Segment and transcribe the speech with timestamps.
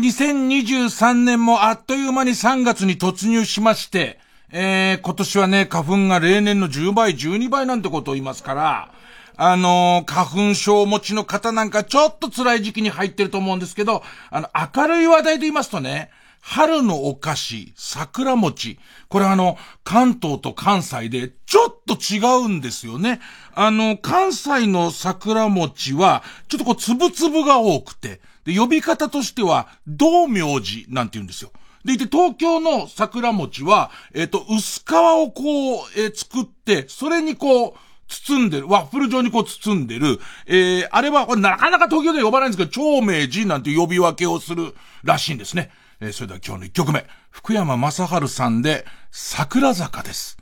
[0.00, 4.18] 2023年もあっという間に3月に突入しまして、
[4.50, 8.92] えー、今年はね、花粉が例年の10倍、12倍なんてことを言いますから、
[9.36, 18.78] あのー、花粉症を持ちの方なんかちょっと辛い時期に入ってると思うんですけど、あの、明るい話題で言いますとね、春のお菓子、桜餅。
[19.08, 23.20] これあの、関東と関西でちょっと違うんですよね。
[23.54, 31.50] あの、関西の桜餅は、ちょっとこう、つぶつぶが多くて、で、呼び方としては、道明寺なんて言うんですよ。
[31.84, 37.74] でいて、東京の桜餅は、えっ、ー、と、薄皮をこう、えー、作って、それにこう、
[38.08, 45.70] 包んでる、ワッフル状にこう包んでる、えー、あれは、これなかなか東京で呼ばないんですけど、長明寺なんて呼び分けをするらしいんですね。
[46.00, 47.06] えー、それでは今日の一曲目。
[47.30, 50.38] 福山雅治さんで、桜坂です。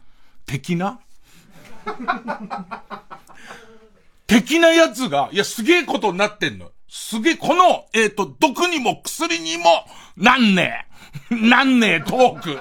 [0.46, 1.00] 的な？
[4.26, 6.70] 的なやつが、いや、すげえことになってんの。
[6.96, 9.64] すげえ、この、えっ、ー、と、毒にも薬にも、
[10.16, 10.86] なんね
[11.28, 11.34] え。
[11.34, 12.60] なんねえ、トーク。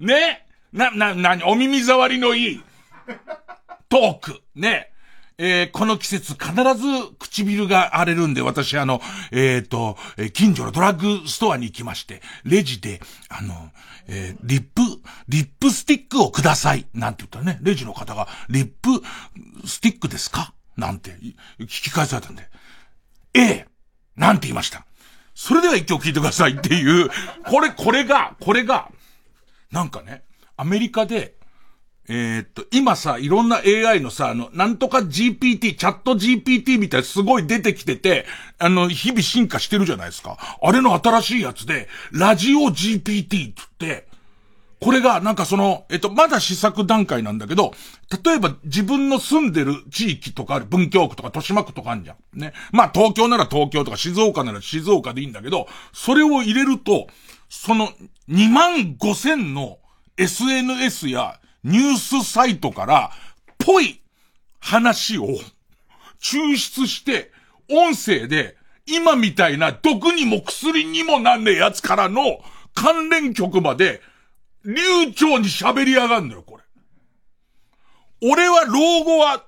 [0.00, 0.46] ね？
[0.72, 2.62] な、な、なに、お耳障りのいい、
[3.90, 4.42] トーク。
[4.54, 4.90] ね？
[5.36, 13.70] えー、この季節必ず唇が荒れるんで、私あの、えっ、ー、と、え近所のドラッグストアに行きまして、レジで、あの、
[14.08, 14.80] えー、リップ、
[15.28, 16.86] リップスティックをください。
[16.94, 19.02] なんて言ったらね、レジの方が、リップ
[19.68, 20.54] スティックですか？
[20.78, 21.16] なんて
[21.60, 22.48] 聞き返されたんで、
[23.36, 23.66] ええ、
[24.16, 24.86] なんて言いました。
[25.34, 27.10] それでは一曲聴いてくださいっていう、
[27.44, 28.90] これ、これが、これが、
[29.70, 30.24] なんかね、
[30.56, 31.34] アメリカで、
[32.08, 38.24] えー、っと、今さ、いろんな AI のさ、あの、なんとか GPT、チャット GPT みたいすごい出てきてて、
[38.58, 40.38] あの、日々進化してるじゃないですか。
[40.62, 44.08] あれの新しいやつで、ラジオ GPT って言って、
[44.80, 47.72] これがなんかその、えっと、まだ試作段階なんだけど、
[48.24, 52.38] 例えば自分の住んでる地域とかある、文京区とか豊島区とかあるじゃん。
[52.38, 52.52] ね。
[52.72, 57.06] まあ東京なら東京とか静岡なら静岡でいいんだけど、それを入れると、
[57.48, 57.88] その
[58.28, 59.78] 2万5千の
[60.18, 63.12] SNS やニュースサイトから、
[63.58, 64.02] ぽい
[64.60, 65.26] 話を
[66.20, 67.32] 抽出して、
[67.70, 72.38] 音声で、今みたいな毒にも薬にもなんねえやつからの
[72.74, 74.00] 関連曲まで、
[74.66, 76.64] 流暢に喋り上がんのよ、これ。
[78.20, 79.44] 俺は老後は、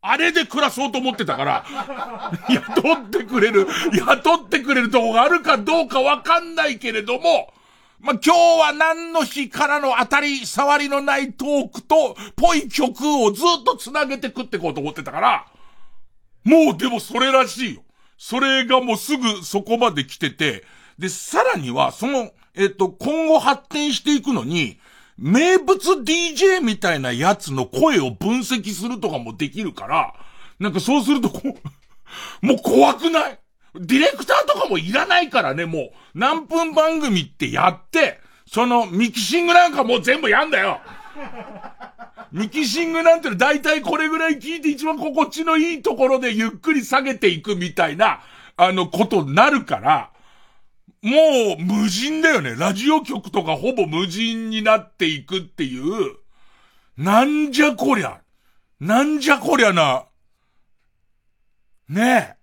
[0.00, 1.64] あれで暮らそうと思ってたから、
[2.48, 3.66] 雇ってくれる、
[4.06, 7.52] 雇ってくれるとこがあるかどうかわかんないけれども、
[8.00, 15.46] ま、今日は何の日からの当たり障りのないトークと、ぽい曲をずっと繋げて食ってこうと思ってたから、
[16.44, 17.84] もうでもそれらしいよ。
[18.18, 20.64] それがもうすぐそこまで来てて、
[20.98, 24.78] で、さらには、その、えっと、今後発展していくのに、
[25.18, 30.14] 名物 DJ みたいなやつの声を分析するとかもできるから、
[30.58, 31.50] なんかそうするとこう、
[32.46, 33.38] もう怖くない？
[33.74, 35.90] ディレクターとかもいらないからね、もう。
[36.14, 40.80] 何分番組ってやって、そのミキシングなんかもう全部やんだよ。
[42.32, 48.20] ミキシングなんての大体これぐらい聞いて一番心地のいいところでゆっくり下げていくみたいな、
[48.56, 50.10] あの、ことになるから、
[51.02, 52.54] もう無人だよね。
[52.56, 56.16] ラジオ局とかほぼ無人になっていくっていう、
[56.96, 58.20] なんじゃこりゃ。
[58.80, 60.04] なんじゃこりゃな。
[61.88, 62.36] ね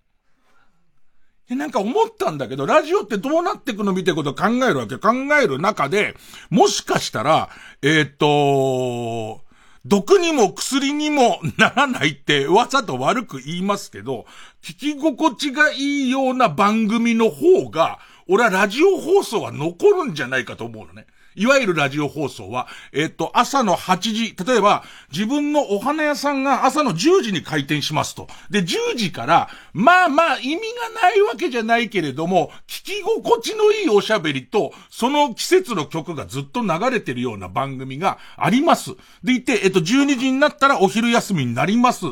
[1.50, 1.54] え。
[1.54, 4.98] なんか思ったんだけど、ラジオってどうなってくのみたいなこと考えるわけ。
[4.98, 5.12] 考
[5.42, 6.14] える中で、
[6.50, 7.48] もしかしたら、
[7.82, 9.42] えー、っと、
[9.84, 14.26] 毒にも薬にもならないってわざと悪く言いますけど、
[14.62, 17.98] 聞き心地がいいような番組の方が、
[18.32, 21.06] 俺はラジオ放送は残るんじゃないかと思うのね。
[21.34, 28.28] いわゆるラジオ放送は、えっと、朝の8時、例えば、自分のお花屋さんが朝の10時に開店しますと。
[28.48, 30.60] で、10時から、まあまあ意味
[30.94, 38.92] がないわけじゃないけれども、聞き心地のいいおしゃべりと、その季節の曲がずっと流れてるような番組があります。
[39.24, 42.06] でいて、えっと、12時になったらお昼休みになります。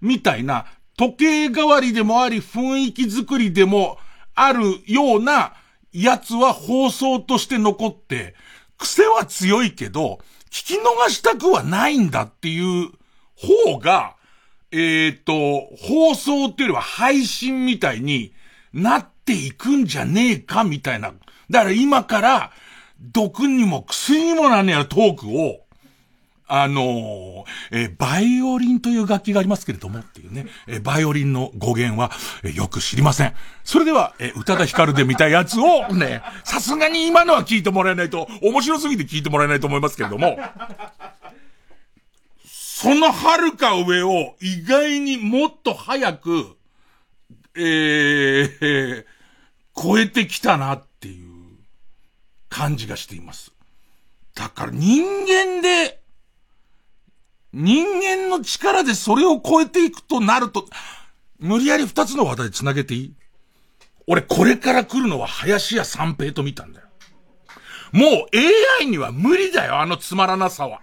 [0.00, 0.66] みたいな、
[0.96, 3.98] 時計代わりでもあり、雰囲気作りでも
[4.36, 5.54] あるような
[5.94, 8.34] やつは放送として残って、
[8.76, 10.18] 癖は強いけど、
[10.50, 12.90] 聞き逃したくはないんだっていう
[13.36, 14.16] 方が、
[14.72, 18.32] えっ、ー、と、放送っていうよりは配信みたいに
[18.72, 21.12] なっていくんじゃねえかみたいな。
[21.48, 22.50] だから今から、
[23.00, 25.63] 毒にも薬にもなんねやトークを、
[26.46, 32.10] あのー、えー、バイオリンという楽器がありますけれどもっていうね、えー、バイオリンの語源は、
[32.42, 33.34] えよく知りません。
[33.64, 40.38] それでは、え宇多田ヒカルで見たやつをね、さすがに今のは聞いてもらえないと、面白すぎて聞いてもらえないと思いますけれども、
[42.46, 46.56] その遥か上を意外にもっと早く、
[47.56, 49.04] えー、
[49.74, 51.32] 超えてきたなっていう
[52.50, 53.52] 感じがしています。
[54.34, 56.03] だから人間で、
[57.54, 60.66] 人間の力でそれを超えていくとなると、
[61.38, 63.14] 無理やり二つの話題繋げていい？
[64.06, 66.88] 俺これから来るのは林家三平と見たんだよ。
[67.92, 68.10] もう
[68.80, 70.80] AI には無理だよ、あのつまらなさは。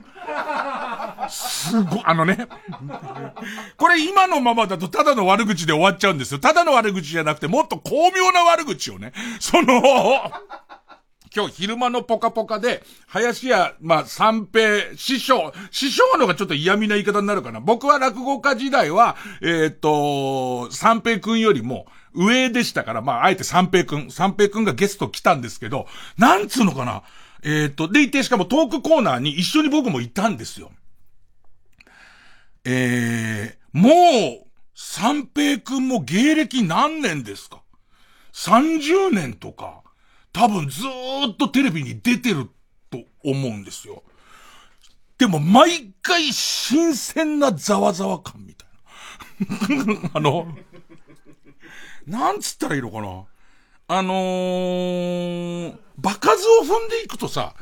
[1.30, 2.48] すごい、あのね。
[3.78, 6.40] これ今のままだとただの悪口で終わっちゃうんですよ。
[6.40, 9.12] ただの悪口じゃなくてもっと巧妙な悪口をね。
[9.40, 9.82] その、
[11.34, 17.62] 今日昼間のポカポカで、林家、まあ、三平、師匠、師匠のがちょっと嫌味な言い方になるかな。
[17.62, 25.88] 僕は落語家時代は、えっ、と、三平くんよりも上でしたから、まあ、あえて三平くん、三平くんがゲスト来たんですけど、
[26.18, 27.04] なんつうのかな。
[27.44, 30.70] えっ、と、でいて、しかもトークコーナーに一緒に僕もいたんですよ。
[32.66, 33.90] えー、も
[34.44, 37.62] う、三平くんも芸歴何年ですか
[38.34, 39.82] ?30 年とか。
[40.34, 42.50] 多分ずーっとテレビに出てる
[42.90, 44.04] と思うんですよ。
[45.18, 48.70] でも毎回新鮮なざわざわ感みたい
[50.00, 50.10] な。
[50.16, 50.58] あの、
[52.08, 53.26] なんつったらいいのかな。
[53.88, 57.56] あのー、場数を踏んでいくとさ、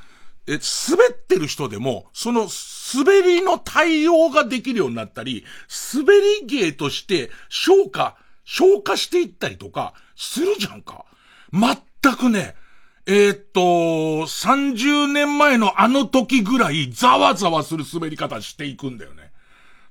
[0.48, 2.48] え、滑ってる人でも、その
[2.94, 5.46] 滑りの対応ができるようになったり、
[5.94, 11.06] 滑り芸として消化、消化していったりとか、するじゃんか。
[11.52, 12.56] 全全くね、
[13.06, 19.32] えー、っと、30年前のあの時ぐらいざわざわする滑り方していくんだよね。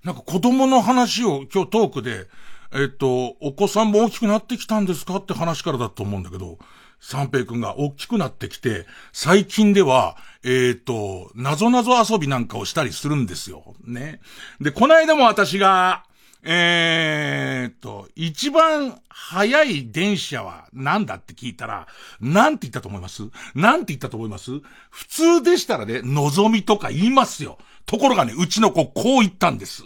[0.04, 2.26] なんか子供の話を今日トークで、
[2.72, 6.58] え、っと、お子さんも大きくなってきたんですかって話からだと思うんだけど、
[7.00, 13.74] 三平くんが大きくなってきて、最近では、えっ、ー、と、謎々遊びなんかをしたりするんですよ。
[13.84, 14.20] ね。
[14.60, 16.04] で、この間も私が、
[16.44, 21.88] えーと、一番早い電車は何だって聞いたら、
[22.20, 23.22] なんて言ったと思います？
[23.54, 24.60] なんて言ったと思います？
[24.90, 27.58] 普通でしたらね、望みとか言いますよ。
[27.86, 29.82] ところがね、うちの子こう言ったんです。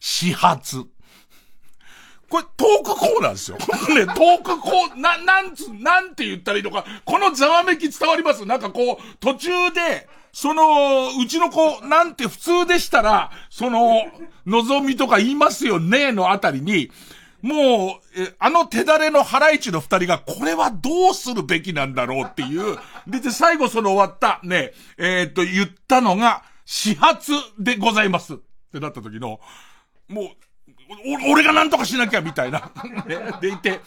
[0.00, 0.84] 始発。
[2.28, 3.56] これトークコーナーですよ。
[3.60, 8.44] これね、トークコー、な、なんつ、なんて言ったらいいのか、このざわめき伝わります？
[8.44, 14.02] なんかこう、途中で、その、うちの子なんて普通でしたら、その、
[14.44, 16.90] 望みとか言いますよねのあたりに、
[17.40, 28.34] もう、え、あの手だれのハライチの二人が、これはどうするべきなんだろうっていう、で、で、最後その終わった、ね、えー、っと、言ったのが、始発でございます。
[28.34, 28.36] っ
[28.70, 29.40] てなった時の、
[30.08, 30.26] もう、
[31.28, 32.70] お、俺が何とかしなきゃみたいな。
[33.06, 33.80] ね、でいて、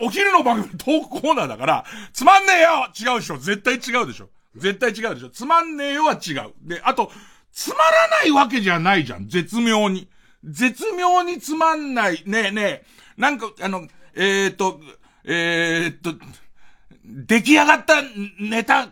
[0.00, 6.52] お昼の番組トークコーナーだから、つまんねえよ違うでしょ絶対違うでしょ絶対違うでしょつまんねえよは違う。
[6.62, 7.10] で、あと、
[7.52, 9.28] つまらないわけじゃないじゃん。
[9.28, 10.08] 絶妙に。
[10.44, 12.22] 絶妙につまんない。
[12.26, 12.84] ねえねえ。
[13.16, 14.80] なんか、あの、えー、っと、
[15.24, 16.14] えー、っと、
[17.04, 17.96] 出来上がった
[18.38, 18.88] ネタ、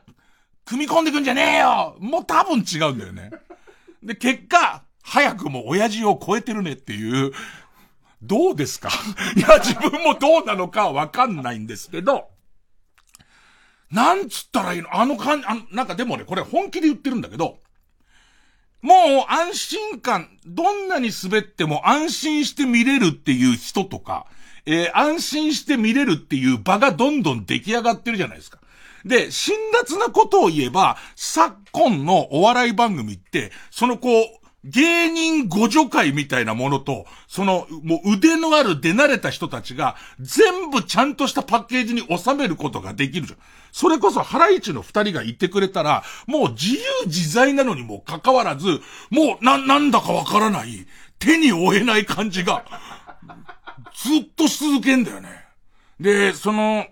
[0.64, 3.30] 組み込んでくんじゃねえよもう多分違うんだよね。
[4.02, 7.32] で、結果、早くも親父を超えてるねっていう、
[8.22, 8.88] どうですか？
[9.36, 12.28] いや、自分もどうなのかわかんないんですけど、
[13.96, 14.94] なんつったらいいの？
[14.94, 17.58] あの感じ、あの、なんかでもね、これ本気で言ってるんだけど、
[18.82, 18.96] もう
[19.32, 24.26] 安心感、どんなに滑っても安心して見れるっていう人とか、
[24.66, 28.58] えー、安心して見れるっていう場がどんどん出来上がってるじゃないですか。
[29.04, 43.38] で、辛辣なことを言えば、昨今のお笑い番組って、そのこう、芸人互助会みたいなものと、その、もう腕のある出慣れた人たちが、全部ちゃんとしたパッケージに収めることができるじゃん。
[43.72, 48.80] それこそ、ハライチの二人が言ってくれたら、もう自由自在なのにもかかわらず、
[49.10, 50.86] もう、な、なんだかわからない、
[51.18, 52.64] 手に負えない感じが、
[53.94, 55.28] ずっとし続けんだよね。
[56.00, 56.86] で、その、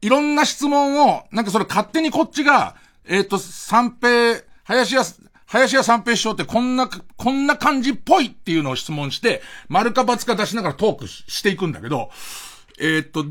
[0.00, 5.02] いろんな質問を、なんかそれ勝手にこっちが、えっ、ー、と、三平、林家
[5.48, 12.10] 林家三平師匠ってこんな、こんな感じっぽいっていうのを質問して、丸か×か出しながらトークしていくんだけど、
[12.78, 13.24] えー、っと、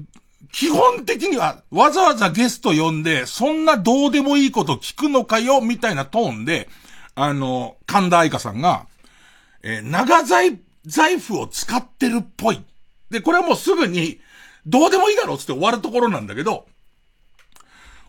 [0.51, 6.69] 基本的にはわざわざゲスト呼んで、そんなどうでもいいこと聞くのかよ、みたいなトーンで、
[7.13, 8.87] あの、神田愛花さんが、
[9.61, 12.63] えー、長財、財布を使ってるっぽい。
[13.11, 14.19] で、これはもうすぐに、
[14.65, 16.65] どうでもいいだろうつって終わるところなんだけど、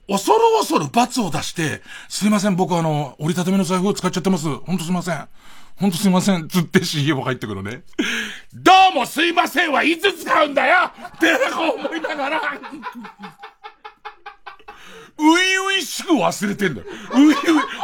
[0.08, 4.48] 恐る恐る罰を出して、すいません、僕あの、折りたたみの財布を使っちゃってます。
[4.48, 5.28] ほんとすいません。
[5.76, 6.48] ほんとすいません。
[6.48, 7.82] つって CM 入ってくるね。
[8.52, 12.40] どうもすいませんはいつ使うんだよってこう思いながら、
[15.18, 16.86] ういういしく忘れてんだよ。
[17.14, 17.34] ういうい、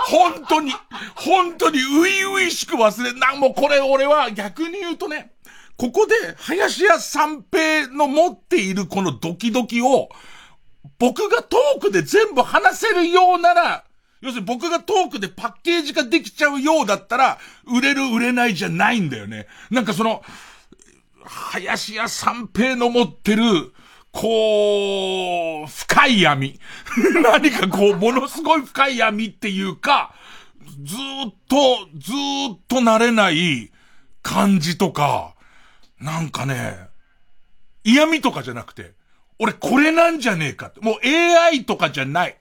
[0.07, 0.73] 本当に、
[1.15, 5.33] 本当にういういしく忘れ、なんもこれ俺は逆に言うとね、
[5.77, 10.09] ここで、林家三平の持っているこのドキドキを、
[10.99, 13.85] 僕がトークで全部話せるようなら、
[14.21, 19.47] 要するに僕がトークでパッケージができちゃうようだったら、売れる売れないじゃないんだよね。
[19.71, 20.23] なんかその、
[21.25, 23.73] 林家三平の持ってる、
[24.13, 26.59] こう、深い闇。
[27.23, 30.15] 何かこう、ものすごい深い闇っていうか、
[30.83, 33.73] ずっと、ずっと慣れない
[34.23, 35.35] 感じとか、
[35.99, 36.89] なんかね、
[37.83, 38.95] 嫌味とかじゃなくて、
[39.45, 40.81] 俺これなんじゃねえかって。
[40.81, 42.37] もう AI とかじゃない。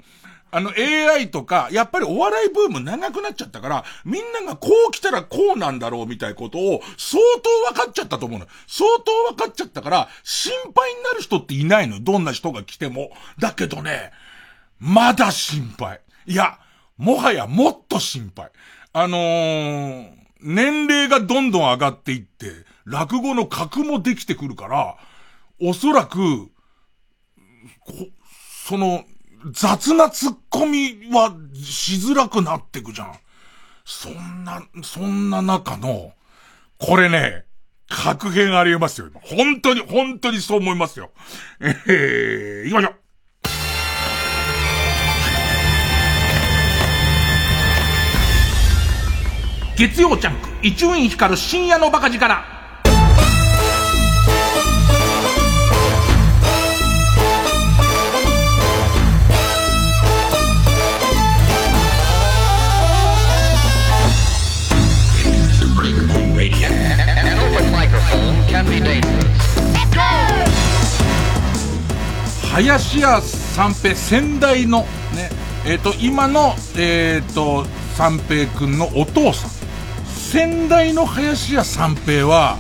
[0.51, 8.48] あの AI とか、やっぱりお笑いブーム長くなっちゃったから、みんながこう来たらこうなんだろうみたいなことを相当分かっちゃったと思うの。
[8.67, 12.00] 相当分かっちゃったから、心配になる人っていないの。
[12.00, 13.12] どんな人が来ても。
[13.38, 14.12] だけどね、
[14.79, 16.00] まだ心配。
[16.25, 16.60] いや、
[16.98, 18.50] もはやもっと心配。
[18.93, 22.51] あのー、年齢がどんどん上がっていって、
[22.86, 24.98] 落語の格もできてくるから、
[25.60, 26.51] おそらく、
[28.65, 29.03] その、
[29.51, 33.19] 雑な突っ込みはしづらくなってくじゃん。
[33.85, 36.13] そんな、そんな中の、
[36.77, 37.45] これね、
[37.89, 39.09] 格変ありえますよ。
[39.21, 41.11] 本当に、本当にそう思いますよ。
[41.61, 42.95] えー、行きましょう。
[49.75, 52.62] 月曜ジャンク、伊集院光る深夜のバカ力。
[72.55, 74.81] 林家三平先代の
[75.15, 75.31] ね、
[75.65, 79.50] えっ、ー、と、今の、えっ、ー、と、三平くんのお父さん。
[80.05, 82.60] 先代の林家三平は、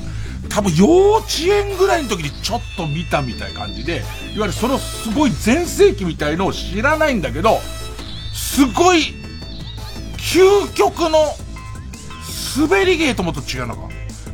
[0.49, 3.97] 多分幼稚園ぐらいの時にちょっと見たみたいな感じで、
[4.35, 7.59] いわゆるそのすごい全盛期みたいのを知らないんだけど、
[8.33, 9.13] すごい、
[10.17, 11.35] 究極の
[12.57, 13.81] 滑り芸ともと違うのか。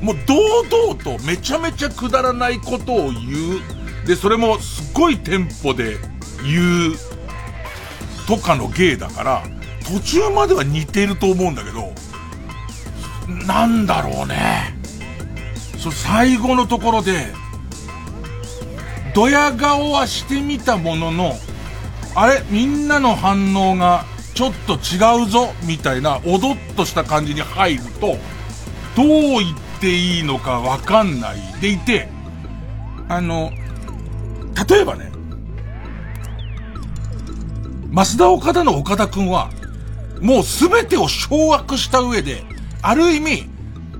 [0.01, 3.79] もう堂々とめちゃめちゃくだらないことを言う。
[4.10, 6.00] で、それもすっごいテンポで
[6.44, 6.96] 言う
[8.25, 9.44] とかの芸だから、
[9.88, 11.94] 途中までは似てると思うんだけど、
[13.46, 14.75] なんだろうね。
[15.78, 17.28] そ最後のところで、
[19.13, 21.34] ドヤ顔はしてみたものの、
[22.16, 28.18] あれみんなの反応がちょっと違うぞみたいな、おどっとした感じに入ると、
[28.96, 32.10] どう言っていいのかわかんないでいて、
[33.08, 33.51] あの、
[34.68, 35.12] 例えばね、
[37.92, 39.50] 増田岡田の岡田くんは、
[40.22, 42.44] もうすべてを掌握した上で、
[42.82, 43.50] ある意味、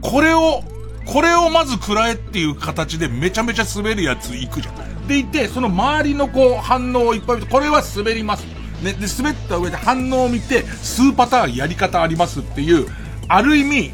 [0.02, 0.64] これを、
[1.06, 5.08] これをまず食らえっていう形でめちゃめちゃ滑るやつ行くじゃん。
[5.08, 8.46] でいて、その周りのこう反応をいっぱい見て、これは滑ります。
[8.84, 12.88] ね、で、滑った上で反応を見て、数パターンやり方ありますっていう、
[13.28, 13.92] ある意味、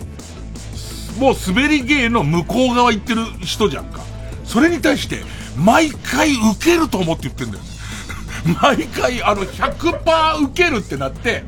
[1.19, 4.01] もう滑り芸の向こう側行ってる人じゃんか。
[4.45, 5.23] それに対して、
[5.57, 7.63] 毎回受けると思って言ってんだよ。
[8.61, 11.43] 毎回、あの、100%受けるってなって、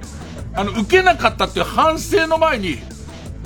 [0.53, 2.79] あの、受けなかったっていう反省の前に、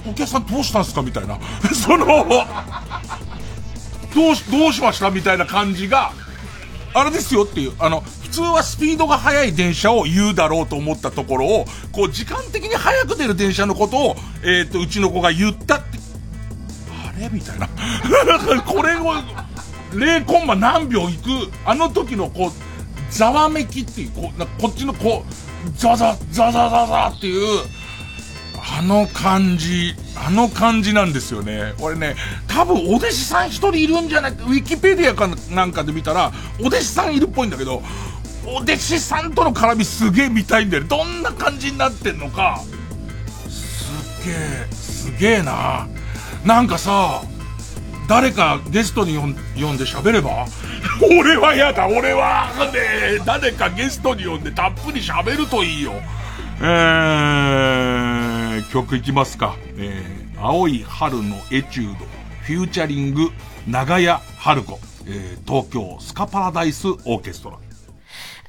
[0.09, 1.37] お客さんどうしたんすかみたいな。
[1.73, 2.07] その、
[4.15, 6.13] どうし、どうしましたみたいな感じが、
[6.93, 16.00] あれですよっていう、あの、普通はスピードが速い電車を言うだろうと思ったところを、こう、時間的に速く出る電車のことを、えっ、ー、と、うちの子が言ったって、
[17.21, 17.67] れみたいな。
[18.65, 19.13] これを、
[19.93, 27.63] 0コンマ何秒いく、あの時のこう、ざわめきっていう、こう、こっちのこう、ザザ、ザザザザっていう、
[28.77, 31.73] あの感じ、あの感じなんですよね。
[31.79, 32.15] 俺ね、
[32.47, 34.31] 多分お弟子さん一人いるんじゃない？
[34.31, 37.81] ウィキペディアかなんかで見たら、お弟子さんいるっぽいんだけど、
[38.45, 40.83] お弟子さんとの絡みすげえ見たいんだよ。
[40.85, 42.61] どんな感じになってんのか。
[43.49, 45.87] すげえ、すげえな。
[46.45, 47.21] なんかさ、
[48.07, 49.39] 誰かゲストに呼んで
[49.85, 50.45] 喋れば？
[51.19, 55.93] 俺は嫌だ、俺は、ね誰かゲストに呼んでたっぷり喋るといいよ。
[56.61, 59.55] えー、曲いきますか。
[59.77, 62.05] えー、青い春のエチュード、
[62.43, 63.29] フューチャリング、
[63.67, 67.57] 長屋春子、えー、東京スカパラダイスオーケストラ。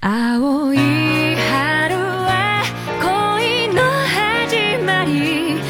[0.01, 2.63] 青い春は
[3.01, 5.61] 恋の始まり、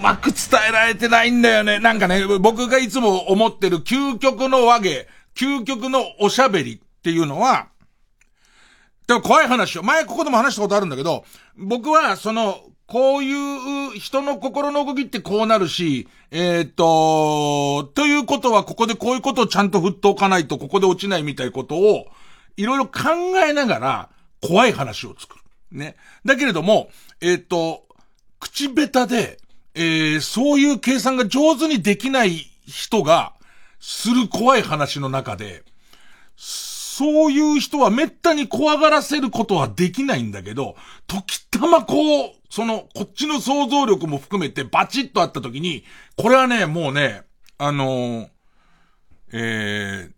[0.00, 1.78] 失えられてないんだよね。
[1.78, 7.68] なんかね、僕がいつも思ってる究極の和芸、究極のおしゃべりっていうのは、
[9.06, 11.24] でも怖い話を、前ここでも話したことあるんだけど、
[11.56, 22.06] 僕はその、こういう人の心の動きってこうなるし、えー、っと、ということはここでこういうことをちゃんと振っておかないとここで落ちないみたいなことを、
[22.56, 23.00] いろいろ考
[23.44, 24.08] えながら
[24.40, 25.42] 怖い話を作る。
[25.76, 25.96] ね。
[26.24, 27.84] だけれども、えー、っと、
[28.38, 29.39] 口下手で、
[29.74, 33.34] えー、そういう計算が上手にできない人が、
[33.80, 35.64] する怖い話の中で、
[36.36, 45.84] そういう人は滅多に怖がらせることはできないんだけど、時たまこう、その、こっちの想像力も含めてバチッとあった時に、
[46.16, 47.22] これはね、もうね、
[47.56, 48.28] あのー、
[49.32, 50.12] えー、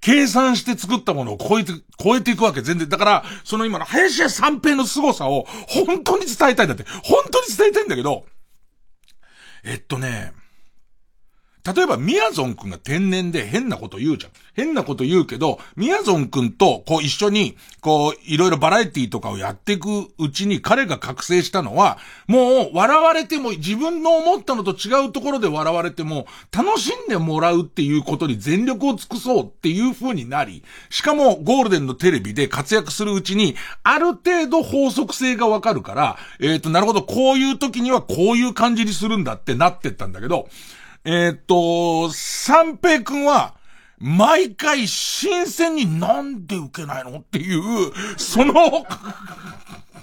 [0.00, 2.88] 計算して作ったものを超えて、超えていくわけ、全然。
[2.88, 6.84] だから、その今の林家三平の凄さを本当に伝えたいんだって。
[7.04, 8.24] 本当に伝えたいんだけど、
[9.68, 10.32] えっとね、
[11.64, 14.32] 例えば、みやぞんくんが天然で変なこと言うじゃん。
[14.54, 40.48] 変なこと言うけど、みやぞんくんと、こう一緒に、こう、いろいろバラエティとかをやっていくうちに彼が覚醒したのは、もう、笑われても、自分の思ったのと違うところで笑われても、楽しんでもらうっていうことに全力を尽くそうっていう風になり、しかも、ゴールデンのテレビで活躍するうちに、ある程度法則性がわかるから、えっ、ー、と、なるほど、こういう時にはこういう感じにするんだってなってったんだけど、
[41.10, 43.54] えー、っと、三平くんは、
[43.98, 48.86] 毎回新鮮になんで受けないのっていう、その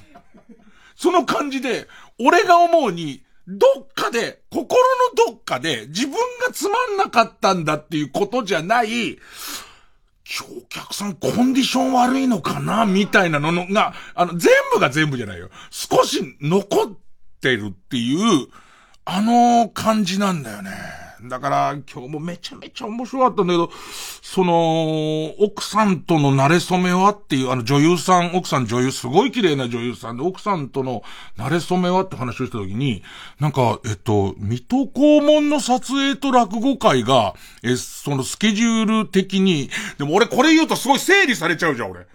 [0.98, 1.88] その感じで、
[2.18, 4.80] 俺が思うに、どっかで、心
[5.15, 9.20] のどっかで自分がつまんなかったんだっていうことじゃない、今
[10.26, 15.52] 日お客さんコンディション悪いのかなみたいなのが、あの、全部が全部じゃないよ。
[15.70, 16.98] 少し残っ
[17.41, 18.48] てるっていう、
[19.06, 20.72] あの感じなんだよね。
[21.28, 23.72] だから、今日もめちゃめちゃ面白かったんだけど、
[24.22, 31.04] その、奥さんとの馴れ初めはっていう、あの女優さん、奥さん女優、すごい綺麗な女優さんで、奥さんとの
[31.38, 33.04] 馴れ初めはって話をしたときに、
[33.39, 42.08] なんか、えっと、水戸黄門の撮影と落語会が、え、そのスケジュール的に、でも俺これ言うとすごい整理されちゃうじゃん、俺。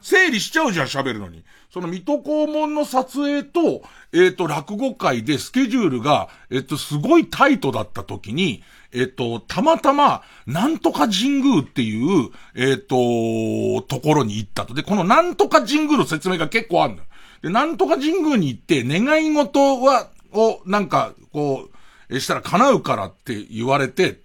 [0.00, 1.44] 整理しちゃうじゃん、喋るのに。
[1.76, 8.62] その水戸黄門の撮影と、えっ、ー、と、落語会でスケジュールが、えっ、ー、と、すごいタイトだった時に、
[8.92, 12.96] えっ、ー、と、たまたま、なんとか神宮っていう、えっ、と、
[13.88, 14.72] ところに行ったと。
[14.72, 17.02] で、このなんとか神宮の説明が結構あるの。
[17.42, 21.68] で、なんとか神宮に行って、願い事は、を、なんか、こ
[22.08, 24.18] う、したら叶うからって言われて、で、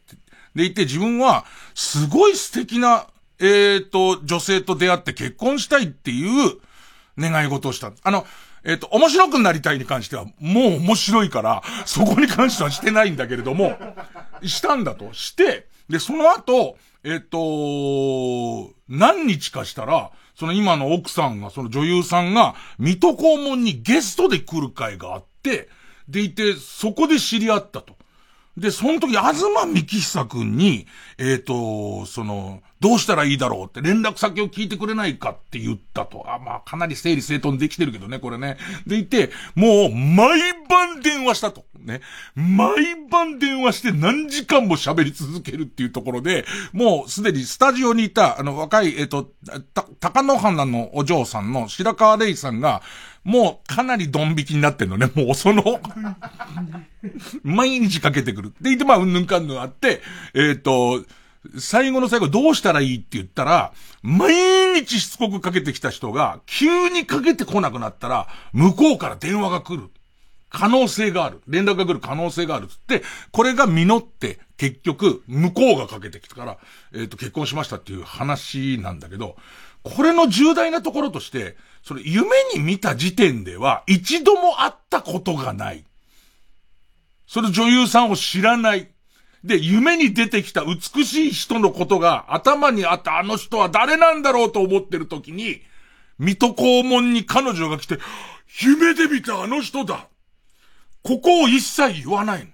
[0.55, 1.43] 言って自分は、
[1.75, 3.07] すごい素敵な、
[3.41, 6.61] えっ、と、女性と出会って結婚したいっていう、
[7.21, 7.93] 願い事をした。
[8.03, 8.25] あの、
[8.63, 13.77] えっ、ー、と、面白くなりたいに関しては、もう面白いから、そこに関してはしてないんだけれども、
[14.43, 15.13] したんだと。
[15.13, 25.69] して、で、その後、えっ、ー、と、何日かしたら、その今の奥さんが、その女優さんが、水戸黄門にゲストで来る会があって、
[26.07, 27.95] でいて、そこで知り合ったと。
[28.57, 30.85] で、その時、東幹久くんに、
[31.17, 36.25] えっ、ー、と、その、どうしたらいいだろうって連絡先を聞いてくれないかって言ったと。
[36.27, 38.57] あ、まあ、かなり整理整頓できてるけどね、これね。
[38.87, 41.63] でいて、もう、毎晩電話したと。
[41.79, 42.01] ね。
[42.35, 49.31] 毎晩電話して何時間も喋り続けるっていうところで、もうすでにスタジオにいた、あの、若い、えっ、ー、と、
[49.73, 52.81] た、高野花のお嬢さんの白川玲さんが、
[53.23, 55.11] もうかなりドン引きになってんのね。
[55.15, 55.79] もうその
[57.43, 58.49] 毎日かけてくる。
[58.61, 60.01] で言って、まあ、うんぬんかんぬんあって、
[60.33, 61.05] えっ、ー、と、
[61.57, 64.33] 最後の最後どうしたらいいって言ったら、毎
[64.75, 69.89] 日しつこくかけてきた人が、急にかけてこなくなったら、向こうから電話が来る。
[70.49, 71.41] 可能性がある。
[71.47, 72.67] 連絡が来る可能性があるっ。
[72.67, 76.57] つって、これが実って、結局、向こうがかけてきたから、
[76.93, 79.37] えっ、ー、と、結婚しましたっていう話なんだけど、
[79.83, 85.83] これの重大なところとして、それ夢に見た時点では、一度も会ったことがない。
[87.27, 88.89] その女優さんを知らない。
[89.43, 95.61] で、夢に出てきた美しい人のことが頭にあったあの人は誰なんだろうと思ってる時に、
[96.19, 97.97] 水戸黄門に彼女が来て、
[98.61, 100.07] 夢で見たあの人だ
[101.03, 102.47] ここを一切言わないの。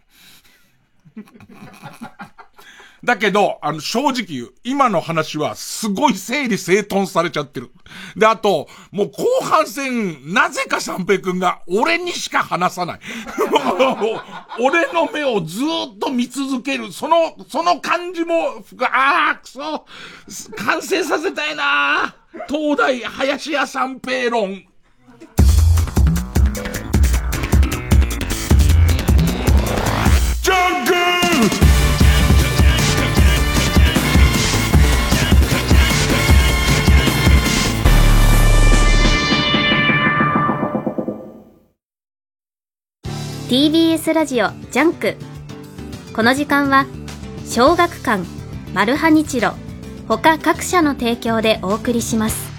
[3.08, 4.50] だけど、あの、正直言う。
[4.66, 7.72] 今の話はすごい整理整頓されちゃってる。
[8.18, 13.00] で、あと、もう後半戦、なぜか三平くんが俺にしか話さない。
[14.60, 15.62] 俺の目をず
[15.96, 16.92] っと見続ける。
[16.92, 19.86] その、その感じも、ああ、くそ、
[20.58, 22.14] 完成させたいな
[22.50, 24.66] 東大林家三平論。
[30.44, 31.07] ジャンク
[43.50, 45.16] TBS ラジオジャンク。
[46.14, 46.86] この時間は
[47.46, 48.26] 小学館
[48.74, 49.54] マルハニチロ
[50.06, 52.52] 他各社の提供でお送りします。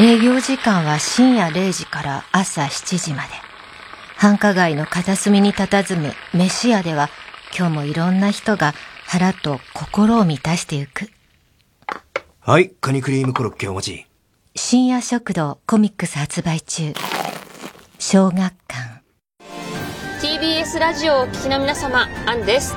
[0.00, 3.28] 営業時間は深夜0時から朝7時まで。
[4.16, 7.10] 繁華街の片隅に佇む飯屋では
[7.54, 8.72] 今日もいろんな人が
[9.04, 11.10] 腹と心を満たしてゆく。
[12.40, 14.06] はいカニクリームコロッケお待ち。
[14.56, 16.94] 深夜食堂コミックス発売中。
[17.98, 18.93] 小学館
[20.24, 22.74] TBS ラジオをお聞きの皆様アンです。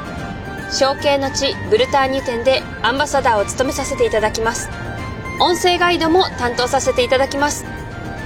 [0.69, 4.69] 承継の地ブルターニュ店でアンバサダーを務めさせていただきます。
[5.39, 7.63] 音声ガイドも担当させていただきます。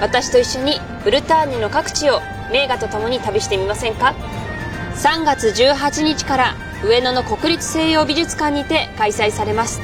[0.00, 4.16] 私と一緒にブルターニュの各地を名画とともに旅してみませんか
[4.96, 9.80] ？3月18日から上野の国立西洋美術館にて開催されます。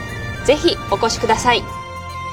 [0.46, 1.62] ぜひお越しください。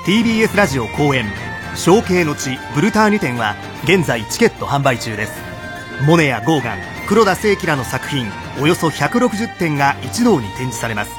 [0.08, 1.26] TBS ラジオ公演
[1.78, 5.55] 「承継の地ブルターニュ展」は現在チケット販売中です。
[6.04, 6.78] モネやゴーガン
[7.08, 8.28] 黒田清輝らの作品
[8.60, 11.12] およそ160点が一堂に展示されます。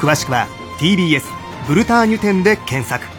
[0.00, 0.46] 詳しくは
[0.78, 1.22] TBS
[1.66, 3.13] ブルターニュ展で検索。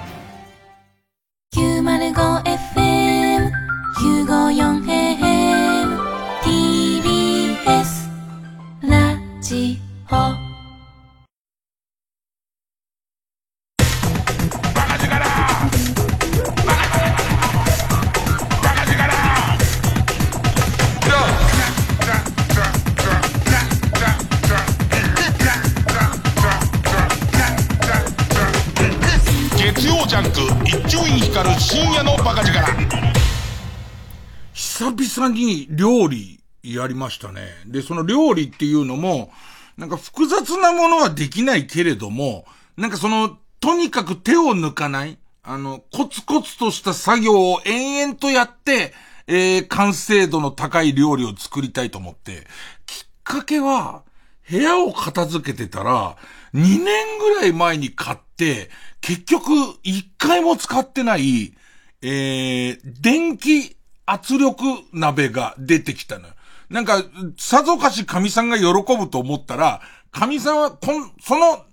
[35.22, 37.48] 々に料理やりましたね。
[37.66, 39.32] で、その料理っていうのも、
[39.78, 42.46] なんか複雑なものはできないけれども、
[42.78, 48.94] なんかその、とにかく手を抜かない、あの、コツコツとした作業を延々とやって、
[49.28, 52.48] えー、完成度の高い料理を作りたいと思って、
[52.86, 54.04] きっかけは、
[54.50, 56.18] 部屋を片付けてたら、
[56.54, 58.70] 2年ぐらい前に買って、
[59.02, 59.52] 結局、
[59.84, 61.54] 1回も使ってない、
[62.02, 63.75] えー、電気
[64.06, 64.64] 圧力
[64.94, 66.34] 鍋が出てきたのよ。
[66.70, 67.04] なんか、
[67.38, 68.66] さぞかし神さんが喜
[68.98, 71.66] ぶと思ったら、神さんは、こん、その、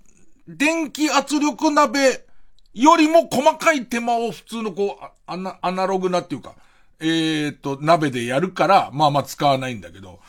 [0.47, 2.25] 電気圧力鍋
[2.73, 6.55] よりも細かい手間を普通のこう、アナアナログなっていうか、
[6.99, 10.19] えっ、と、鍋でやるから、まあまあ使わないんだけど、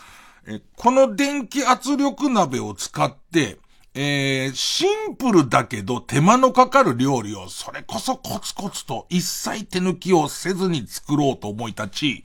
[0.46, 3.58] えこの電気圧力鍋を使って、
[3.96, 12.24] えー、シンプルだけど手間のかかる料理をそれこそコツコツと一切手抜きをせずに作ろうと思い立ち、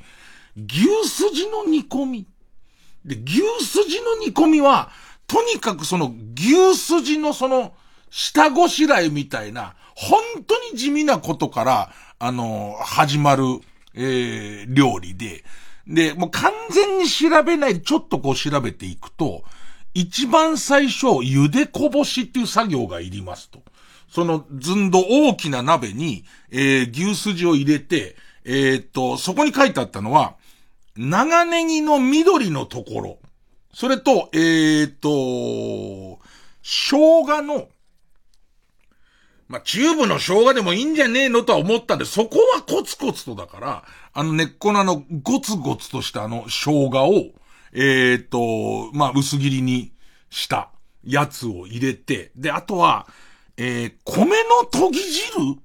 [0.55, 2.27] 牛すじの煮込み。
[3.05, 4.89] で、牛すじの煮込みは、
[5.27, 7.73] とにかくその牛すじのその
[8.09, 13.43] 下ごしらえみたいな、本当に地味なことから、あの、始まる、
[13.93, 15.43] えー、料理で、
[15.87, 19.43] で、もう完全に調べないちょっとこう調べていくと、
[19.99, 23.59] 一番最初、茹でこぼしっていう作業がいりますと。
[24.09, 30.35] そのずんど大きな鍋に、えー、牛すじを入れて、えー、っと、そこに書いてあったのは、
[30.95, 33.17] 長ネギの緑のところ。
[33.73, 36.19] それと、えー、っと、
[36.63, 37.67] 生姜の、
[39.49, 43.83] まあ、チューブの生姜でもいいんじゃねえのとは思ったんで、そこはコツコツとだから、
[44.13, 47.38] あの根っこのあの、ゴツゴツとしたあの生姜を、
[47.73, 49.93] えー、っと、まあ、薄切りに
[50.29, 50.69] した
[51.03, 53.07] やつを入れて、で、あとは、
[53.57, 55.57] えー、米の研ぎ汁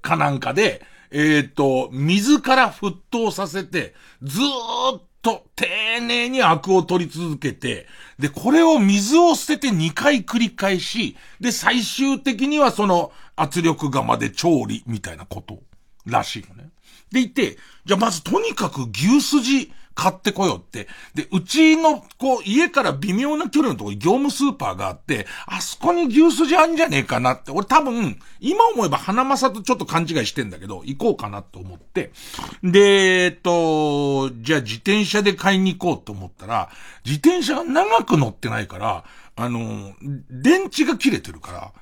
[0.00, 7.86] かなんかで、えー、っと、水から沸騰させて、ずーっと丁寧にアクを取り続けて、
[8.18, 15.60] で、これを水を捨てて2回繰り返し、で、最終的にはその圧力釜で調理みたいなこと
[16.04, 16.70] らしいのね。
[17.10, 20.88] でいて、じゃあまずとにかく牛すじ買ってこようって。
[21.14, 27.52] で、うちの、こう、家から微妙な距離のところに業務スーパーがあって、あそこに牛すじあんじゃねえかなって。
[27.52, 32.12] 俺多分、今思えば花正とちょっと勘違いしてんだけど、行こうかなと思って。
[32.62, 36.70] で、えっと、じゃあ自転車で買いに行こうと思ったら、
[37.04, 39.04] 自転車が長く乗ってないから、
[39.36, 39.94] あの、
[40.30, 41.72] 電池が切れてるから、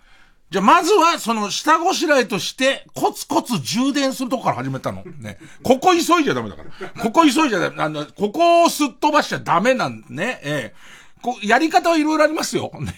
[0.52, 5.02] じゃあ、まずは、その、下ごしらえとして、コツコツ充電するとこから始めたの。
[5.18, 5.38] ね。
[5.62, 7.02] ここ急いじゃダメだから。
[7.02, 7.82] ここ急いじゃダメ。
[7.82, 10.40] あの、ここをすっ飛ばしちゃダメなんね。
[10.44, 12.70] ええこうやり方はいろいろありますよ。
[12.80, 12.92] ね。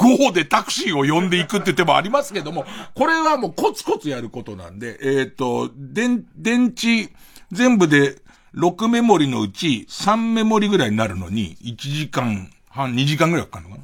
[0.00, 7.12] GO でタクシーを呼んでいくって手もありますけども、これはもうコツコツやることなんで、えっ、ー、と、電、電池、
[7.52, 8.16] 全部で
[8.56, 13.82] 6メモリのうち3メモリぐらいになるのに、1時間半、2時間ぐらいかかるのか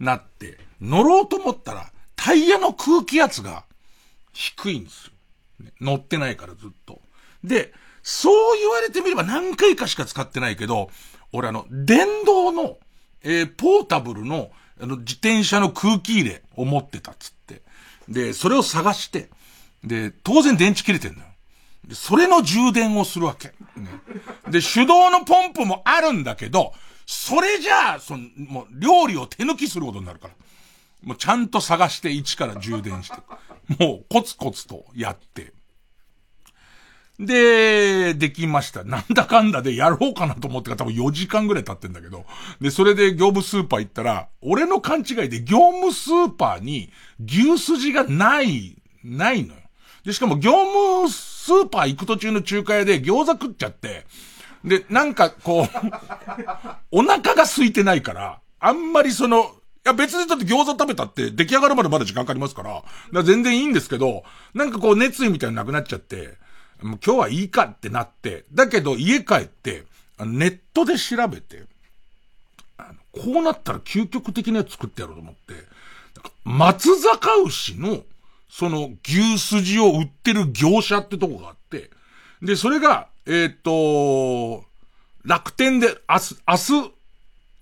[0.00, 3.64] ななって、乗ろうと思ったら、タイヤの空気圧が
[4.32, 5.12] 低いんですよ。
[5.80, 7.00] 乗ってないからずっと。
[7.44, 10.90] で、そう言われてみれば何回かしか使ってないけど、
[11.32, 12.76] 俺あの、電動の、
[13.22, 14.50] えー、ポータブルの、
[14.80, 17.62] あの、自転車の空気入れを持ってたっつって。
[18.08, 19.30] で、それを探して、
[19.84, 21.26] で、当然電池切れてんのよ。
[21.86, 23.48] で、それの充電をするわけ。
[23.48, 23.54] ね、
[24.50, 26.72] で、手動のポンプもあるんだけど、
[27.06, 30.34] それじゃあ、その、もう、料理を手抜きすることになるから。
[31.02, 33.16] もうちゃんと探して1から充電して、
[33.78, 35.52] もうコツコツとやって、
[37.18, 38.84] で、できました。
[38.84, 42.24] なんだかんだでやろうかなと思ってから多分4時間ぐらい経ってんだけど。
[42.60, 46.92] で、それで業務スーパー行ったら、俺の勘違いで業務スーパーに
[47.24, 49.60] 牛すじがない、ないのよ。
[50.04, 54.06] で、しかも業務スーパー行く途中の中華屋で餃子食っちゃって、
[54.64, 55.68] で、なんかこう
[56.92, 59.56] お腹が空いてないから、あんまりその、
[59.88, 64.22] や別にだって餃子食べたって出来上がるまでまだ時間かかりますから、から全然いいんですけど、
[64.54, 66.36] なんかこう熱意みたいななくなっちゃって、
[66.82, 69.84] もう今日はいいかってなって、だけど家帰って、
[70.20, 71.64] ネットで調べて、
[73.12, 75.54] こうなったら究極的なやつ作ってやろうと思って、
[76.44, 78.02] 松坂牛の、
[78.50, 81.90] その牛すじを売ってる業者ってとこがあって、
[82.42, 84.64] で、それが、えっ、ー、と、
[85.24, 86.92] 楽天で明日、明日、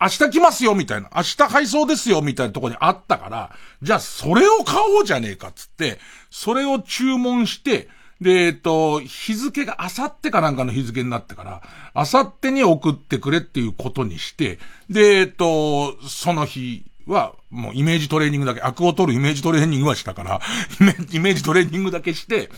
[0.01, 1.11] 明日来ますよ、みたいな。
[1.17, 3.51] 明日配送ですよ、みたいなとこにあったから、
[3.83, 5.99] じゃあそれを買おうじゃねえか、つって、
[6.31, 7.89] それを注文して、
[8.21, 11.63] で、えっと、日付があさってかなんかの日付になってから、
[11.95, 20.41] あさってに送ってくれっていうことにして、で、えっと、その日は、もうイメージトレーニングだけ、悪を取るイメージトレーニングはしたから、
[21.13, 22.51] イメージトレーニングだけして、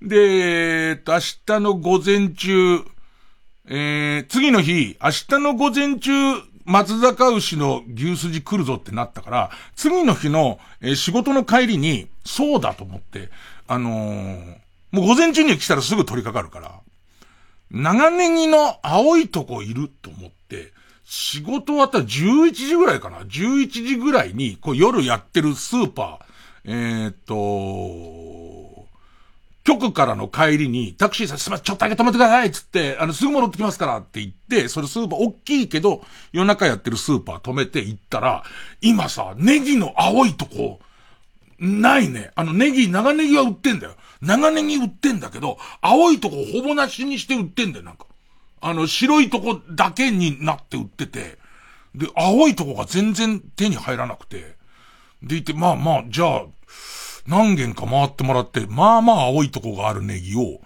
[0.00, 2.82] で、えっと、明日の午前中、
[3.68, 6.10] えー、次の日、明日の午前中、
[6.64, 13.30] 松坂牛の牛すじ来るぞってなったから、次の日の、えー仕事の帰りに、そうだと思って、
[13.66, 16.80] あのーもう午前中に来たらすぐ取り掛かるから、
[17.70, 20.72] 長ネギの青いとこいると思って、
[21.04, 28.71] 仕事終わったら11時ぐらいかな ?11 時ぐらいに、こう夜やってるスーパー、えーっと、
[29.64, 38.42] 局からの帰りに、タクシーさん、すみません、ちょっとだけ止めてくださいっつって、あの、すぐ戻ってきますからって言って、それスーパー、大きいけど、夜中やってるスーパー止めて行ったら、
[38.80, 40.80] 今さ、ネギの青いとこ、
[41.60, 42.32] ないね。
[42.34, 43.94] あの、ネギ、長ネギは売ってんだよ。
[44.20, 48.06] 長ネギ売ってんだけど、青いとこほぼなしにして売ってんだよ、なんか。
[48.60, 51.38] あの、白いとこだけになって売ってて、
[51.94, 54.56] で、青いとこが全然手に入らなくて、
[55.22, 56.42] でいて、まあまあ、じゃあ、
[57.26, 60.60] 何軒か回ってもらって、まあまあ青いとこがあるネギを、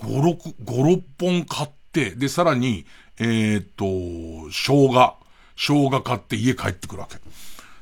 [0.00, 2.86] 5、6、5、6本買って、で、さらに、
[3.18, 5.16] えーっと、生姜、
[5.56, 7.18] 生姜買って家帰ってくるわけ。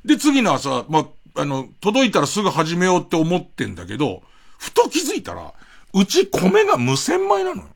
[0.05, 1.07] で、次の朝、まあ、
[1.40, 4.23] あの、届いたらすぐ始めようって思ってんだけど、
[4.59, 5.53] ふと気づいたら、
[5.92, 7.69] うち米が無洗米なのよ。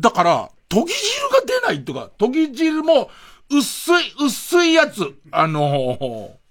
[0.00, 3.10] だから、研ぎ汁が出ないとか、研ぎ汁も、
[3.48, 6.45] 薄い、薄いやつ、あのー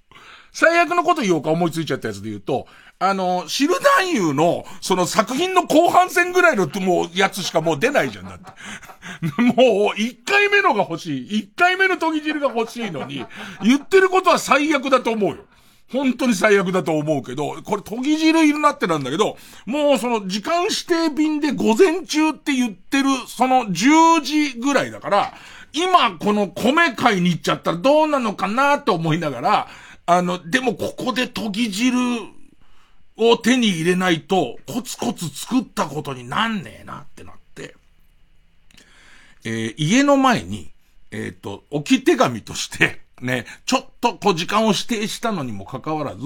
[0.56, 2.66] 最悪のこと言おうか思いついちゃったやつで言うと、
[2.98, 8.46] あのー汁男優の、その作品の後半戦ぐらいの、もう、やつしかもう出ないじゃん、だって。
[9.42, 11.40] もう、一回目のが欲しい。
[11.40, 13.26] 一回目の研ぎ汁が欲しいのに、
[13.64, 15.44] 言ってることは最悪だと思うよ。
[15.92, 25.34] 本当に最悪だと思うけど、これ研ぎ汁いるなってなんだけど、もうその時間指定便で午前中って言ってる、その10時ぐらいだから、
[25.74, 29.68] 今この米買いに行っちゃったらどうなのかなと思いながら、
[30.06, 31.98] あの、でもここで研ぎ汁
[33.18, 37.76] を手に入れないと、コツコツ作ったことになんねえなってなって、
[39.44, 40.72] えー家の前に、
[41.12, 46.22] えっ、と、置き手紙として、ね、ちょっとこう時間を指定したのにもかかわらず、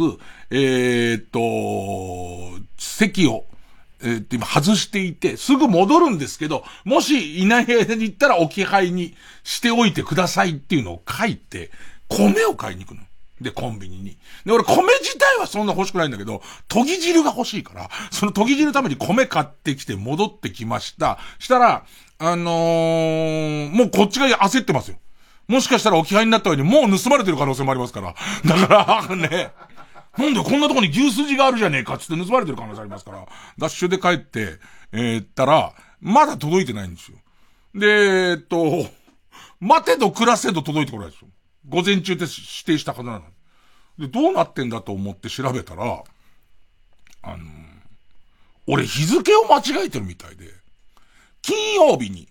[0.49, 1.39] えっ、と、
[2.77, 3.45] 席を、
[4.01, 11.69] えーと今外していて、すぐ戻るんですけど、もしいない間に行ったら置き配にしておいてくださいっていうのを書いて、
[12.09, 13.08] 米を買いに行くの。
[13.41, 14.17] で、コンビニに。
[14.45, 21.19] で、俺、米自体はそんな欲しくないんだけど、研ぎ汁が欲しいから、その研ぎ汁のために米買ってきて戻ってきました。
[21.39, 21.85] したら、
[22.19, 24.97] あのーもうこっちが焦ってますよ。
[25.47, 28.15] もしかしたら置き配になったように、もう盗まれてる可能性もありますから。
[28.45, 29.51] だから、ね、
[30.17, 33.25] なんでこんなとこに牛すじがあるじゃねえかっつって盗まれてる可能性ありますから。
[33.57, 34.59] ダッシュで帰って、
[34.91, 37.17] えー、ったら、まだ届いてないんですよ。
[37.73, 37.87] で、
[38.31, 38.85] えっと、
[39.59, 41.28] 待てど暮らせど届いてこないですよ。
[41.69, 43.21] 午前中って指定したはずなの。
[43.97, 46.03] で、どうなってんだと思って調べたら、
[47.21, 47.45] あの
[48.67, 50.45] 俺日付を間違えてるみたいで、
[51.41, 52.27] 金曜日に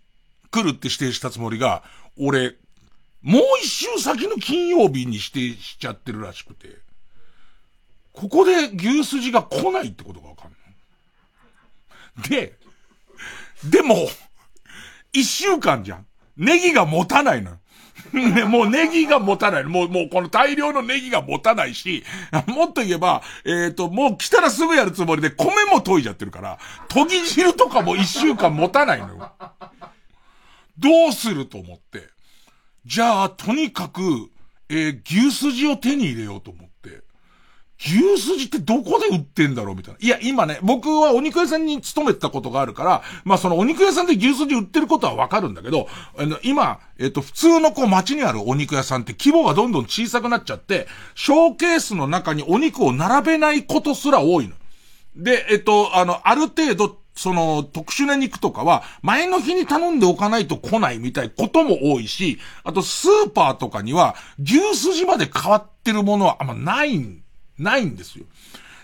[0.51, 1.83] 来るって指定したつもりが、
[2.17, 2.57] 俺、
[3.23, 6.79] もう一週先の金曜日に指定しちゃってるらしくて、
[8.13, 10.51] ここで牛すじが来ないってことがわかん
[12.23, 12.29] ない。
[12.29, 12.57] で、
[13.65, 14.09] でも、
[15.13, 16.07] 一週間じゃん。
[16.37, 17.59] ネギが持たないの。
[18.49, 19.65] もうネギが持たない。
[19.65, 22.05] もう、もうこの大量のネギが持たないし、
[22.47, 29.33] もっと言えば、えっ、と、もう来たらすぐやるつもりで米も研いじゃってるから、研ぎ汁とかも一週間持たないのよ。
[30.79, 32.09] どうすると思って。
[32.87, 34.31] じゃあ、とにかく、
[34.71, 36.68] えー牛すじを手に入れようと思って。
[37.79, 39.99] 牛すじってどこで売ってんだろうみたいな。
[40.01, 54.55] いや、今ね、僕はお肉屋さんに勤めてたことがあるから、まあそのお肉屋さんで牛すじ売ってることはわかるんだけど、あの、今、えっ、と、普通のこう街にあるお肉屋さんって規模がどんどん小さくなっちゃって、ショーケースの中にお肉を並べないことすら多いの。
[55.15, 67.23] で、えっと、あの、ある程度、その、特殊な肉とかは、前の日に頼んでおかないと来ないみたいことも多いし、あと、スーパーとかには、牛すじまで変わってるものはあんまないん、
[67.59, 68.25] ないんですよ。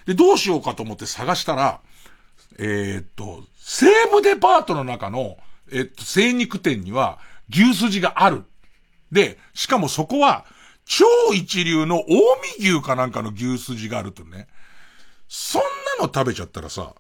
[0.07, 1.81] で、どうしようかと思って探したら、
[2.59, 5.37] えーっと、西武デパートの中の、
[5.73, 7.19] えっと、精肉店には、
[7.51, 8.45] 牛すじがある。
[9.11, 10.45] で、しかもそこは、
[10.85, 11.05] 超
[11.35, 14.49] 一流の近江牛かなんかの牛すじがあるとね、
[15.29, 15.63] そん
[15.99, 16.95] なの食べちゃったらさ、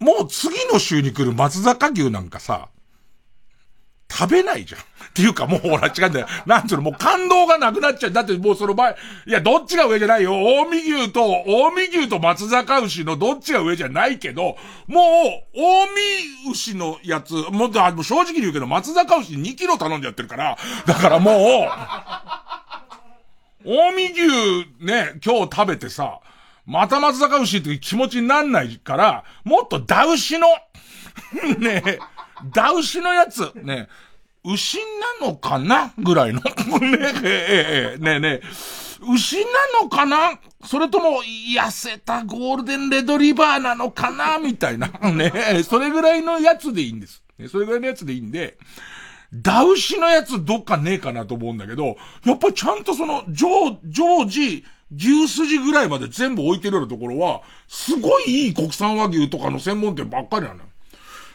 [0.00, 2.68] もう次の週に来る松坂牛なんかさ、
[4.12, 4.80] 食べないじゃん。
[4.80, 4.84] っ
[5.14, 6.26] ていうかもうほら違うんだよ。
[6.46, 8.12] なんつうの、もう感動がなくなっちゃう。
[8.12, 8.96] だってもうその前、
[9.26, 10.32] いや、どっちが上じゃないよ。
[10.70, 14.56] 近江牛と、近江牛と松坂牛のどっちが上じゃないけど、
[14.86, 15.02] も
[15.54, 20.56] う、近江牛のやつ、もう、あもう正直に言うけど、松坂牛2キロ頼んじゃってるから、
[20.86, 21.68] だからも
[23.64, 26.20] う、近江牛ね、今日食べてさ、
[26.64, 30.46] また松坂牛って気持ちになんないから、もっとダウシの、
[31.58, 31.98] ねえ、
[32.46, 33.88] ダウシのやつ、ね。
[34.44, 34.78] 牛
[35.20, 35.92] なのかな？
[35.98, 36.40] ぐらいの。
[36.80, 38.42] ねえ、ねえ、ねえ、
[39.12, 39.44] 牛な
[39.80, 40.38] のかな？
[40.64, 44.38] それとも、痩せたゴールデンレドリバーなのかな？
[44.38, 44.88] みたいな。
[45.12, 45.62] ねえ。
[45.62, 47.22] それぐらいのやつでいいんです。
[47.48, 48.58] それぐらいのやつでいいんで、
[49.32, 54.64] ダウシのやつどっかねえかなと思うんだけど、やっぱちゃんとその、常、常時、
[54.94, 60.66] 牛すじぐらいまで全部置いてるようなところは、すごいいい国産和牛とかの専門店ばっかりなのよ。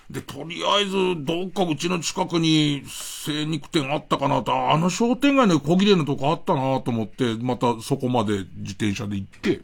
[0.09, 0.91] で、とりあえず、
[1.25, 9.61] どっかうちの近くに精肉店あったかなと、あの商店街の小切れのとこあったなと思って、またそこまで自転車で行って、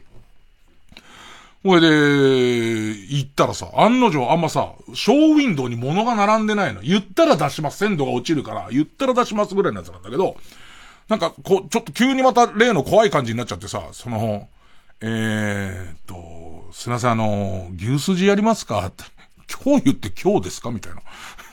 [1.62, 6.82] ほいで、行ったらさ、案の定あんまさ、ショーウィンドウに物が並んでないの。
[6.82, 7.78] 言ったら出します。
[7.78, 10.36] 鮮度が落ちるから、言ったら出しますぐらいのやつなんだけど、
[11.08, 14.50] なんか、こう、ちょっと急にまた例の怖い感じになっちゃってさ、その、
[15.00, 18.86] えー、っと、すいません、あの、牛すじやりますか？
[18.86, 19.04] って。
[19.46, 20.70] 今日言って今日ですか？
[20.70, 21.02] みたいな。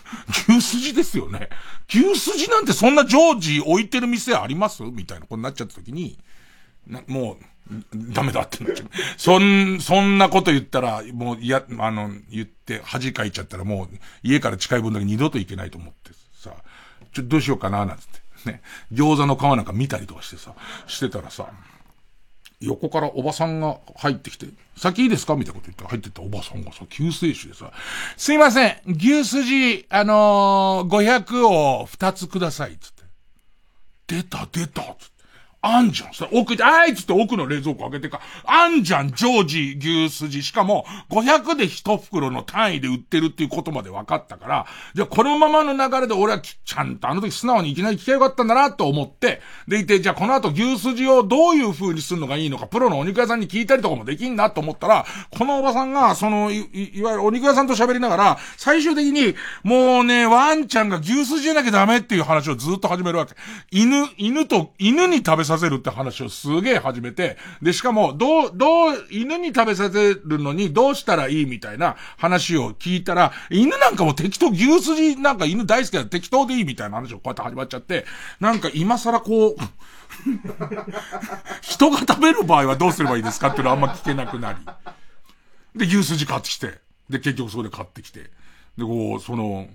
[0.50, 1.50] 牛すじですよね。
[1.90, 4.84] 牛すじなんてそんな常時置いてる店あります？
[4.84, 6.20] みたいなことになっちゃった時に、
[6.88, 7.46] な、もう、
[7.94, 8.90] ダメだってなっちゃう。
[9.18, 16.54] そん、そんなこと言ったら、もう、いや、あの、言って、恥かいちゃったらもう、家から近い分だけ二度と行けないと思ってさ、
[17.14, 18.52] ちょ、どうしようかな、なんつって。
[18.52, 18.62] ね。
[18.92, 20.54] 餃子の皮なんか見たりとかしてさ、
[20.88, 21.50] してたらさ、
[22.62, 24.48] 横からおばさんが入ってきて、
[24.78, 25.36] 先いいですか？
[25.36, 27.72] みたいなこと言って入ってったおばさんがさ、救世主でさ、
[28.18, 33.02] すいません、牛すじ、あのー、500を2つください、つって。
[34.08, 35.11] 出た、出た、つって。
[35.62, 36.14] あんじゃん。
[36.14, 40.42] それ奥で、あいつって奥の冷蔵庫開けてか、あんじゃん、常時牛すじ。
[40.42, 55.06] しかも、500で1袋の単位で売ってるっていうことまで分かったから、じゃあこのままの流れで俺はちゃんとあの時素直にいきなり聞けばよかったんだなと思って、でいて、じゃあこの後牛すじをどういう風にするのがいいのか、プロのお肉屋さんに聞いたりとかもできんなと思ったら、
[55.38, 56.58] このおばさんが、その、い、
[56.98, 63.36] いわゆるお肉屋さんと喋りながら、最終的に、もうね、ワンちゃんが牛すじじゃなきゃダメっていう話をずっと始めるわけ。
[63.72, 78.06] 犬、犬と、犬に食べささせるって話をすげえ始めて、で、しかも、どう、どう、犬に食べさせるのにどうしたらいいみたいな話を聞いたら、犬なんかも適当、牛すじなんか犬大好きだ適当でいいみたいな話をこうやって始まっちゃって、
[78.40, 79.56] なんか今更こう、
[81.62, 84.60] 人が食べる場合はどうすればいいですかっていうのはあんま聞けなくなり。
[85.76, 86.80] で、牛すじ買ってきて、
[87.10, 88.30] で、結局そこで買ってきて、
[88.78, 89.68] で、こう、その、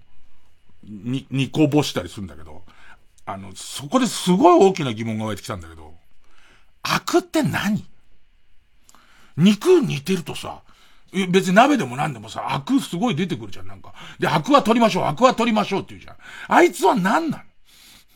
[0.85, 2.63] に、煮こぼしたりするんだけど、
[3.27, 5.95] あの、そこですごい大きな疑問が湧いてきたんだけど、
[6.83, 7.85] アクって何？
[9.37, 10.63] 肉似てるとさ、
[11.31, 13.93] 別に鍋でも何でもさ、アクすごい出てくるじゃん、なんか。
[14.19, 16.17] で、アクは取りましょう、アクは取りましょうって言うじゃん。
[16.49, 17.45] あいつは何なの？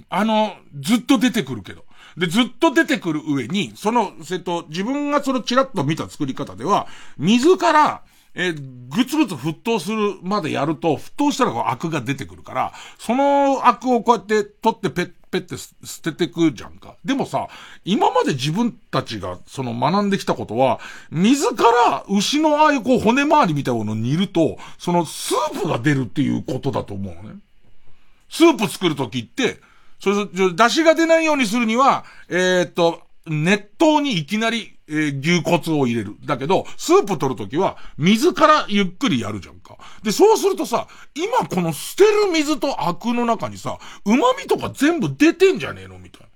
[0.08, 1.84] あの、ずっと出てくるけど。
[2.16, 6.88] で、ずっと出てくる上に、その、えっと、自分がそのチラッと見た作り方では、
[7.18, 8.02] 水から、
[8.34, 16.96] えぐつぐつ沸騰するまでやると、沸騰したらこうアクが出てくるから、そのアクをこうやって取ってペッ、ペッて捨ててくじゃんか。
[17.04, 17.48] でもさ、
[17.84, 27.40] 今まで自分たちがその学んできたことは、水から牛のああいうこう骨周りみたいなものを煮ると、そのスープが出るっていうことだと思うのね。
[28.28, 29.58] スープ作るときって、
[29.98, 36.16] それ、出汁が出ないようにするには、えー、っと、熱湯にいきなり、えー、牛骨を入れる。
[36.24, 39.78] だけど、スープ取るときは、水からゆっくりやるじゃんか。
[40.02, 45.98] で、そうするとさ、今この捨てる水とアクの中にさ、旨味とか全部出てんじゃねえの？
[46.00, 46.26] みたいな。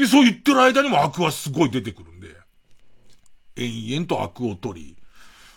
[0.00, 2.28] で、そう言ってる間にもアクはすごい出てくるんで、
[3.56, 4.96] 延々とアクを取り、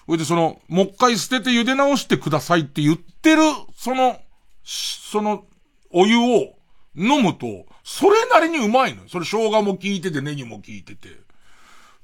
[0.05, 3.41] それでその、もう一回捨てて茹で直してくださいって言ってる、
[3.75, 4.21] その、
[4.63, 5.43] その、
[5.91, 6.55] お湯を
[6.95, 9.09] 飲むと、それなりにうまいのよ。
[9.09, 11.26] それ生姜も効いてて、ネギも効いてて。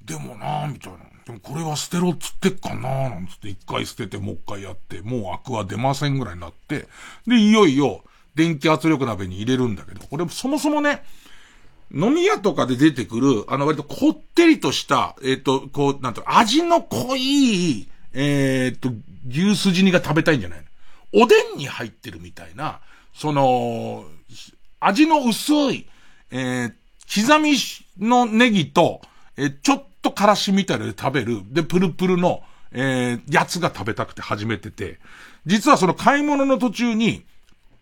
[0.06, 1.00] でもなぁ、みたいな。
[1.26, 3.50] でもこれは捨てろっつってっかなぁ、なんつって。
[3.50, 6.88] 一回捨ててもう一回やって、もうアクは出ませんぐらいになって、
[7.26, 8.04] で、いよいよ、
[8.36, 11.04] 電気圧力鍋に入れるんだけど、これそもそもね、
[11.94, 18.90] 飲み屋とかで出てくる、あの割とこってりとした、えっ、ー、と、こう、なんと、味の濃い、えっ、ー、と、
[19.30, 20.60] 牛すじ煮が食べたいんじゃない
[21.14, 21.24] の？
[21.24, 22.82] おでんに入ってるみたいな、
[23.14, 24.06] その、
[24.80, 25.88] 味の薄い、
[26.32, 26.74] えー、
[27.28, 27.56] 刻み
[28.00, 29.02] のネギと、
[29.38, 35.00] えー、ちょっとからしみたいなで食べる、で、プルプルの、えー、やつが食べたくて始めてて、
[35.46, 37.26] 実はその買い物の途中に、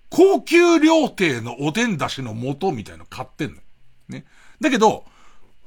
[0.10, 3.58] 高級料亭のおでん出しの素みたいの買ってんの。
[4.10, 4.26] ね。
[4.60, 5.06] だけど、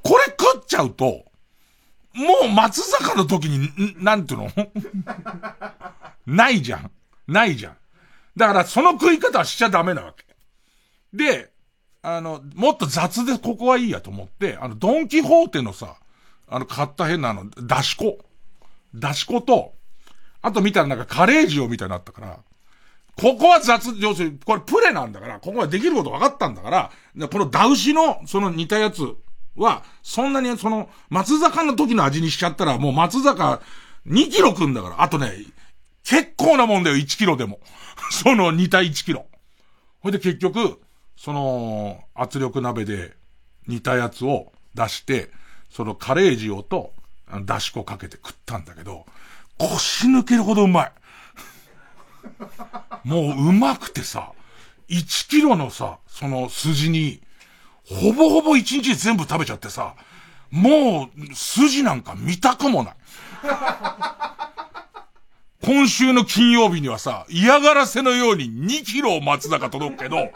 [0.03, 1.25] これ食っちゃうと、
[2.13, 4.51] もう松坂の時に、なんていうの？
[6.25, 6.91] ないじゃん。
[7.27, 7.77] ないじゃん。
[8.37, 10.25] だからその食い方はしちゃダメなわけ。
[11.11, 11.51] で、
[12.01, 15.97] あの、もっと雑でここはいいやと思って、あの、ドンキホーテのさ、
[16.47, 18.19] あの、買った変なあの、出し子。
[18.93, 19.73] 出し子と、
[20.41, 22.39] あと見たらなんかカレー塩みたいになったから、
[23.17, 29.15] ここは雑、要するに、これプレなんだから、ここはできること分かったんだから、このダウシの、その似たやつ
[29.55, 33.61] は、そんなにその、松坂の時の味にしちゃったら、もう松坂
[34.07, 35.01] 2キロくんだから。
[35.01, 35.31] あとね、
[36.03, 37.59] 結構なもんだよ、1キロでも。
[38.11, 39.25] その似た1キロ。
[40.01, 40.81] ほいで結局、
[41.15, 43.15] その、圧力鍋で
[43.67, 45.31] 煮たやつを出して、
[45.75, 46.93] そのカレー塩と、
[47.27, 49.05] あのだし粉かけて食ったんだけど、
[49.57, 50.91] 腰抜けるほどうまい。
[53.03, 54.31] もううまくてさ、
[54.87, 57.21] 1キロのさ、その筋に、
[57.85, 59.95] ほぼほぼ1日全部食べちゃってさ、
[60.49, 62.95] もう筋なんか見たくもない。
[65.61, 70.31] 今週の金曜日にはさ、嫌がらせのように2キロ松坂届くけど、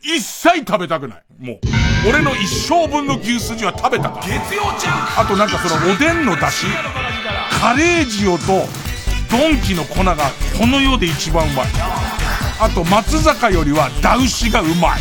[0.00, 1.22] 一切食べたくない。
[1.40, 1.89] もう。
[2.08, 4.20] 俺の一生分の牛すじは食べたか。
[4.22, 6.72] 月曜ちゃんあとなんかそのおでんの出汁、
[7.60, 8.66] カレー塩と
[9.30, 10.16] ドンキの粉が
[10.58, 11.66] この世で一番うまい。
[12.58, 15.00] あと松坂よりはダウシがうまい。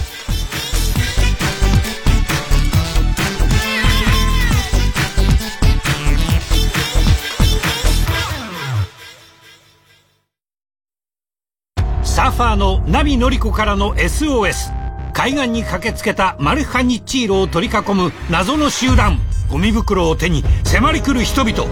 [12.03, 14.78] サーファーのナビノリコからの SOS
[15.13, 19.19] 海岸に駆けつけたマルハニッチーロを取り囲む謎の集団。
[19.49, 21.65] ゴミ袋を手に迫り来る人々。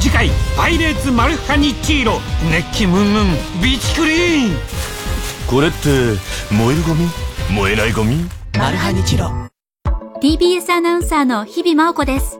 [0.00, 2.20] 次回「パイレーツマルハニッチーロ」
[2.50, 3.62] 熱気ムンムン。
[3.62, 4.56] ビーチクリーン。
[5.48, 5.88] これって
[6.50, 7.08] 燃えるゴミ？
[7.50, 8.24] 燃えないゴミ？
[8.56, 9.30] マルハニチロ。
[10.22, 12.38] TBS アナウンサーの日々真央子です。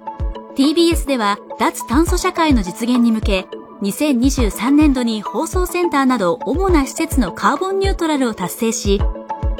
[0.56, 3.46] TBS では脱炭素社会の実現に向け
[3.82, 9.00] 2023年度に放送センターなど主な施設のカーボンニュートラルを達成し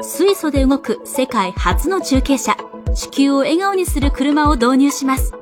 [0.01, 2.55] 水素で動く世界初の中継車。
[2.93, 5.33] 地球を笑顔にする車を導入します。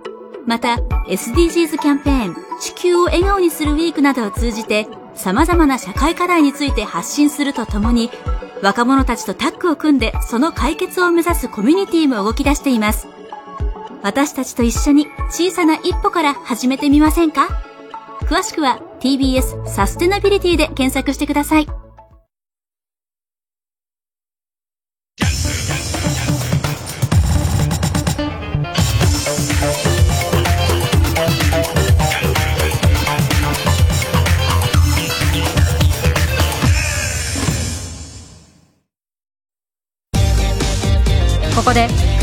[0.46, 0.78] また
[1.08, 8.10] SDGs キャンペーン地球を笑顔にするウィークなどを通じて様々な社会課題について発信するとともに
[8.62, 13.08] 若者たちとタッグを組んでその解決を目指すコミュニティも動き出しています。
[14.02, 17.48] 私たちと一緒に小さな一歩から始めてみませんか？
[18.22, 21.68] 詳しくは TBS サステナビリティで検索してください。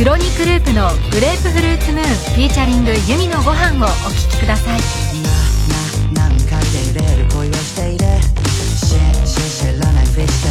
[0.01, 4.80] クロニクループのグレープフルーツムーンフィーチャリングユミのご飯をお聴きください。
[6.16, 8.09] なななんかで入れる恋をしている。
[8.80, 8.96] し
[9.28, 10.48] し知らないふりして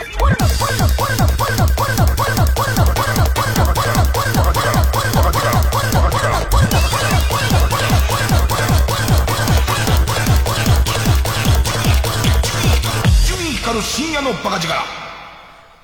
[13.83, 14.75] 深夜のバカ力。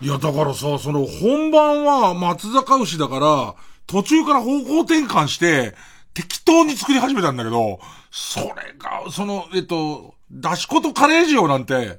[0.01, 3.55] いや、だからさ、その、本番は松坂牛だから、
[3.89, 5.75] 途中から方向転換して、
[6.15, 7.81] 適当に作り始めたんだけど、
[8.13, 8.47] それ
[8.79, 11.99] が、その、えっと、出し子とカレー塩なんて、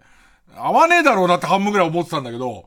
[0.56, 2.66] 合わねえだろうなって半分ぐらい思ってたんだけど、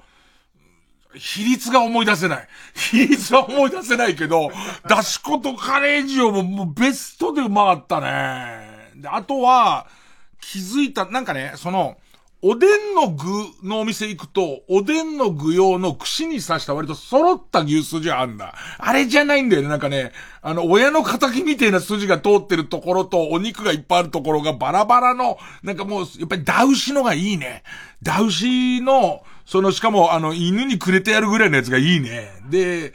[1.15, 2.49] 比率が思い出せない。
[2.75, 4.51] 比率は思い出せないけど、
[4.89, 8.93] 出し子とカレー塩ももうベストでうまかったね。
[8.97, 9.87] で、あとは、
[10.41, 11.97] 気づいた、なんかね、その、
[12.43, 13.27] おでんの具
[13.67, 18.55] のお店行くと、おでんの具用の串に刺した割と揃った牛すじあんだ。
[18.79, 19.69] あれじゃないんだよね。
[19.69, 20.13] なんかね、
[20.43, 27.63] あの、親の仇みたいな筋が通ってるところと、お肉がいっぱいあるところがバラバラの、なんかもう、やっぱりダウシのがいいね。
[28.03, 32.31] ダウシの、その、しかも、あの、犬にくれてやるぐらいのやつがいいね。
[32.51, 32.93] で、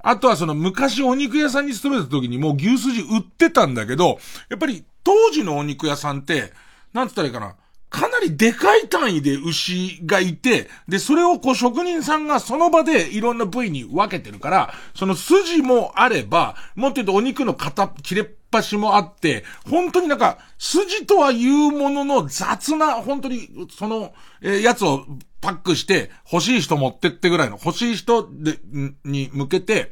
[0.00, 4.18] あとはその昔お肉屋さんに勤めた時にもう牛すじ売ってたんだけど、
[4.48, 6.52] やっぱり当時のお肉屋さんって、
[6.92, 7.54] なんつったらいいかな。
[7.90, 24.12] かなりでかい単位で牛がいて、で、それをこう職人さんがその場でいろんな部位に分けてるから、その筋もあれば、もっと言うとお肉の型、切れっ端もあって、本当になんか、筋とは言うものの雑な、本当に、その、
[24.42, 25.06] え、やつを
[25.40, 28.58] パックして、欲しい人持ってってぐらいの、欲しい人で、
[29.04, 29.90] に向けて、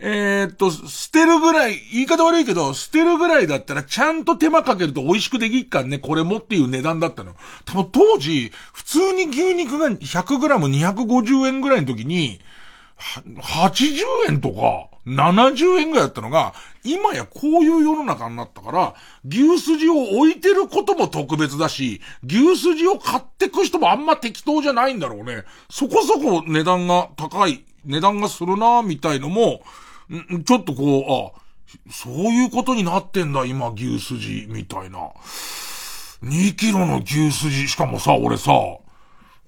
[0.00, 7.34] えー、っと、捨てるぐらい、言い方悪いけど、捨てるぐらいだったらちゃんと手間かけると美味しくできっかんね、これもっていう値段だったの。
[7.64, 12.40] 多分当時、普通に牛肉が 100g250 円ぐらいの時に、
[12.98, 18.94] 80円とか、70円ぐらいだったのが、今やこういう世の中になったから、
[19.26, 25.44] 牛すじを置いてることも特別だし、牛すじを買ってく人もあんま適当じゃないんだろうね。
[25.70, 29.62] そこそこ値段が高い、値段がするなみたいのも、
[30.14, 35.10] んちょっとこう、あ、そういうことになってんだ、今、牛すじ、みたいな。
[36.22, 38.52] 2キロの牛すじ、しかもさ、俺さ、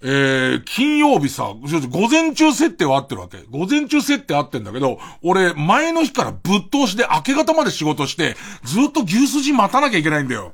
[0.02, 1.54] えー、金曜日さ、
[1.90, 3.38] 午前中設定は合ってるわけ。
[3.50, 10.52] 午前中設定合ってんだけど、俺、前の日からぶっ通しで明け方まで仕事して、ずっと牛すじ待たなきゃいけないんだよ。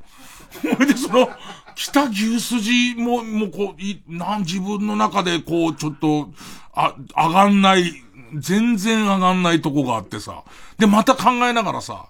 [0.77, 1.29] ほ いで、その、
[1.77, 6.31] 来た牛すじも、もうこう、い、なん、自分の中でこう、ちょっと、
[6.75, 8.03] あ、上がんない
[8.41, 10.45] 全然上がんないとこがあってさ。
[10.79, 12.09] で、また考えながらさ、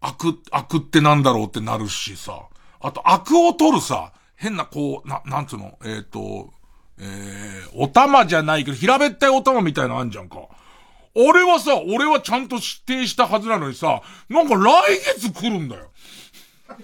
[0.00, 2.42] 悪、悪ってなんだろうってなるしさ。
[2.80, 6.50] あと、悪を取るさ、変なこう、な、なんつうの、えっ、ー、と、
[7.00, 10.48] えー、お玉じゃないけど、平べったいお玉みたいなのあんじゃんか。
[11.14, 15.90] 俺はさ、俺はちゃんと指定したはずなのにさ、なんか来月来るんだよ。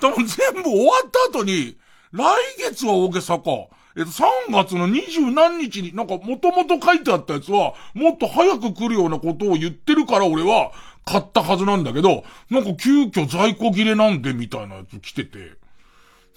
[0.00, 1.76] 多分全部終わった後に、
[2.12, 2.24] 来
[2.58, 3.66] 月は大げさか。
[3.96, 10.70] えっと、3月の二十何日に、なんかもともと書いてあったやつは、もっと早く来るようなことを言ってるから俺は
[11.04, 15.58] 買ったはずなんだけど、なんか急遽在庫切れなんでみたいなやつ来てて。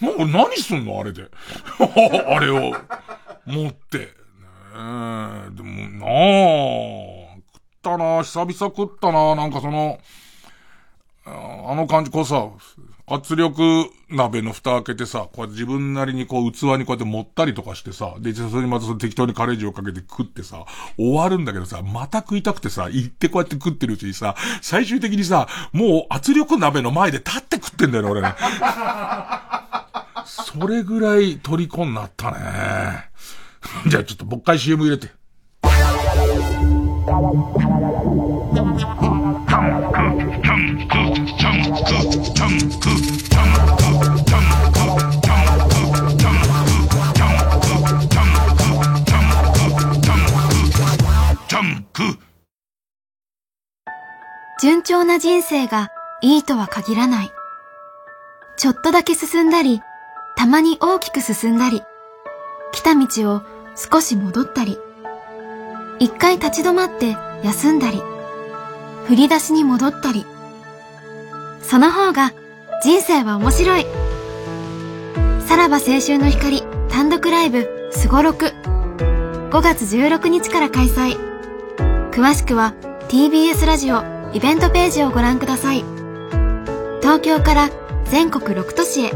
[0.01, 0.99] なんか何すんの？
[0.99, 1.29] あれで。
[1.79, 2.73] あれを
[3.45, 3.99] 持って。
[3.99, 4.05] ね
[4.75, 9.99] え、でもなあ、食ったな久々食ったななんかその、
[11.25, 12.49] あの感じ、こうさ、
[13.13, 20.65] 圧力鍋の蓋開けてさ、こうやって自分なりにこう器にこうやって盛ったりとかしてさ、で、それにまたその適当にカレー塩かけて食ってさ、
[20.97, 28.33] 終わるんだけどさ、また食いたくてさ、行ってこうやって食ってるうちにさ、最終的にさ、もう圧力鍋の前で立って食ってんだよね、俺ね。
[30.25, 32.39] それぐらい虜になったね。
[33.87, 35.11] じゃあちょっともう一回 CM 入れて。
[54.63, 55.91] 順調な人生が
[56.21, 57.33] いいとは限らない。
[58.55, 59.81] ちょっとだけ進んだり、
[60.37, 61.81] たまに大きく進んだり、
[62.71, 63.41] 来た道を
[63.75, 64.79] 少し戻ったり、
[65.99, 68.01] 一回立ち止まって休んだり、
[69.03, 70.25] 振り出しに戻ったり。
[71.61, 72.31] その方が
[72.81, 73.85] 人生は面白い。
[75.45, 78.53] さらば青春の光単独ライブすごろく
[79.49, 81.17] 5月16日から開催。
[82.11, 82.73] 詳しくは
[83.09, 85.83] TBS ラジオイベントページをご覧ください。
[87.01, 87.69] 東京から
[88.05, 89.11] 全国6都市へ。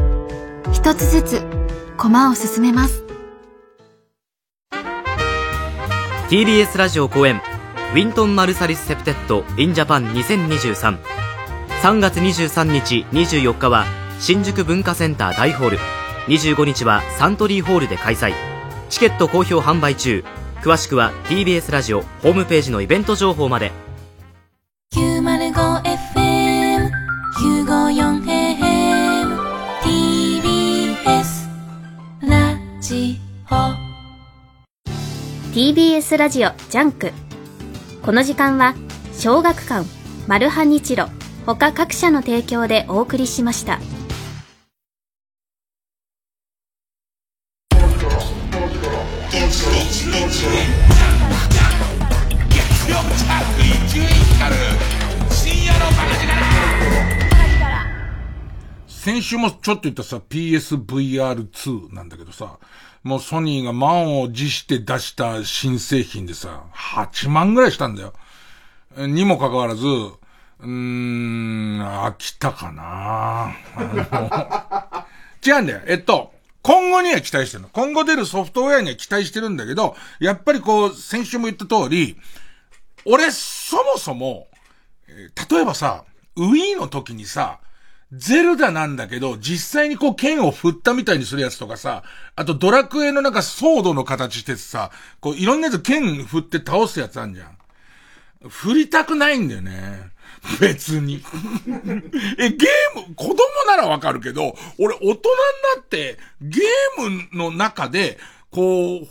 [0.72, 1.44] 一つずつ
[1.98, 3.04] 駒を進めます。
[6.30, 7.42] TBS ラジオ公演
[7.94, 10.98] ウィントン・マルサリス・セプテット・イン・ジャパン2023
[11.82, 13.86] 3月23日24日は
[14.20, 15.80] 新宿文化センター大ホール。
[16.28, 18.34] 25日はサントリーホールで開催。
[18.90, 20.24] チケット好評販売中。
[20.62, 23.87] 詳しくは TBS ラジオホームページのイベント情報まで。
[35.58, 37.12] TBS ラジオジャンク。
[38.04, 38.76] この時間は
[39.12, 39.88] 小学館
[40.28, 41.08] マルハニチロ
[41.48, 43.80] 他各社の提供でお送りしました。
[58.88, 62.60] 先週もちょっと言ったさ、PSVR2 なんだけどさ、
[63.08, 68.14] もうソニーが満を持して出した新製品でさ、8万ぐらいしたんだよ。
[68.98, 73.56] にもかかわらず、うーん、飽きたかな
[75.46, 75.82] 違うんだよ。
[75.88, 77.70] えっと、今後には期待してるの。
[77.70, 82.18] 今後出るソフトウェアには期待してるんだけど、やっぱりこう、先週も言った通り、
[83.06, 84.50] 俺、そもそも、
[85.08, 86.04] 例えばさ、
[86.36, 87.62] Wii の時にさ、
[88.14, 92.04] ゼルダなんだけど、実際にこう剣を振ったみたいにするやつとかさ、
[92.36, 97.58] あとドラクエのなんかソードの形してさ、こういろんなやつ剣振って倒すやつあんじゃん。
[98.48, 100.12] 振りたくないんだよね。
[100.60, 101.22] 別に。
[102.38, 103.36] え、ゲーム、子供
[103.68, 105.16] ならわかるけど、俺大人に
[105.76, 108.20] なってゲームの中で、
[108.52, 109.08] こう、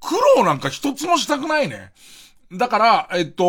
[0.00, 1.92] 苦労なんか一つもしたくないね。
[2.52, 3.44] だから、えっと、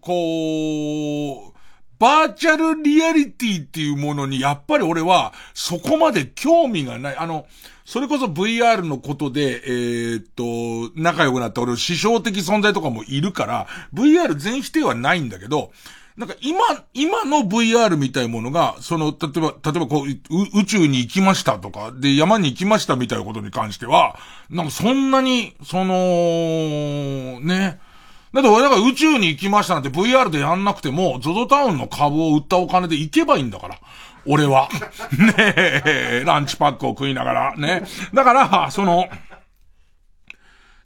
[0.00, 1.55] こう、
[1.98, 7.16] バーチャルリアリティっていうものにやっぱり俺はそこまで興味がない。
[7.16, 7.46] あの、
[7.84, 15.70] それこそ VR のことで、えー、っと、仲良くなった俺、師匠的存在とかもいるから、VR 全否定はないんだけど、
[16.16, 16.60] なんか今、
[16.94, 24.18] 今の VR みたいなものが、その、例えば、例えばこう、宇宙に行きましたとか、で、山に行きましたみたいなことに関しては、
[24.48, 27.78] なんかそんなに、その、ね、
[28.36, 33.78] だって俺だから宇宙に行きましたなんて VR でやんなくても、ゾゾタウンの株を売ったお金で行けばいいんだから。
[34.26, 34.68] 俺は。
[35.16, 37.84] ねえ、ランチパックを食いながら、ね。
[38.12, 39.08] だから、その、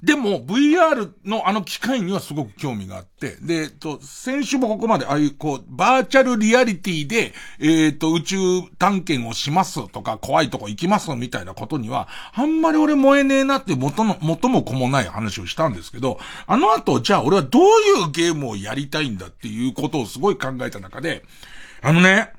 [0.02, 8.38] でも、VR のあの機械にはすごく興味があって、で、えっと、先週もここまで、ああいう、こう、バーチャルリアリティで、えっ、と、宇宙
[8.78, 17.66] 探検をしますとか、怖いとこ行きますみたいなことには、あんまり俺燃えねえなって元の、元も子もない話をしたんですけど、あの後、じゃあ俺はどうい
[18.08, 21.24] うゲームをやりたいんだっていうことをすごい考えた中で、
[21.82, 22.32] あのね、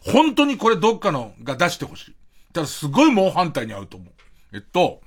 [0.00, 2.14] 本当にこれどっかのが出してほしい。
[2.52, 4.12] ただすごい猛反対に合うと思う。
[4.52, 5.00] えっと、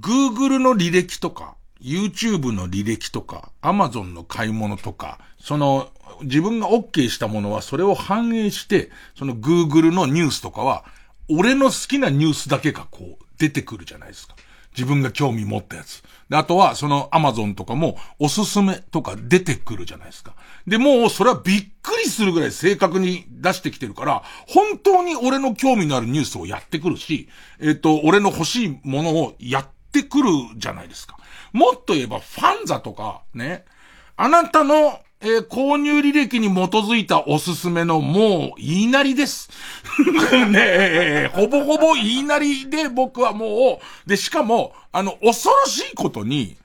[0.00, 5.90] Google の履歴とか、YouTube の履歴とか、Amazon の買い物とか、その、
[6.22, 10.84] 自分が OK したものはそれを反映して、その Google のニュースとかは、
[11.28, 14.36] 俺の好きなニュースだけがこう出てくるじゃないですか。
[14.76, 16.02] 自分が興味持ったやつ。
[16.28, 20.34] で、あとはその Amazon とかもおすすめとか出てくるじゃないですか。
[20.66, 27.28] で、もうそれはびっくりするぐらい正確に出してきてるから、本当に俺の興味のあるニュースをやってくるし、
[27.60, 31.18] えっ、ー、と、俺の欲しいものをやってってくるじゃないですか。
[31.52, 33.64] もっと言えばファンザとか、ね。
[34.16, 39.50] あなたの、えー、購入履歴に基づいたおすすめのもう言いなりです。
[40.48, 46.56] ねえ、ほぼほぼ言いなりで僕はもう、で、しかも、あの、恐ろしいことに、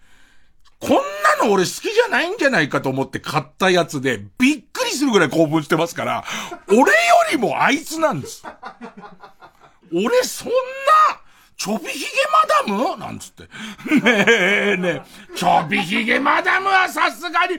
[0.80, 0.92] こん
[1.40, 6.24] なの俺好きじゃないんじゃないかと思って買ったやつで、びっくりするぐらい興奮してますから、
[6.70, 6.86] 俺よ
[7.32, 8.44] りもあいつなんです。
[9.92, 10.54] 俺そんな、
[11.58, 12.06] ちょびひげ
[12.70, 12.98] マダム？
[12.98, 13.44] なんつって。
[13.44, 17.58] ねえねえ、ちょびひげマダムはさすがに、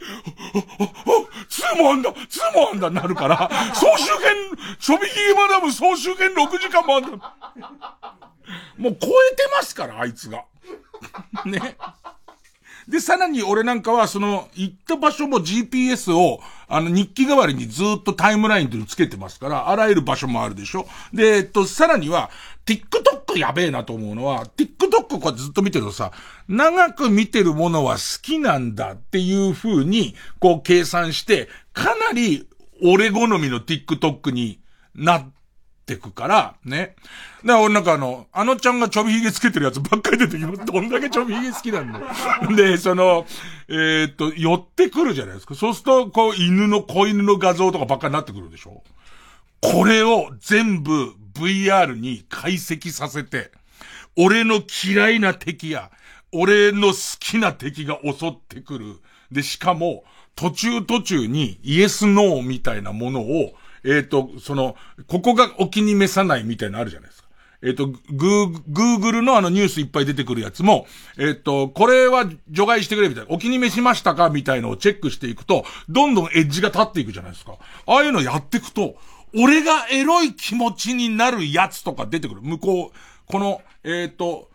[1.49, 4.37] ツーもあんだ、ツーもあんだなるから、総集編、
[4.79, 7.11] ちょびひげマダム総集編6時間もあんだ。
[8.79, 10.45] もう超えてますから、あいつが。
[11.45, 11.77] ね。
[12.87, 20.87] で、さらに俺なんかは、その、行った場所も GPS を、あの、日記代わりにずっとタイムラインっていうのつけてますから、あらゆる場所もあるでしょ。
[21.13, 22.31] で、えっと、さらには、
[22.69, 26.13] TikTok やべえなと思うのは、TikTok こうずっと見てるとさ、
[26.49, 32.47] 長く見てるものは好きなんだっていう風に、こう計算して、かなり
[32.85, 34.61] 俺好みの TikTok に
[34.95, 35.31] なっ
[35.87, 36.95] てくから、ね。
[37.43, 40.67] だから俺なんかあの、あのちゃんがちょびひげつけてるやつばっかり出てきます。
[40.67, 42.07] どんだけちょびひげ好きなんだよ。
[42.55, 43.25] で、その、
[43.69, 45.55] えー、っと、寄ってくるじゃないですか。
[45.55, 48.83] そうすると、こう、犬の、子犬の画像とかばっかりになってくるでしょ。
[49.61, 53.51] これを全部 VR に解析させて、
[54.17, 55.91] 俺の嫌いな敵や、
[56.33, 58.97] 俺の好きな敵が襲ってくる。
[59.31, 64.77] で、しかも、途中途中にイエスノーみたいなものを、えっ、ー、と、その、
[65.07, 67.29] ここがお気に召さないみたいなのあるじゃないですか。
[67.61, 70.87] えっ、ー、と、グー、グーグルのあのニュースいっぱい出てくるやつも、
[71.19, 77.57] えっ、ー、と、これは除外してくれみたいな、お気に召しましたかみたいのをチェックしていくと、どんどんエッジが立っていくじゃないですか。
[77.87, 78.97] ああいうのやっていくと、
[79.35, 82.43] 俺がエロい気持ちになるやつとか出てくる。
[82.43, 84.51] 向こう、この、えっ、ー、と、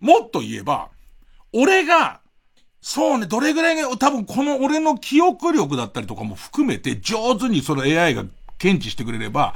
[0.00, 0.90] もっと言えば、
[1.52, 2.20] 俺が、
[2.80, 8.24] そうね、どれぐらいが、多分この俺の記憶力だったりとかも含めて上手にその AI が
[8.58, 9.54] 検知してくれれば、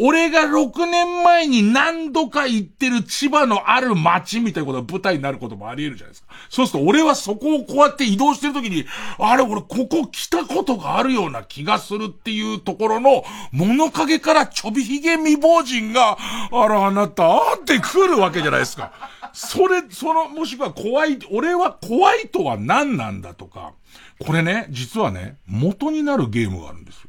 [0.00, 6.28] 俺が6年前に何度か行ってる千葉のある街みたいなことが舞台になることもあり得るじゃないですか。
[6.48, 8.86] そうすると俺はそこをこうやって移動してる時に、
[9.18, 16.16] あれ俺ここ来たことがあるような気がするっていうところの物陰からちょびひげ未亡人が、
[16.52, 18.92] あらあなた、って来るわけじゃないですか。
[19.32, 23.72] それ、その、もしくは怖い、俺は怖いとは何なんだとか、
[24.20, 27.07] これね、実はね、元になるゲームがあるんですよ。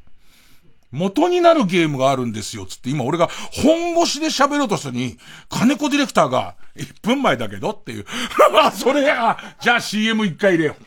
[0.92, 5.18] 元になるゲームがあるんですよ、つって今俺が本腰で喋ろうとしたに、
[5.48, 8.06] 金子ディレクターが、1分前だけどっていう。
[8.60, 10.84] あそれ、あ、じゃあ CM 一回入れよう。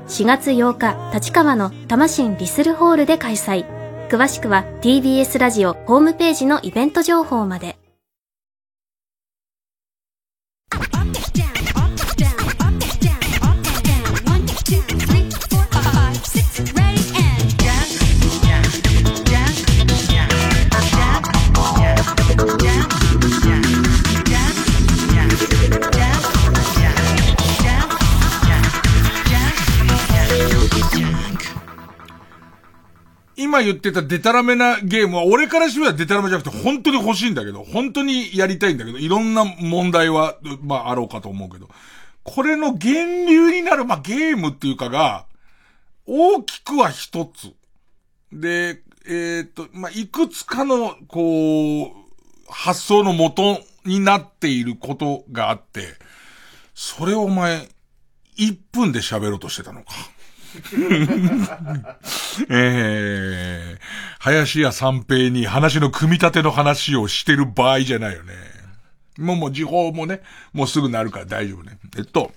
[0.09, 3.67] 4月8日立川の魂リスルホールで開催。
[4.09, 7.82] 詳しくは TBS ラジオホームページのイベント情報まで。
[33.43, 41.69] 今言ってたデタラメなゲームは、俺からしてはデタラメじゃなくて、本当に欲しいんだけど、本当にやりたいんだけど、いろんな問題は、まあ、あろうかと思うけど、
[42.23, 45.27] これの源流になる、まあ、ゲームっていうかが、
[46.07, 47.53] 大きくは一つ。
[48.33, 51.89] で、えっ、と、まあ、いくつかの、こう、
[52.49, 55.95] 発想の元になっていることがあって、
[56.75, 57.69] それをお前、
[58.39, 59.93] 1分で喋ろうとしてたのか。
[62.49, 63.83] えー、
[64.19, 68.35] 林家三平に話の組み立ての話をしてる場合じゃないよね。
[69.19, 70.21] もうもう時報もね、
[70.53, 71.79] もうすぐなるから大丈夫ね。
[71.97, 72.33] えっと、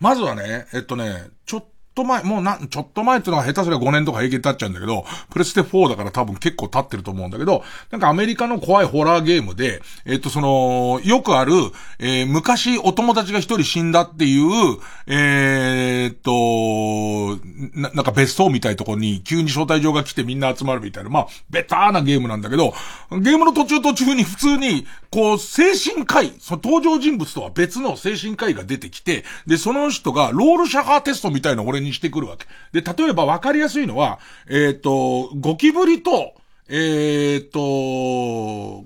[0.00, 11.52] まずはね、えっとね、ちょっとと前、もうなん、ちょっと前っていうのは下手すりゃ5年とか平気で経っちゃうんだけど、プレステ4だから多分結構経ってると思うんだけど、なんかアメリカの怖いホラーゲームで、えっとその、よくある、
[11.98, 17.42] えー、昔お友達が一人死んだっていう、えー、っと
[17.74, 22.74] な、なんか別荘みたいなところに急に招待状が来てみんな集まるみたいな、まあ、ベターなゲームなんだけど、
[23.10, 32.46] ゲームの途中途中に普通に、こう、精神科医、その登場人物とは別の精神科医が出てきて、で、その人がロールシャハーテストみたいな俺ににしてくるわけ。
[32.80, 34.18] で、例えば分かりやすいのは、
[34.50, 36.34] えっ、と、ゴキブリと、
[36.68, 38.84] えっ、と、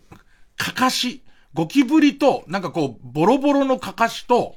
[0.56, 1.22] かかし。
[1.52, 4.54] ゴキブリと、なんかこう、ボロボロのかかしと、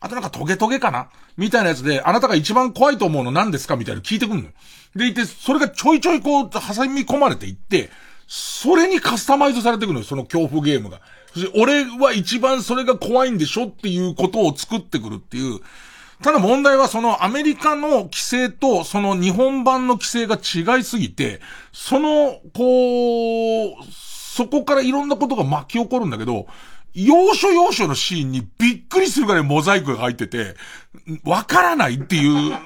[0.00, 1.08] あとなんかトゲトゲかな？
[1.38, 3.76] みたいなやつで、あなたが一番怖いと思うの何ですか？
[3.76, 4.50] みたいな聞いてくんのよ。
[4.94, 7.88] で、いて、それがちょいちょいこう、挟み込まれていって、
[8.26, 11.00] それにカスタマイズされていくのよ、その恐怖ゲームが。
[11.32, 13.68] そして、俺は一番それが怖いんでしょ？
[13.68, 15.60] っていうことを作ってくるっていう。
[16.24, 26.46] ただ問題はそのアメリカの規制とその日本版の規制が違いすぎて、その、こう、そこからいろんなことが巻き起こるんだけど、
[26.94, 30.54] 要所要所のシーンにびっくりするぐらいモザイクが入ってて、
[31.24, 32.56] わからないっていう。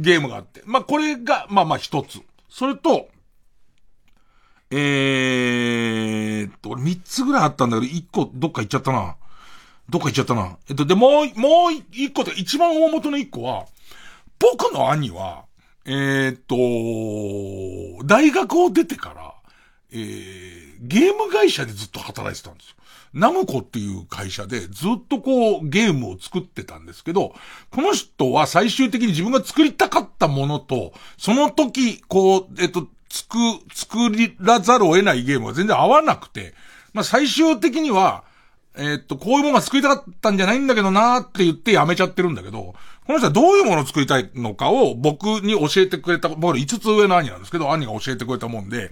[0.00, 0.64] ゲームがあって。
[0.66, 2.18] まあ、これが、まあまあ一つ。
[2.48, 3.06] それと、
[4.72, 9.14] えーっと、俺三つぐらいあったんだけど、一個どっか行っちゃったな。
[9.88, 10.56] どっか行っちゃったな。
[10.68, 13.66] えっと、で、もう、もう一個と一番大元の一個は、
[14.38, 15.44] 僕の兄は、
[15.84, 19.34] えー、っと、大学を出てから、
[19.92, 22.76] えー、ゲーム会社でずっと働いてたんですよ。
[23.14, 27.34] ナムコっていう会社でずっとこうゲームを作ってたんですけど、
[27.70, 33.38] この人は最終的に自分が作りたかったものと、その時、こう、えっと、作、
[33.72, 33.98] 作
[34.40, 36.52] らざるを得ないゲームが全然合わなくて、
[36.92, 38.24] まあ最終的には、
[38.78, 42.74] えっと、こういうものが作りたかったんじゃないんだけどなーって言ってやめちゃってるんだけど、
[43.06, 48.90] この人はどういうものを作りたいのかを僕に教えてくれた、僕5つ上の兄なんですけど、兄が教えてくれたもんで、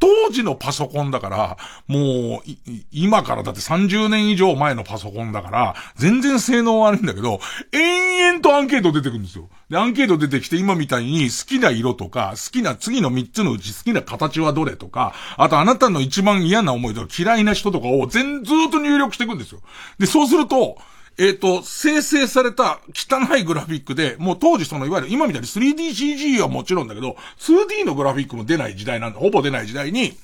[0.00, 2.50] 当時のパソコンだから、もう、
[2.90, 7.38] 今からだって30年以上前のパソコンだから、全然性能悪いんだけど、
[7.72, 9.48] 延々とアンケート出てくるんですよ。
[9.68, 19.60] で、アンケート出てきて今みたいに好きな色とか、好きな次の3つのうち好きな形はどれとか、あとあなたの一番嫌な思いとか嫌いな人とかを全、ずっと入力していくんですよ。
[19.98, 20.78] で、そうすると、
[21.20, 30.16] えっ、ー、と、生成された汚いグラフィックで、もう当時そのいわゆる今みたいに 3DCG はもちろんだけど、2D のグラフィックも出ない時代なんで、ほぼ出ない時代に、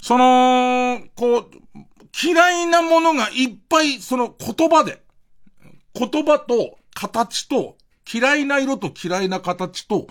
[0.00, 1.44] その、こう、
[2.24, 5.02] 嫌いなものがいっぱいその言葉で、
[5.92, 7.76] 言葉と形と
[8.10, 10.06] 嫌いな色と嫌いな形と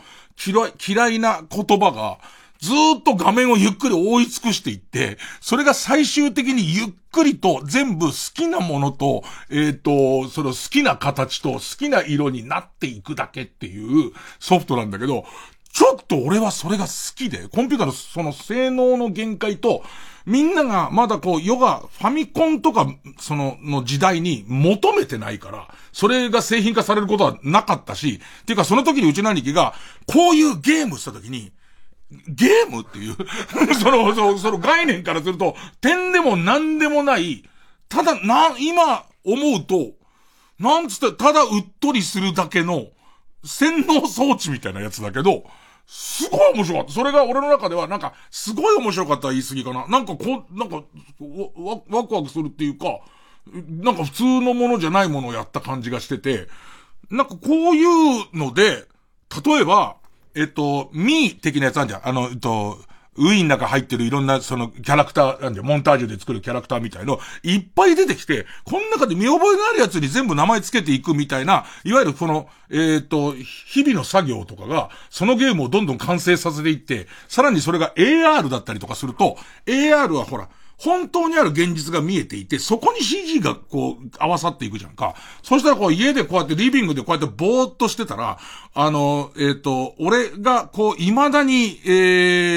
[0.45, 2.19] 嫌い、な言葉が
[2.59, 15.23] ずっと画面をゆっくり覆い尽くしていって、それが最終的にゆっくりと全部好きなものと、えっ、ー、と、その好きな形と好きな色になっていくだけっていうソフトなんだけど、
[15.71, 19.83] ちょっと俺はそれが好きで、コンピューターのその性能の限界と、
[20.25, 22.87] みんながまだこう、ヨガ、ファミコンとか、
[23.19, 29.73] その、の時代に求めてないから、それが製品化されることはなかったし、っていうかその時にうちの兄貴が、
[30.07, 31.51] こういうゲームした時に、
[32.27, 33.15] ゲームっていう
[33.75, 37.43] その、その、その概念からすると、点でも何でもない、
[37.89, 39.91] ただ、な、今思うと、
[40.59, 42.87] なんつって、ただうっとりするだけの、
[43.43, 45.43] 洗脳装置みたいなやつだけど、
[45.85, 46.93] すごい面白かった。
[46.93, 49.87] それが俺の中では、なんか、すごい面白かった言い過ぎかな。
[49.87, 52.99] なんかこう、なんか、わ、ワクワクするっていうか、
[53.67, 56.47] なんか普通のものじゃないものをやった感じがしてて、
[57.09, 58.85] なんかこういうので、
[59.45, 59.97] 例えば、
[60.35, 62.07] えっと、ミー的なやつあるじゃん。
[62.07, 62.79] あの、えっと、
[63.15, 80.49] ウィーンの中入ってるいろんなそのキャラクターなんで、モンタージュで作るキャラクターみたいの、いっぱい出てきて、この中で見覚えのあるやつに全部名前つけていくみたいな、いわゆるこの、えっ、ー、と、日々の作業とかが、そのゲームをどんどん完成させていって、さらにそれが AR だったりとかすると、AR はほら、
[80.83, 85.15] 本当にある現実が見えていて、そこに CG がこう、合わさっていくじゃんか。
[85.41, 88.37] そしたらこう、家でこうやってリビングでこうやってぼーっとしてたら、
[88.73, 91.89] あの、えっ、ー、と、俺がこう、未だに、え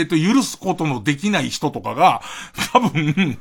[0.02, 2.20] っ、ー、と、許すことのできない人とかが、
[2.72, 3.38] 多分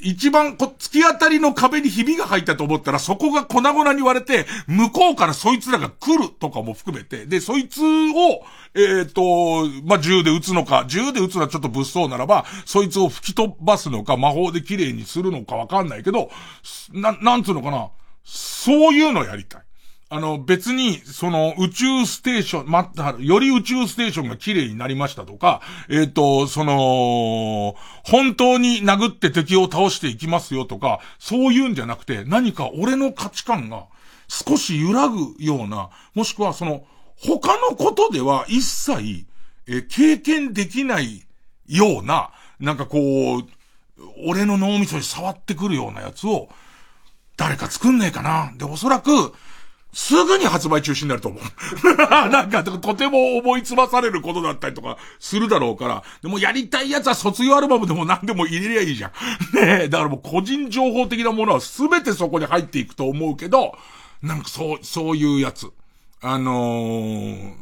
[0.00, 8.44] 一番こ、突き当たりの壁にひびが入ったと思ったら、そこが粉々に割れて、向こうからそいつらが来るとかも含めて、で、そいつを、
[8.74, 16.30] えっ、と、ま、銃で撃つのか、銃で撃つのはちょっと物騒ならば、そいつを吹き飛ばすのか、魔法で綺麗にするのかわかんないけど、
[16.92, 17.88] な、なんつうのかな。
[18.24, 19.62] そういうのやりたい。
[20.10, 33.84] あの、別に、その、宇宙ステーション、ま、より宇宙ステーションが綺麗になりましたとか、えっ、ー、と、その、本当に殴って敵を倒していきますよとか、そういうんじゃなくて、何か俺の価値観が
[34.28, 36.84] 少し揺らぐような、もしくはその、
[37.16, 39.26] 他のことでは一切、
[39.66, 41.26] え経験できない
[41.66, 42.30] ような、
[42.60, 43.42] なんかこう、
[44.26, 46.48] 俺の脳みそに触ってくるようなやつを、
[47.36, 48.52] 誰か作んねえかな。
[48.56, 49.34] で、おそらく、
[49.92, 51.96] すぐに発売中止になると思う。
[52.30, 59.10] なんか、とても思いつまされることだったりとかするだろうから、でもやりたいやつは卒業アルバムでも何でも入れりゃいいじゃん。
[59.56, 63.76] ねえ、だからもう個人情報的なものは全てそこに入っていくと思うけど、
[64.22, 65.70] なんかそう、そういうやつ。
[66.20, 67.54] あのー、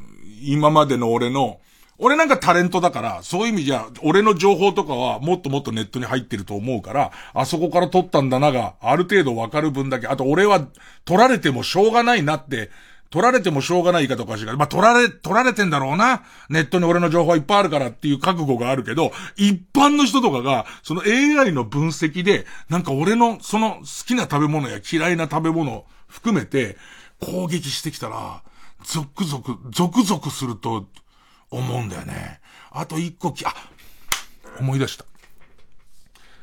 [0.43, 1.61] 今までの俺の、
[1.99, 10.67] 俺なんかタレントだから、そういう意味じゃ、俺の情報とかはもっともっとネットに入ってると思うから、あそこから取ったんだなが、ある程度わかる分だけ、あと俺は
[11.05, 12.71] 取られてもしょうがないなって、
[13.11, 16.25] 取られてもしょうがないかとかしか、まあ、取られ、取られてんだろうな。
[16.51, 26.77] ネットに俺の情報はいっぱいあるからっていう覚悟があるけど、一般の人とかが、その AI の分析で、なんか俺のその好きな食べ物や嫌いな食べ物含めて、
[27.21, 28.43] 攻撃してきたら、
[28.85, 30.87] 続々、続々すると、
[31.57, 32.41] 思うんだよね。
[32.71, 33.53] あと一個き、あ、
[34.61, 35.05] 思い出した。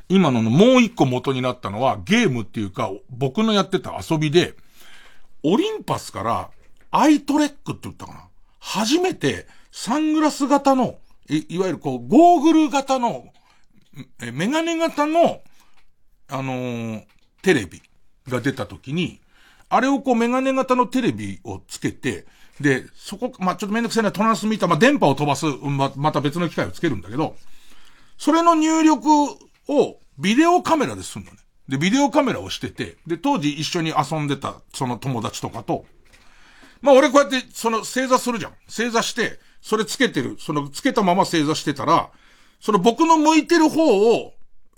[0.10, 4.56] 今ののもう一個元になったのはゲームっていうか、僕のやってた遊びで、
[5.44, 6.50] オリンパスから
[6.92, 8.28] アイトレックって言ったかな。
[8.60, 10.98] 初めて、サングラス型の、
[11.30, 13.26] い、いわゆるこう、ゴーグル型の、
[14.34, 15.42] メガネ型の、
[16.30, 17.04] あのー、
[17.42, 17.82] テレビ
[18.28, 19.20] が出た時に、
[19.70, 22.26] あれをこうメガネ型のテレビをつけて、
[22.60, 27.36] で、そこ、まあ、ちょっとめんどくせえなトランスミーター、まあ、電波を飛ばす、ま、また別の機械をつけるんだけど、
[28.18, 31.38] それの入力をビデオカメラでするのね。
[31.68, 35.86] で、ビデオカメラをしてて、で、当時一緒に遊んでた、その友達とかと、
[36.82, 38.54] まあ俺こうやって、その正座するじゃん。
[38.68, 42.10] 正座して、それつけてる、そのつけたまま正座してたら、
[42.60, 44.34] その僕の向いてる方を、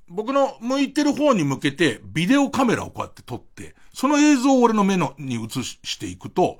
[0.07, 6.59] 僕の向いてる方に向けて、ビデオカメラをこうやって撮って、その映像を俺の目の、に映していくと、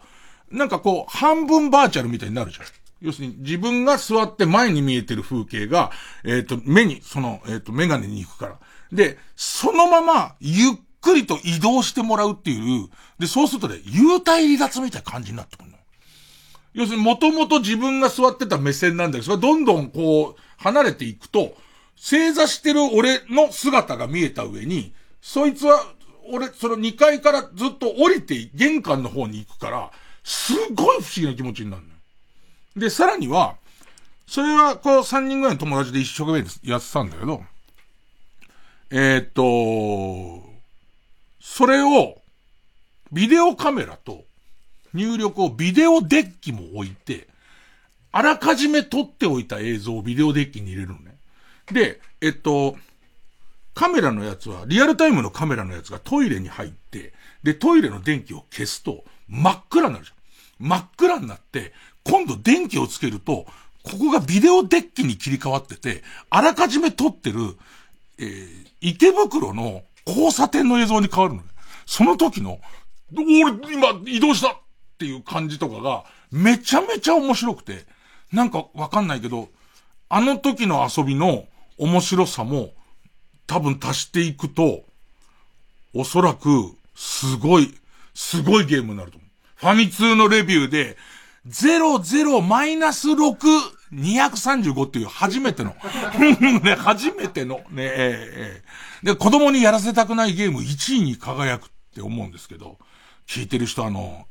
[0.51, 2.65] なんかこう、半分バーチャルみたいになるじゃん。
[3.01, 5.91] 要するに自分が座って前に見えてる風景が、
[6.23, 8.59] えっ、ー、と、目に、その、えっ、ー、と、メガネに行くから。
[8.91, 10.71] で、そのまま、ゆっ
[11.01, 12.89] くりと移動してもらうっていう、
[13.19, 15.77] で、そうするとね、幽体離脱みたいな感じになってくるの。
[16.73, 21.55] 要するに、もともと自分が座ってた目線なんだけど、それがどんどんこう、離れていくと、
[21.95, 25.85] 正座してる俺の姿が見えた上に、そいつは、
[26.31, 29.91] 俺、その2階からずっと降りて、玄関の方に行くから、
[30.25, 31.95] すっごい不思議な気持ちになるのよ。
[32.75, 33.55] で、さらには、
[34.27, 37.43] それは、こう、3人ぐらいの友達で一生懸命やってたんだけど、
[38.89, 40.43] えー、っと、
[41.39, 42.21] それを、
[43.11, 44.23] ビデオカメラと
[44.95, 47.27] 入力をビデオデッキも置いて、
[48.11, 51.17] あらかじめ撮っておいた映像をビデオデッキに入れるのね。
[51.71, 52.75] で、えっと、
[53.75, 57.13] カメラのやつは、リアルタイムのカメラのやつがトイレに入って、
[57.43, 60.14] で、トイレの電気を消すと、真っ暗になるじ。
[60.59, 63.45] 真っ暗になって、今度電気をつけると、
[63.83, 67.57] ここがビデオデッキに切り替わってて、あらかじめ撮ってる、
[68.17, 71.47] えー、池袋の交差点の映像に変わるのね。
[71.85, 72.59] その時の、
[73.13, 74.57] 俺、今、移動したっ
[74.97, 77.85] ていう感じとかが、めちゃめちゃ面白くて、
[78.31, 79.49] なんかわかんないけど、
[80.09, 81.45] あの時の遊びの
[81.77, 82.73] 面白さも、
[83.47, 84.83] 多分足していくと、
[85.93, 87.73] おそらく、すごい、
[88.13, 89.24] すごいゲームになると思う。
[89.55, 90.97] ファミ通のレビューで、
[91.47, 93.37] 00マイナス6、
[93.93, 95.75] 235っていう初めての。
[96.63, 102.77] ね、初めての、ね、えー、で、子供にやらせたくないゲーム1位に輝くって思うんですけど、
[103.27, 104.27] 聞いてる人あの、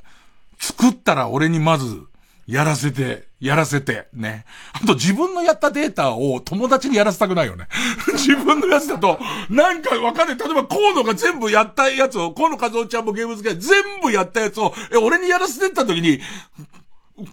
[0.59, 2.05] 作ったら俺にまず、
[2.47, 4.45] やらせて、やらせて、ね。
[4.73, 7.69] あと自分のやったデータを友達にやらせたくないよね。
[8.13, 9.19] 自分のやつだと、
[9.49, 10.39] なんかわかんない。
[10.39, 16.21] 例えば河野が全部やったやつを、河野和夫ちゃんもゲーム好きで全部やったやつを、え、俺にやらせてった時に、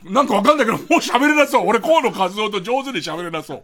[0.06, 1.68] なんかわかんないけど、もう喋れなそう。
[1.68, 3.64] 俺河野和夫と上手に喋れなそう。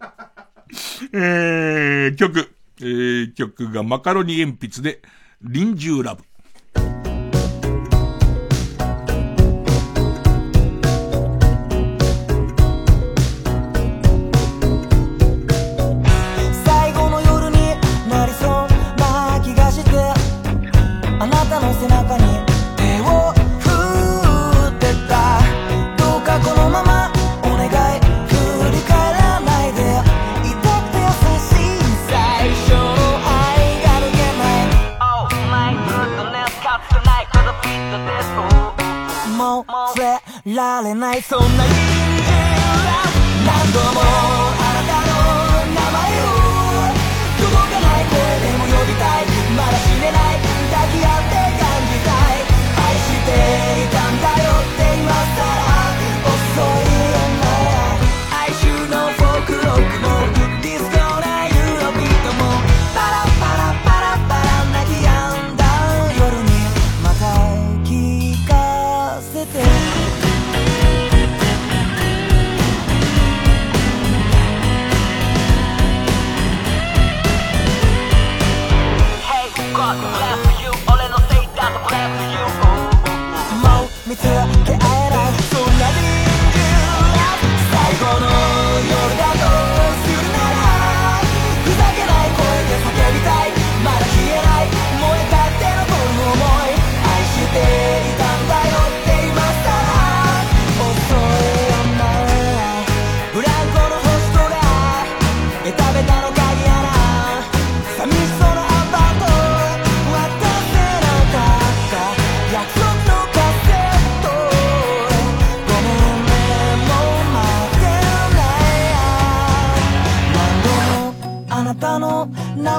[1.14, 2.52] えー、曲。
[2.80, 5.02] えー、曲がマカロニ鉛筆で、
[5.42, 6.24] 臨終ラブ。
[40.58, 41.70] られないそんな日
[43.46, 45.14] 何度もあなたの
[45.70, 46.34] 名前を
[47.38, 49.30] 届かない声でも呼びたい。
[49.56, 50.42] まだ死ねない。
[50.74, 52.42] 抱き合って感じたい。
[52.74, 53.30] 愛して
[53.86, 55.62] いたんだよって今さら
[56.26, 56.34] 遅
[56.82, 56.87] い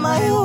[0.00, 0.37] 名前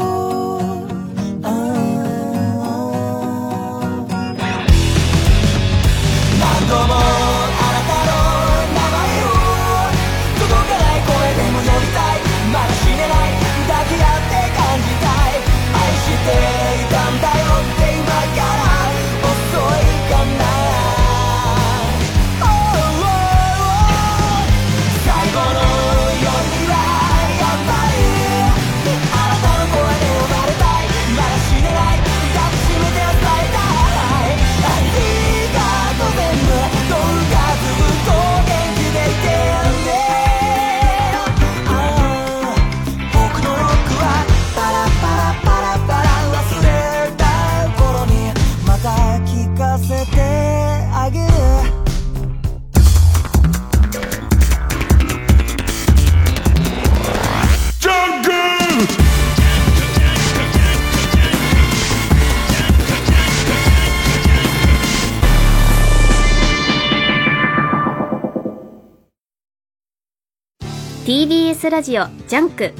[71.13, 72.73] TBS ラジオジャンク。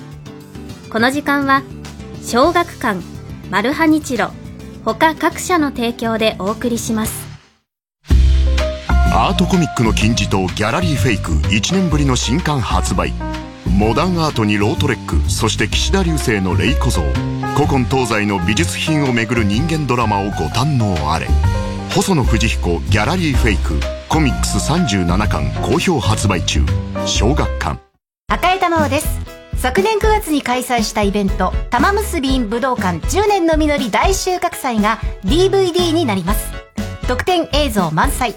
[0.89, 1.61] この時間は
[2.23, 2.99] 小学館
[3.51, 4.31] マルハニチロ
[4.83, 7.27] 他各社の提供でお送りします。
[9.13, 13.13] アートコミックの金字塔ギャラリーフェイク1年ぶりの新刊発売。
[13.67, 17.03] モダンアートにロートレックそして岸田劉生の麗子像。
[17.55, 21.27] 古今東西の美術品をめぐる人間ドラマをご堪能あれ。
[21.93, 23.79] 細野不二彦ギャラリーフェイク。
[24.09, 26.61] コミックス37巻好評発売中。
[27.05, 27.92] 小学館。
[28.27, 29.07] 赤江玉緒です。
[29.57, 36.51] 昨年9月に開催したイベント「玉結び武道館10年の実り大収穫祭」が DVD になります。
[37.07, 38.35] 特典映像満載。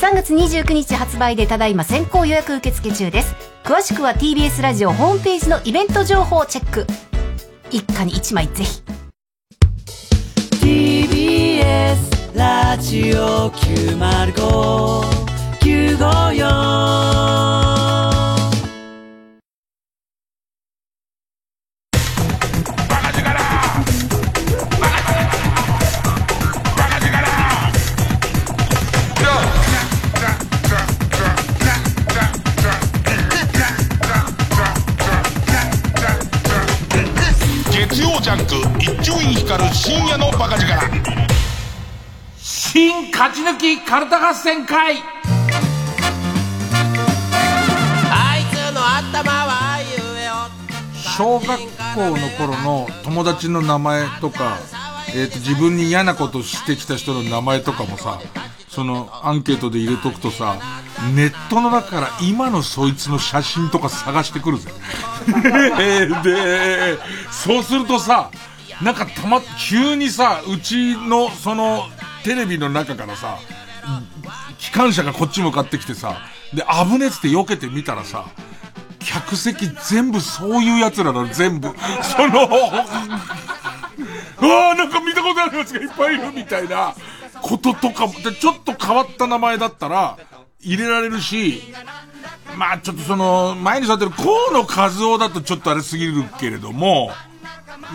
[0.00, 3.34] 3月29日発売でただいま先行予約受付中です。
[3.64, 6.86] 詳しくは TBS ラジオホームページのイベント情報をチェック。
[7.70, 8.82] 一家に1枚ぜひ。
[10.60, 11.96] TBS
[12.34, 15.04] ラジオ905
[15.60, 18.03] 954
[38.84, 40.70] 一丁院光る深夜のバカ力。
[42.36, 44.96] 新勝ち抜きカルタ合戦会。
[48.10, 50.34] あいつの頭は言えよ
[51.16, 51.46] 小学
[51.94, 54.58] 校の頃の友達の名前とか、
[55.16, 58.20] えー、と自分に嫌なことしてきた人の名前とかもさ
[58.68, 60.58] そのアンケートで入れとくとさ
[61.14, 64.70] ネットの中から今のそいつの写真とか探してくるぜ。
[66.22, 66.98] で
[67.30, 68.30] そうするとさ
[68.82, 71.84] なんかたま急にさうちのその
[72.24, 73.38] テレビの中からさ
[74.58, 76.16] 機関車がこっち向かってきてさ
[76.52, 78.26] で危ねっつって避けてみたらさ
[79.04, 81.68] 客席全部そういう奴らなの、全部。
[82.02, 82.46] その、
[84.40, 86.94] うわあなんか見たことあるやつがいっぱいいるみたいな
[87.40, 90.16] こととかも、で、ちょっと変わった名前だったら、
[90.60, 91.62] 入れられるし、
[92.56, 97.12] まあちょっとその、前に座ってる河野和夫だとちょっとあれすぎるけれども、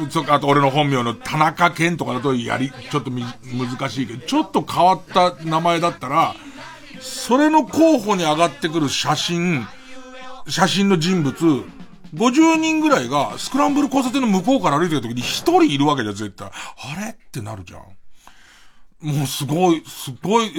[0.10, 6.36] そっかあと俺の本名の田中健とかだとやり、ちょっとみ難しいけど、ちょっと変わった名前だったら、
[7.00, 9.68] それの候補に上がってくる写真、
[10.48, 11.64] 写真の人物、
[12.16, 16.48] 50人ぐらいがスクランブル交差点の向こうから歩いてる時に一人いるわけじゃん、絶対。
[16.48, 16.52] あ
[17.06, 17.12] れ？
[17.12, 17.82] ってなるじゃん。
[19.02, 20.52] もうすごい、すごい、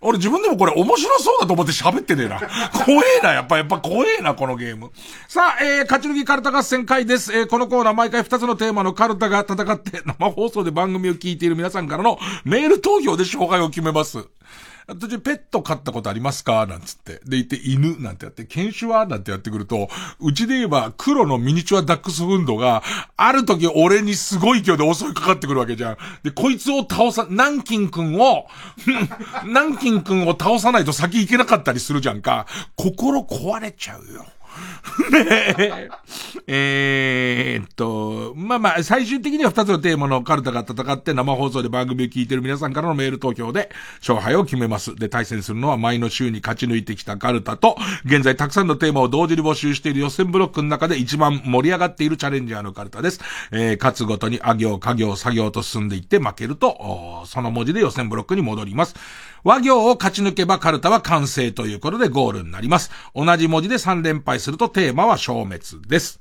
[0.00, 2.40] 俺自分でもこれ面白そうだと思って喋ってねえな。
[2.86, 4.90] 怖えな、やっぱ、やっぱ怖えな、このゲーム。
[5.28, 7.36] さあ、えー、勝ち抜きカルタ合戦会です。
[7.36, 14.26] えー、このコーナー毎回2つのテーマのカルタが戦って生放送で番組を聞いている皆さんからのメール投票で紹介を決めます。
[14.88, 16.64] 途中ペット飼ったことありますか？
[16.66, 17.20] なんつって。
[17.26, 18.00] でいて犬？
[18.00, 19.04] なんてやって、犬種は？
[19.06, 19.88] なんてやってくると、
[20.20, 22.84] うちで言えば黒のミニチュアダックスフンドが、
[23.16, 25.96] ある時俺にすごい勢いで襲いかかってくるわけじゃん。
[26.22, 28.46] で、こいつを倒さ、南京くんを、
[29.44, 32.46] 南京くんを倒さないと先行けなかったりするじゃんか。
[32.76, 34.24] 心壊れちゃうよ。
[35.10, 35.88] ねえ。
[36.48, 43.70] えーっと、まあまあ、最終的には2つのテーマのカルタが戦って生放送で番組を聞いている皆さんからのメール投票で
[44.00, 44.94] 勝敗を決めます。
[44.94, 53.20] で、対戦するのは前の週に勝ち抜いてきたカルタと、現在たくさんのテーマを同時に募集している予選ブロックの中で一番盛り上がっているチャレンジャーのカルタです。
[53.50, 58.94] えー、勝つごとにあ行、家行、作業と進んでいって負けると、その文字で予選ブロックに戻ります。
[59.46, 62.90] 和行を勝ち抜けばカルタは完成ということでゴールになります。
[63.14, 66.18] 同じ文字で3連敗するとテーマは消滅です。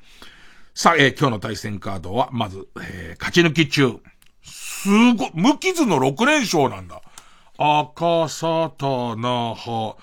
[0.75, 3.99] さあ、えー今日の対戦カードは、まず、えー勝ち抜き中。
[4.43, 7.01] すご、無傷の6連勝なんだ。
[7.57, 9.95] 赤さたなは、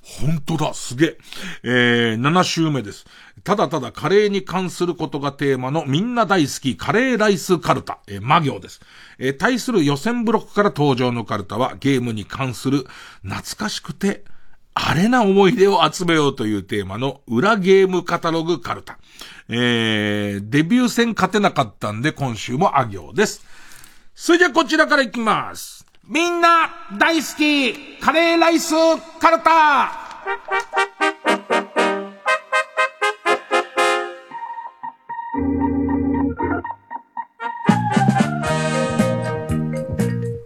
[0.00, 1.18] ほんとだ、すげえ。
[1.64, 3.04] えー、7週目です。
[3.44, 8.80] ただただカレーに関することがテーマのみんな大好きカレーライスカルタ、えー、魔行です。
[9.18, 12.86] えー対する予選ブロックから登場のカルタはゲームに関する
[13.22, 14.24] 懐かしくて
[14.74, 18.98] あれな思い出を集めようというテーマの裏ゲームカタログカルタ。
[19.48, 23.44] えー、デビュー戦勝てなかったんで今週もあ行です。
[24.14, 25.84] それじゃこちらからいきます。
[26.06, 28.74] みんな大好きカレーライス
[29.20, 29.92] カルタ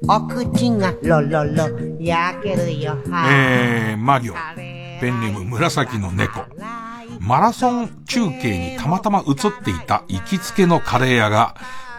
[0.09, 1.69] お口がロロロ
[1.99, 2.97] 焼けるよ
[3.28, 4.35] えー、マギョ。
[5.01, 6.45] ペンネーム紫の猫。
[7.19, 11.57] マラソン中継にたまたま映っていた行きつけのカレー屋が、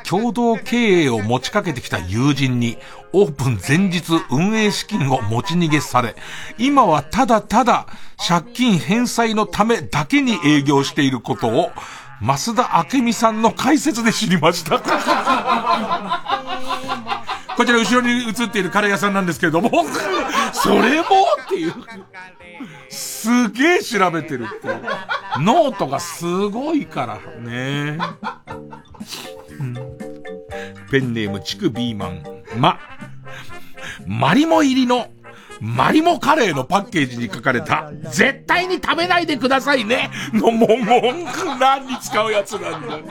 [0.08, 2.78] 共同経営を持ちかけてきた友人に、
[3.12, 6.16] オープン前日運営資金を持ち逃げされ、
[6.58, 7.88] 今はただただ
[8.26, 11.72] 借金返済のためだけに営業していることを、
[12.22, 14.82] 増田明美さんの解説で知りました。
[17.58, 19.72] こちら後ろに映っているカレー屋さんなんですけれども、
[20.54, 21.06] それも？
[21.46, 21.74] っていう。
[22.90, 24.68] すげえ調べてるって。
[25.40, 27.98] ノートがすごいからね、
[29.60, 29.74] うん。
[30.92, 32.24] ペンネームチクビーマン。
[32.58, 32.80] ま、
[34.06, 35.08] マリモ入りの
[35.60, 41.26] マリモカレーのパッケージに書かれた、絶対に食べないでくださいねの文言、
[41.60, 42.98] 何に使うやつなんだ。
[42.98, 43.02] う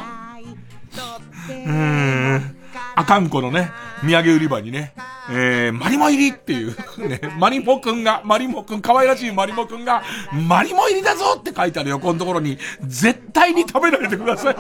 [1.51, 2.56] ーん。
[2.95, 3.71] あかんこのね、
[4.03, 4.95] 土産売り場にね、
[5.31, 6.77] えー、マリモ入りっていう、
[7.09, 10.03] ね、マリモくんが、マリモくん、可愛らしいマリモくんが、
[10.49, 14.57] マリモ入りだぞって書いてある横のところに、絶対に食べないでください。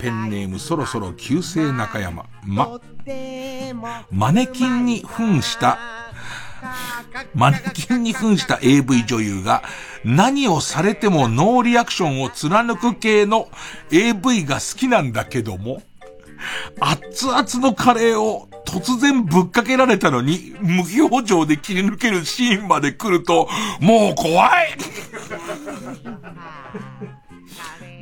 [0.00, 2.24] ペンネームそろそろ旧姓中山。
[2.44, 2.80] ま、
[4.10, 5.78] マネキンに扮した
[7.34, 9.62] マネキンに扮した AV 女優が
[10.04, 13.48] 何をされてもノーリアクションを貫く系の
[13.90, 15.82] AV が好きなんだけども、
[16.80, 23.48] 熱々のカレーを突然ぶっかけられたのに無表情で切り抜けるシーンまで来ると、
[23.80, 24.76] もう怖い。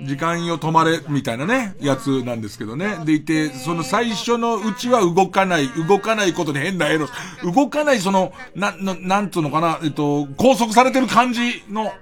[0.06, 2.98] 時間よ止まれ、みたいなね、やつなんですけどね。
[3.04, 7.12] でいて、その最初のうちは動かない、動かないことに変なエロス、
[7.44, 11.92] 動かないその、な、な、なんつうのかな、えっと、拘束されてる感じの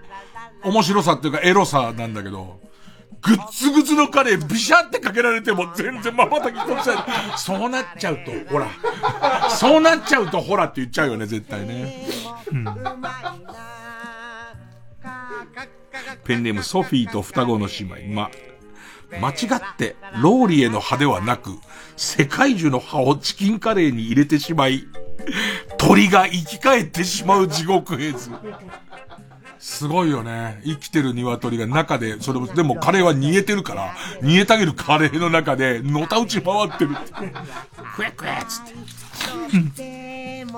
[0.64, 2.60] 面白さっていうかエロさなんだけど、
[3.24, 6.96] ぐっつぐつのカレービシャってかけられても全然まばたき一つない。
[7.38, 8.68] そうなっちゃうと、ほら。
[9.50, 12.06] そうなっちゃうと、ほらって言っちゃうよね、絶対ね。
[12.52, 12.64] うん。
[16.24, 17.74] ペンネームソフィーと双子の姉
[18.06, 18.14] 妹。
[18.14, 18.30] ま、
[19.20, 21.58] 間違って、ローリエの葉ではなく、
[21.96, 24.86] 世界中の葉をチキンカレーに入れてしまい、
[25.78, 28.30] 鳥が生き返ってしまう地獄絵図。
[29.58, 30.60] すごいよね。
[30.64, 37.12] 生きてる鶏が中で、それもでもカレーは煮えてるから、煮えたげるカレーの中で、のたうち回ってるって。
[37.96, 38.74] クエクエっつって。
[39.80, 40.50] えー、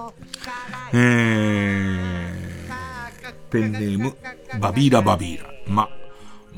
[3.51, 4.17] ペンネーム、
[4.61, 5.51] バビーラバビーラ。
[5.67, 5.89] ま、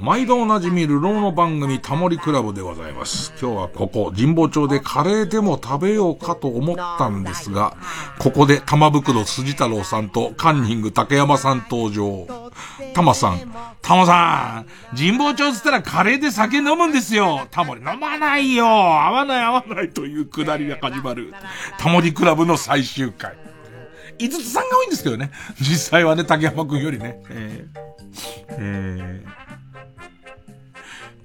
[0.01, 3.33] 毎度おなじみ流浪の番組タモリクラブでございます。
[3.41, 7.77] 今日はここ、神保町でカレーでも食べようかと思ったんですが、
[8.19, 12.27] ここで玉袋筋太郎さんとカンニング竹山さん登場。
[12.95, 13.53] タマさん、
[13.83, 17.49] タマさん、神保町つったらカレーで酒飲むんですよ。
[17.51, 18.67] タモリ飲まないよ。
[18.67, 21.35] 合わない合わないというくだりが始まる。
[21.77, 23.37] タモリクラブの最終回。
[24.19, 25.31] 五つさんが多いんですけどね。
[25.61, 27.23] 実際はね、竹山くんよりね。
[27.31, 27.81] えー、
[28.51, 29.25] え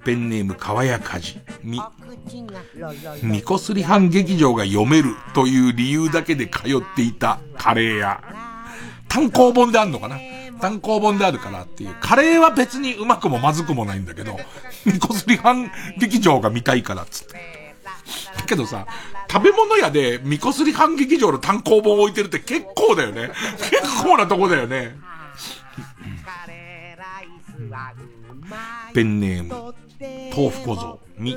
[0.00, 1.40] ー、ペンネーム川谷かじ。
[1.62, 1.80] み、
[3.22, 8.22] みこすり藩劇場が読めるという理由だけで通っていたカレー屋。
[9.08, 10.18] 単行本であんのかな？
[10.60, 11.94] 単行本であるからっていう。
[12.00, 14.38] カレーは別にうまくもまずくもないんだけど、
[14.84, 17.74] みこすり藩劇場が見たいからっつって。
[18.36, 18.86] だけどさ、
[19.34, 23.32] 食べ物屋で、みこすり反劇場の単行本置いてるって結構だよね。
[23.58, 24.96] 結構なとこだよね。
[28.92, 29.74] ペンネーム、
[30.30, 31.36] 豆腐小僧、み、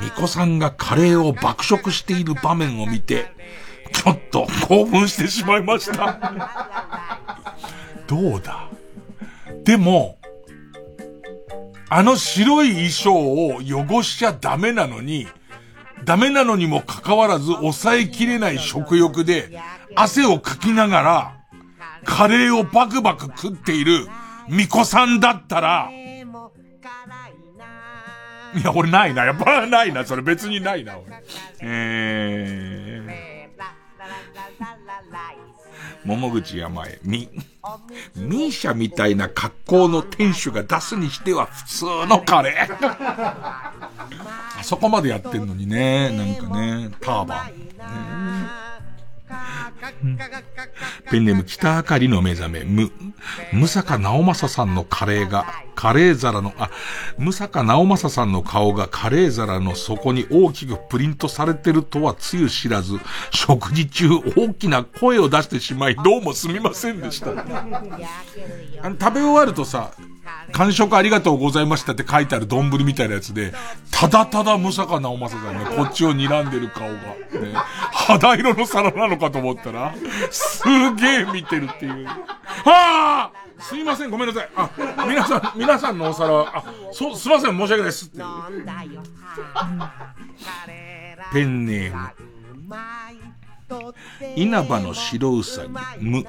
[0.00, 3.32] みこさんがカレーを爆食している場面を見て、
[3.92, 6.20] ちょっと興奮してしまいました。
[8.06, 8.68] どうだ？
[9.64, 10.16] でも、
[11.88, 15.26] あの白い衣装を汚しちゃダメなのに、
[16.04, 19.58] ダメなのにもかかわらず抑えきれない食欲で、
[19.94, 21.36] 汗をかきながら、
[22.04, 24.06] カレーをバクバク食っている、
[24.48, 25.90] 巫女さんだったら、
[28.54, 29.24] いや、俺ないな。
[29.24, 30.04] やっぱないな。
[30.04, 31.22] それ別にないな、俺。
[31.62, 33.32] えー。
[36.04, 37.30] 桃口山へ、み、
[38.16, 42.76] ミーシャみたいな格好の店主が出すにしては普通のカレー。
[44.58, 47.46] あそこまでやってんのにね、なんかね、ターバン。
[47.46, 48.61] ね
[51.10, 52.90] ペンネーム北あかりの目覚め、む、
[53.52, 56.70] むさか直政さんのカレーが、カレー皿の、あ、
[57.18, 62.98] むさか直政さんの顔がカレー皿の底に大きくプリントされてるとはつゆ知らず、
[63.30, 67.30] 食事中大きな声を出してしまい、どうもすみませんでした。
[68.82, 69.92] あの食べ終わるとさ、
[70.52, 73.52] 完食ありがとうございましたって書いてある丼みたいなやつで、
[73.90, 76.98] ただただムサカ直政さんがこっちを睨んでる顔が、ね、
[77.92, 79.94] 肌色の皿なのかと思ったら、
[80.30, 80.62] す
[80.96, 82.06] げえ見てるっていう。
[82.06, 83.32] はあ
[83.62, 84.48] すいません、ごめんなさい。
[84.56, 84.70] あ、
[85.06, 88.10] 皆さん、皆さんのお皿は、あ、そう、すいません、申し訳ないですっ。
[91.32, 92.10] ペンネーム。
[94.36, 95.68] 稲葉の白うさぎ、
[96.04, 96.24] む。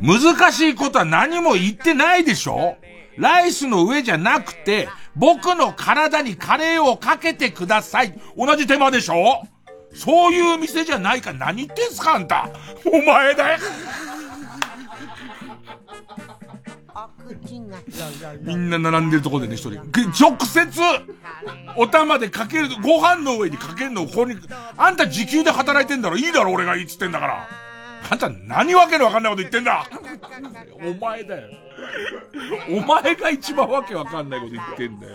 [0.00, 2.76] 難しいことは何も言ってないでしょ
[3.16, 8.18] ライスの上じゃなくて、僕の体にカレーをかけてください。
[8.36, 9.46] 同じ手間でしょ
[9.94, 12.48] そういう店じゃないか何言ってんすかあんた。
[12.84, 13.58] お前だよ。
[18.42, 19.80] みんな並んでるとこでね、一人。
[20.18, 20.70] 直接、
[21.76, 24.36] お玉でかける、ご飯の上にかけるのをここに、
[24.76, 27.48] あんた時給で働いてんだろいいだろ俺がいいっつってんだから。
[28.10, 29.88] あんた何わけのわかんないこと言ってんだ
[30.84, 31.48] お前だよ。
[32.70, 35.12] お前が一番わけわかんないこと言ってんだよ。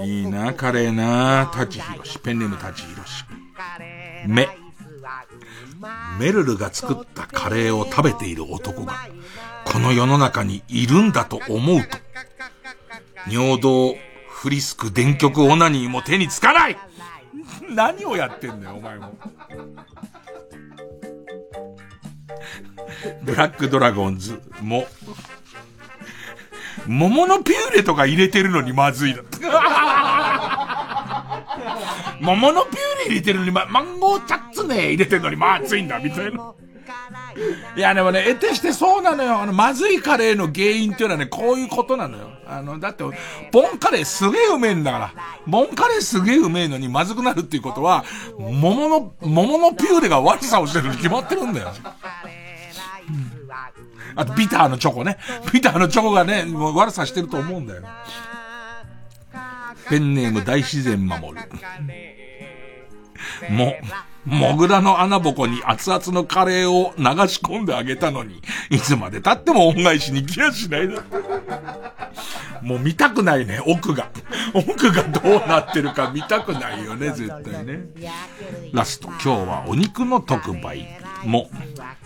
[0.00, 1.50] うん、いいな、カレーな。
[1.52, 2.18] 舘ひろし。
[2.18, 3.24] ペンネーム舘ひろし。
[4.26, 4.48] 目。
[6.18, 8.94] メルルが作ったカレーを食べている男が、
[9.64, 11.98] この世の中にいるんだと思うと、
[13.30, 13.94] 尿道、
[14.28, 16.76] フリスク、電極、オナニーも手につかない
[17.70, 19.14] 何をやってんだよ、お前も。
[23.22, 24.86] ブラックドラゴンズも、
[26.86, 29.22] 桃のピューレとか入れてるのにまずいの。
[32.20, 36.54] 桃のピューレ入れてるのに、ま、マンゴーチャッツネ入れてるのにまずいんだ、みたいな。
[37.76, 39.40] いや、でもね、得てしてそうなのよ。
[39.40, 42.30] あの、まずいカレーの原因っていうのはね、こういうことなのよ。
[42.48, 43.04] あの、だって、
[43.52, 45.12] ボンカレーすげえうめえんだから。
[45.46, 48.04] ボンカレーすげえうめえのにまずくなるっていうことは、
[48.38, 51.72] 桃の、桃のピューレが悪さをしてるに決まってるんだよ。
[54.16, 55.18] あと、ビターのチョコね。
[55.52, 57.82] ビターのチョコがね、もう悪さしてると思うんだよ。
[59.90, 61.40] ペンネーム大自然守る。
[63.50, 63.74] も、
[64.28, 71.02] モグラの穴ぼこに熱々のカレーを流し込んであげたのに、いつまで経っても恩返しに来やしないだ。
[72.62, 74.10] もう見たくないね、奥が。
[74.52, 77.80] 奥がどうなってるか見たくないよね、絶対ね。
[78.72, 80.86] ラスト、今日はお肉の特売。
[81.24, 81.50] も、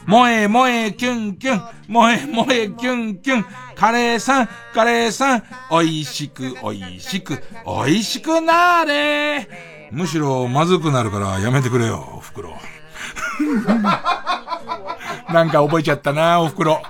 [0.06, 9.71] もえもえキュンキュン、もえもえキュンキュン、カレーさん、カレーさん、おいしく、おいしく、おいしくなれ。
[9.92, 12.52] むしろまずくなるからやめてくれよ、おふくろ。
[15.32, 16.82] なんか覚えちゃったな、おふくろ。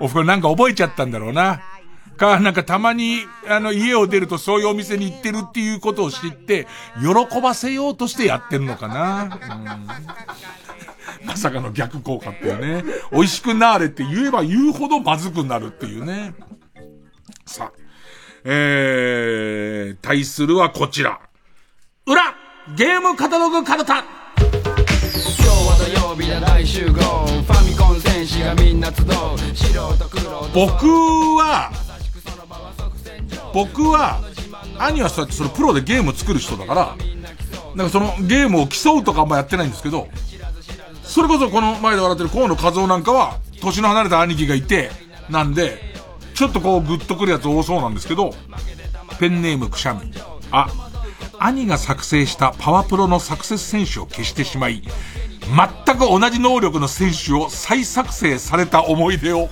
[0.00, 1.60] おふくろなんか覚えちゃったんだろうな。
[2.16, 6.66] か、なんかたまに、あの、家を出るとそういうお店に行ってるっていうことを知って、
[7.00, 9.38] 喜ばせようとしてやってんのかな。
[11.20, 12.94] うん、まさかの逆効果っていうね。
[13.12, 16.34] 美味しくなーれって言えば言うほどまずくなるっていうね。
[17.44, 17.72] さあ、
[18.44, 21.20] えー、対するはこちら。
[22.04, 22.20] 裏
[22.76, 24.00] ゲームカタログカルタ。
[24.00, 26.94] 今日は土曜日だ大集合。
[26.94, 29.06] ファミコン戦士がみんな集う。
[29.54, 30.86] 素人苦労僕
[31.36, 31.70] は
[33.54, 34.20] 僕は
[34.78, 36.96] 兄はそうやってそのプロでゲーム作る人だから
[37.76, 40.08] なんかそのゲームを競うとかあんまやってないんですけど
[41.04, 44.90] それこそこの前で笑ってる河野和夫なんかは年の離れた兄貴がいて
[45.30, 45.78] なんで
[46.34, 48.34] ちょっとこうグッとくるやつ多そうなんですけど
[49.20, 50.12] ペンネームくしゃみ。
[50.50, 50.66] あ
[51.46, 54.82] 兄が作成したパワプロのサクセス選手を消してしまい、
[55.86, 59.48] 全く同じ能力の選手を再作成された思い出を、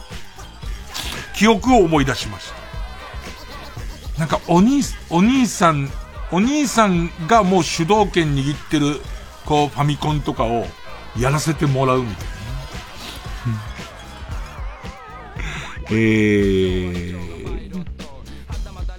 [1.36, 4.20] 記憶を思い出しました。
[4.20, 5.90] なんかお兄、お兄さん、
[6.30, 9.00] お兄さんがもう主導権握ってる、
[9.44, 10.66] こうファミコンとかを
[11.18, 12.30] やらせてもらうみたいな。
[15.92, 17.39] えー、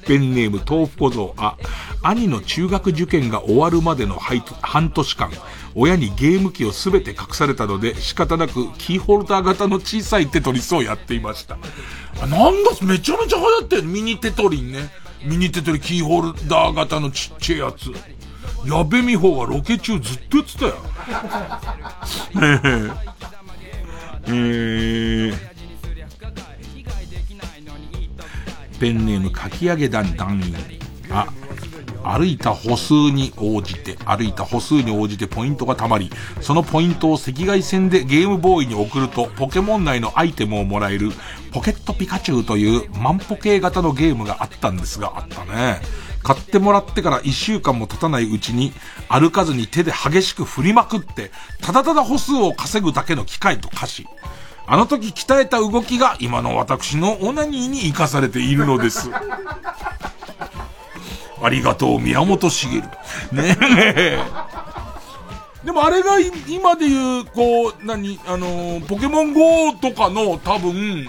[0.06, 1.57] ペンネーム豆腐小僧、あ、
[2.03, 5.32] 兄の中学受験が終わるまでの半年間、
[5.76, 11.57] 親にゲーム機をすべて隠されたので仕方なくキーホルダー型の小さいテトリスをやっていました。
[12.22, 14.90] あなんだ、めちゃめちゃ流行ってるミニテトリンね。
[15.23, 17.91] ミニテトリキーホルダー型のちっちゃいやつ。
[18.65, 20.76] 矢部美穂がロケ中ずっとやってたよ。
[24.23, 25.51] えー、
[28.82, 30.56] ペンネームかき上げ団団員。
[31.12, 31.28] あ、
[32.03, 36.10] 歩いた歩数に応じて、歩いた歩数に応じてポイントが貯まり、
[36.41, 41.12] そのポイントを赤外線でゲームボーイに送ると、ポケモン内のアイテムをもらえる、
[41.52, 45.80] ポケットピカチュウという万歩計型のゲームがあったんですが、あったね。
[46.24, 48.74] 買ってもらってから一週間も経たないうちに、
[49.10, 51.30] 歩かずに手で激しく振りまくって、
[51.62, 54.08] ただただ歩数を稼ぐだけの機械と歌詞。
[54.72, 59.11] あの時鍛えた動きが今の私のオナニーに活かされているのです。
[61.43, 62.80] ありがとう、宮本茂。
[63.34, 64.18] ねえ。
[65.65, 71.06] でもあれが今で言う、こう、何、あのー、ポケモン GO とかの多分、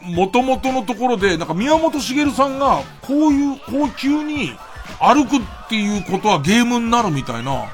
[0.00, 4.56] 元々のところで、なんか宮本茂さんが、こういう、こう急に
[4.98, 7.66] 歩くっていうことはゲームになるみたいな、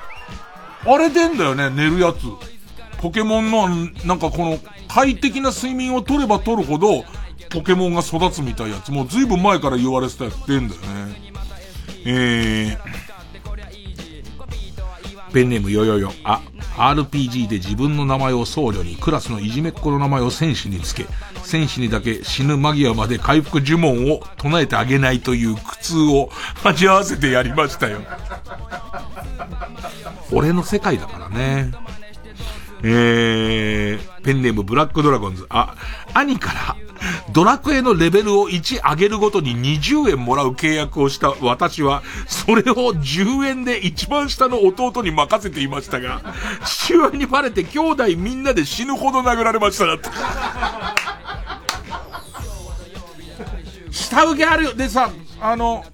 [0.84, 2.57] あれでんだよね、寝るやつ。
[3.00, 3.68] ポケモンの、
[4.04, 4.58] なんかこの、
[4.88, 7.04] 快適な睡眠を取れば取るほど、
[7.50, 10.88] ポケモンが育つみたいやつ、もうずいぶん前から言われてたやつ出んだよね。
[12.04, 12.78] えー、
[15.32, 16.12] ペンネームよよよ。
[16.24, 16.40] あ、
[16.76, 21.06] RPG で自分の名前を僧侶に、クラスのいじめっ子の名前を戦士につけ、
[21.42, 26.30] 戦士にだけ死ぬ間際まで回復呪文を唱えてあげないという苦痛を
[26.62, 28.00] 味わわせてやりましたよ。
[30.30, 31.72] 俺の世界だからね。
[32.82, 35.46] えー、ペンネームブラックドラゴンズ。
[35.48, 35.74] あ、
[36.14, 36.76] 兄から、
[37.32, 46.22] ドラクエのレベルを1上げるごとに20円もらう契約をした私は、それを10円で一番下の弟に任せていましたが、
[46.64, 50.08] 父親にバレて兄弟みんなで死ぬほど殴られましたって。
[53.90, 54.74] 下請けあるよ。
[54.74, 55.10] でさ、
[55.40, 55.84] あの、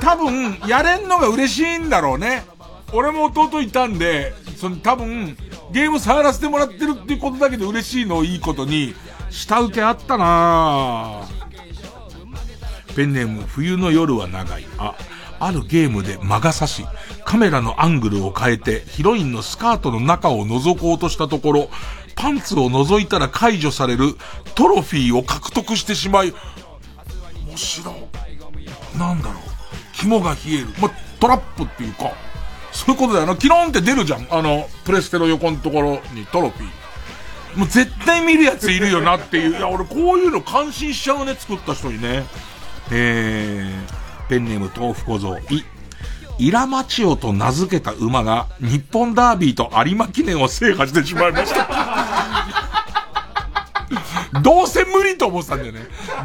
[0.00, 2.44] 多分、やれんのが嬉しいんだろうね。
[2.92, 5.36] 俺も弟いたんで、その多分、
[5.72, 8.94] ゲーム触らせてもらってるっていうことだけで嬉しいのをいいことに、
[9.30, 11.22] 下請けあったな
[12.96, 14.66] ペンネーム、冬の夜は長い。
[14.78, 14.94] あ、
[15.38, 16.84] あるゲームで魔が差し、
[17.24, 21.70] カメラのアングルを変えて、ヒロインのスカートの中を覗こうとしたところ、
[22.16, 24.16] パンツを覗いたら解除される
[24.54, 26.34] トロフィーを獲得してしまい、
[27.46, 28.98] 面白い。
[28.98, 29.34] なんだろう。
[29.92, 30.66] 肝が冷える。
[30.80, 30.90] ま、
[31.20, 32.12] トラップっていうか、
[32.78, 33.34] そういうことだよな。
[33.34, 34.26] キロンって出るじゃん。
[34.30, 37.58] あの、プレステの横のところにトロフィー。
[37.58, 39.50] もう絶対見るやついるよなっていう。
[39.50, 42.24] いや、俺こういうの感心しちゃうね、作った人にね。
[42.92, 45.36] えー、ペンネーム豆腐小僧。
[45.50, 45.64] い、
[46.38, 51.66] イラマチオと名付けた馬が日本ダービーと有馬記念を制覇してしまいました。
[54.40, 55.80] どうせ無理と思ってたんだよね。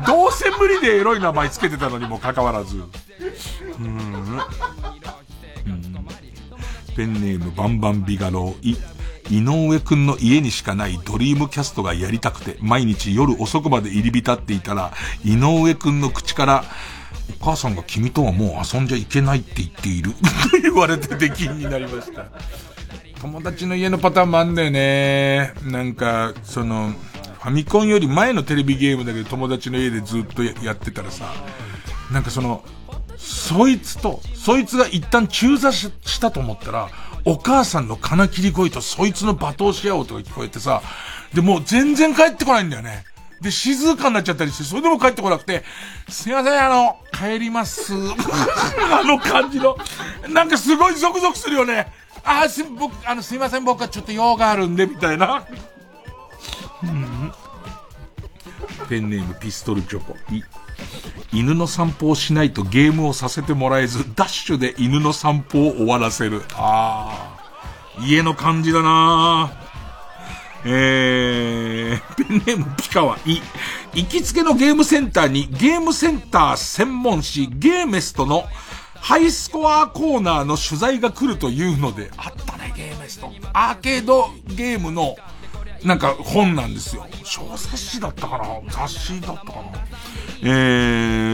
[0.06, 2.84] どうせ無理でエロい名前つけてたのにもかかわらず。
[3.80, 4.42] うん。
[6.96, 8.78] ペンネームバンバンビガロー、
[9.30, 14.94] 井上くんの家にしかないドリームキャストがやりたくて、毎日夜遅くまで入り浸っていたら、
[15.24, 16.64] 井上くんの口から、
[17.42, 20.12] お母さんが君とはもう遊んじゃいけないって言っている
[20.52, 22.26] と言われて出禁になりました。
[23.22, 25.54] 友達の家のパターンもあんだよね。
[25.64, 26.94] なんか、その、
[27.40, 31.34] ファミコンより前のテレビゲームだけど友達の家でずっとやってたらさ、
[32.12, 32.64] なんかその、
[33.24, 36.90] そいつと、そいつが一旦中座したと思ったら、
[37.24, 40.82] お母さんの金切り声とそいつの罵倒し合うとか聞こえてさ、
[41.34, 43.06] で、もう全然帰ってこないんだよね。
[43.42, 45.64] で、静かになっちゃったりして、それでも帰ってこなくて、
[46.10, 47.94] すいません、あの、帰ります。
[48.92, 49.78] あの感じの、
[50.30, 51.92] なんかすごいゾクゾクするよね。
[52.26, 55.46] あ、す、僕、あの、すいません、僕はちょっと用があるんで、みたいな。
[56.84, 57.34] うん、
[58.90, 60.18] ペンネームピストルチョコ。
[61.32, 66.44] 犬の散歩をしないとゲームをさせてもらえず、ダッシュで犬の散歩を終わらせる。
[66.54, 68.04] ああ。
[68.06, 69.52] 家の感じだな
[70.66, 73.42] えー、ペンネームピカワイ。
[73.94, 78.46] 行きつけのゲームセンターにゲームセンター専門誌ゲーメストの
[78.96, 83.30] ハイスコアコーナーの取材が来るというので、あったね、ゲーメスト。
[83.52, 85.18] アーケードゲームの
[85.86, 87.06] なんか本なんですよ。
[87.24, 88.46] 小冊子だったかな？
[88.70, 89.64] 雑誌だったかな？
[90.42, 90.46] え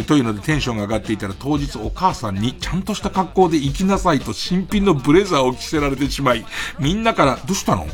[0.01, 6.45] ー、というのでテンションが上がっていたら当日お母さんにちゃんとした格好で行きなさいと新品のブレザーを着せられてしまい、
[6.79, 7.85] みんなから、どうしたの？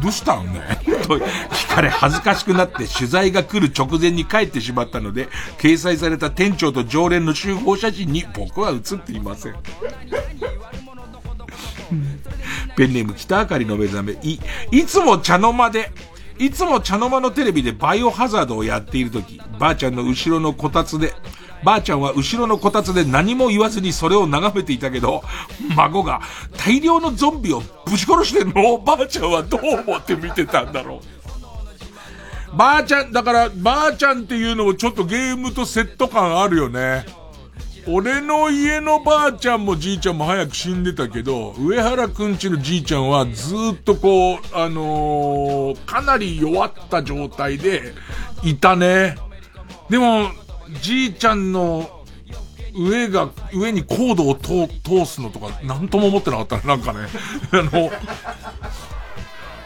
[0.00, 0.44] どうしたの？
[0.44, 0.80] ね。
[0.84, 5.28] と聞かれ恥ずかしくなって取材が来る直前に帰ってしまったので、
[5.58, 9.54] 掲載された店長と常連の集合写真に僕は写っていません。
[12.78, 14.38] ペンネーム北あかりの目覚め、い、
[14.70, 15.90] いつも茶の間で、
[16.38, 21.12] いつも茶の間のテレビでバイオハザードをやっているとき、ばあちゃんの後ろのこたつで、
[21.64, 25.24] ばあちゃんは後ろのこたつで何も言わずにそれを眺めていたけど、
[25.74, 26.20] 孫が
[26.56, 28.74] 大量のゾンビをぶち殺してんの？
[28.74, 31.00] をばあちゃんはどう思って見てたんだろ
[32.54, 32.56] う？
[32.56, 37.04] ばあちゃん、だから、ばあちゃんっていうのもちょっとゲームとセット感あるよね。
[37.90, 47.94] 俺の家のばあちゃんもじいちゃんも早く死んでたけど、上原くんちのじいちゃんはずっとこう、あのー、かなり弱った状態で
[48.42, 49.16] いたね。
[49.88, 50.30] でも、
[50.82, 51.88] じいちゃんの
[52.76, 57.08] 上が、上にコードを通すのとか、なんとも思ってなかったね、なんかね。
[57.52, 57.90] あの、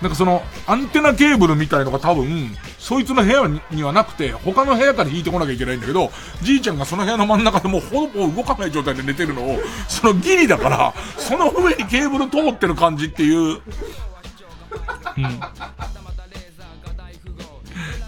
[0.03, 6.11] なんかその、アンテナケーブルみたいのが多分、そいつの部屋にはなくて、他の部屋から引いてこなきゃいけないんだけど、
[6.43, 13.63] じいちゃんがその部屋の真ん中でもうほぼ動かない状態で寝てるのを、そのギリだから、その上にケーブル通ってる感じっていう、うん。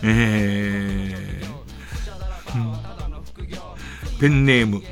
[0.02, 4.82] えー、うん、ペンネーム、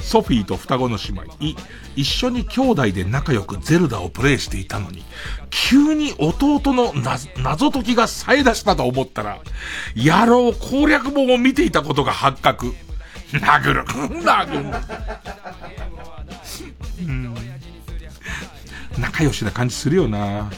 [0.00, 1.56] ソフィーと双子の姉妹、い、
[1.98, 5.02] 一緒に兄弟で仲良くゼルダをプレイしていたのに、
[5.50, 6.92] 急に弟の
[7.42, 9.40] 謎解きが冴え出したと思ったら、
[9.96, 12.72] 野郎攻略本を見ていたことが発覚。
[13.32, 13.82] 殴る。
[13.82, 14.78] 殴る。
[17.00, 17.34] うん、
[18.98, 20.48] 仲良しな感じするよな。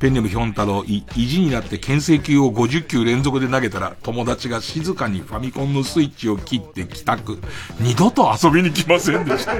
[0.00, 7.38] ペンネームヒョン太郎、い、意地になって牽制球を50球連続で投げたら、友達が静かにファミコンのスイッチを切って帰宅。
[7.80, 9.54] 二度と遊びに来ませんでした。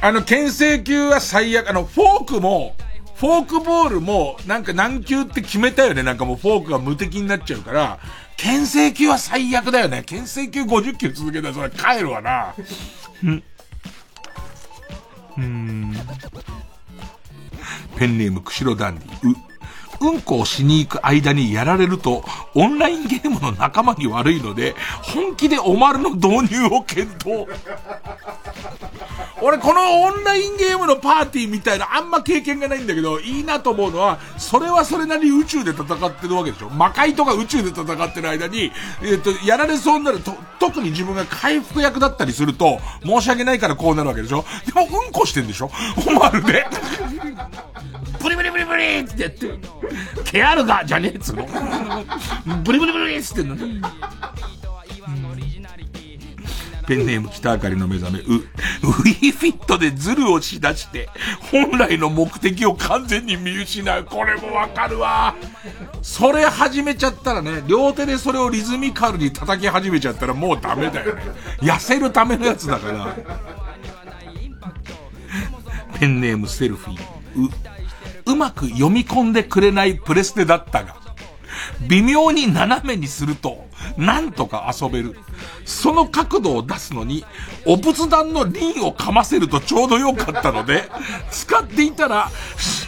[0.00, 2.74] あの、牽制球は最悪、あの、フォークも、
[3.16, 6.02] フォークボールも、なんか何球って決めたよね。
[6.02, 7.98] なんかもうフォークが無敵になっちゃうから、
[8.36, 10.02] 牽制球は最悪だよね。
[10.04, 12.54] 牽制球50球続けたらそれ帰るわな。
[15.38, 15.94] うん。
[17.96, 19.30] ペンネーム、釧路ダンディ。
[19.30, 19.36] う、
[20.00, 22.22] うんこをしに行く間にやられると、
[22.54, 27.48] オンラインゲームの仲間に悪いので、本気でおまるの導入を検討。
[29.42, 38.72] 俺このオンラインゲームのパーティーみたいなあんま経験がないんだけど、いいなと思うのは、それはそれなりに宇宙で戦ってるわけでしょ魔界とか宇宙で戦ってる間に、
[39.02, 45.70] えっ、ー、と、やられそうになると、特に自分が回復役だったりすると、申し訳ないからこうなるわけでしょでもうんこしてんでしょ
[46.18, 46.66] まるで。
[48.22, 49.50] ブリブリブリブリってやって、
[50.24, 51.46] ケアルガじゃねえっつうの。
[52.64, 53.88] ブリブリブリって言ってんの。
[56.86, 61.08] ペンネーム北あかりの目覚め、う、ウィーフィットでズルをしだして、
[61.50, 64.04] 本来の目的を完全に見失う。
[64.04, 65.34] これもわかるわ。
[66.02, 71.22] それ始めちゃったらね、両手でそれをリズミカルに叩き始めちゃったらもうダメだよね。
[71.60, 73.16] 痩せるためのやつだから。
[75.98, 77.00] ペンネームセルフィー。
[78.26, 81.05] う、うまく読み込んでくれないプレステだったが、
[81.88, 83.66] 微妙に斜めにすると、
[83.96, 85.16] なんとか遊べる。
[85.64, 87.24] その角度を出すのに、
[87.64, 90.88] お仏壇の輪をかませるとちょうどよかったので、
[91.30, 92.30] 使っていたら、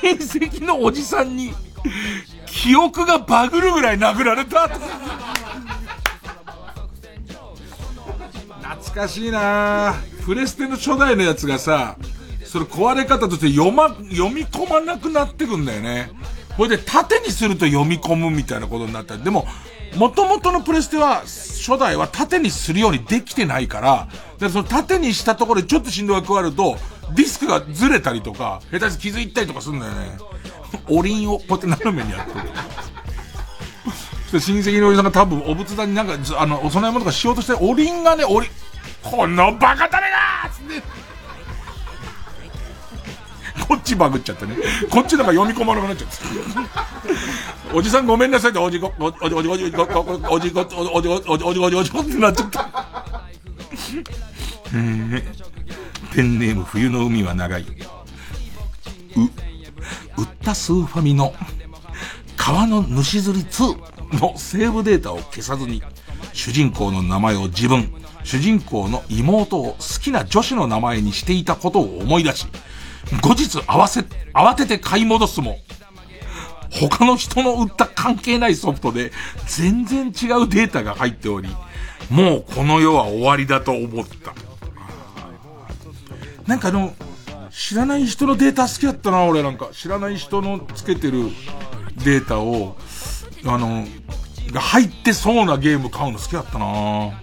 [0.02, 1.54] 親戚のおじさんに、
[2.46, 4.68] 記憶がバグるぐらい殴られた。
[8.78, 9.94] 懐かしいな
[10.24, 11.96] プレステの初代のやつがさ、
[12.44, 16.10] それ壊れ方として読ま、読み込まなくなってくんだよね。
[16.58, 19.16] これで縦にすると読み込むみたいなことになった。
[19.16, 19.46] でも、
[19.96, 24.08] 元々のプレステは、初代は縦にするようにできてないから、
[24.38, 26.76] でその縦にしたところでちょっと振動が加わると、
[27.14, 30.18] ディスクがずれたりとか、下手に傷いたりとかするんだよね。
[30.88, 32.34] おりんをこうやって斜めにやって
[34.34, 34.40] る。
[34.40, 38.48] 親戚のおじさんが多分お仏壇になんか、あの、お供え物とかしようとして、おりんがね、おり、
[39.04, 40.07] このバカタレ
[43.68, 44.56] こっちバグっちゃってね。
[44.90, 46.16] こっちなんか読み込まなくなっちゃって。
[47.74, 49.76] おじさんごめんなさいって、おじご、おじ、おじ、おじ、おじ、おじ、
[50.26, 53.24] おじ、おじ、おじ、おじ、おじ、おじ、おじ、ってなっちゃった。
[54.74, 55.22] え、
[56.14, 57.62] ペンネーム冬の海は長い。
[57.62, 57.66] う、
[60.22, 61.34] 売ったスーファミの、
[62.38, 65.82] 川の主釣り2のセーブデータを消さずに、
[66.32, 67.92] 主人公の名前を自分、
[68.24, 72.46] 主人公の妹を好きな女子の名前にしていたことを思い出し、
[73.22, 74.00] 後日合わせ、
[74.34, 75.58] 慌てて買い戻すも、
[76.70, 79.12] 他の人の売った関係ないソフトで
[79.46, 81.48] 全然違うデータが入っており、
[82.10, 84.34] もうこの世は終わりだと思った。
[86.46, 86.94] なんかあの、
[87.50, 89.68] 知らない人のデータ好きだったな、俺なんか。
[89.72, 91.24] 知らない人のつけてる
[92.04, 92.76] データを、
[93.44, 93.86] あの、
[94.52, 97.20] が入ってそうなゲーム買うの好きだったな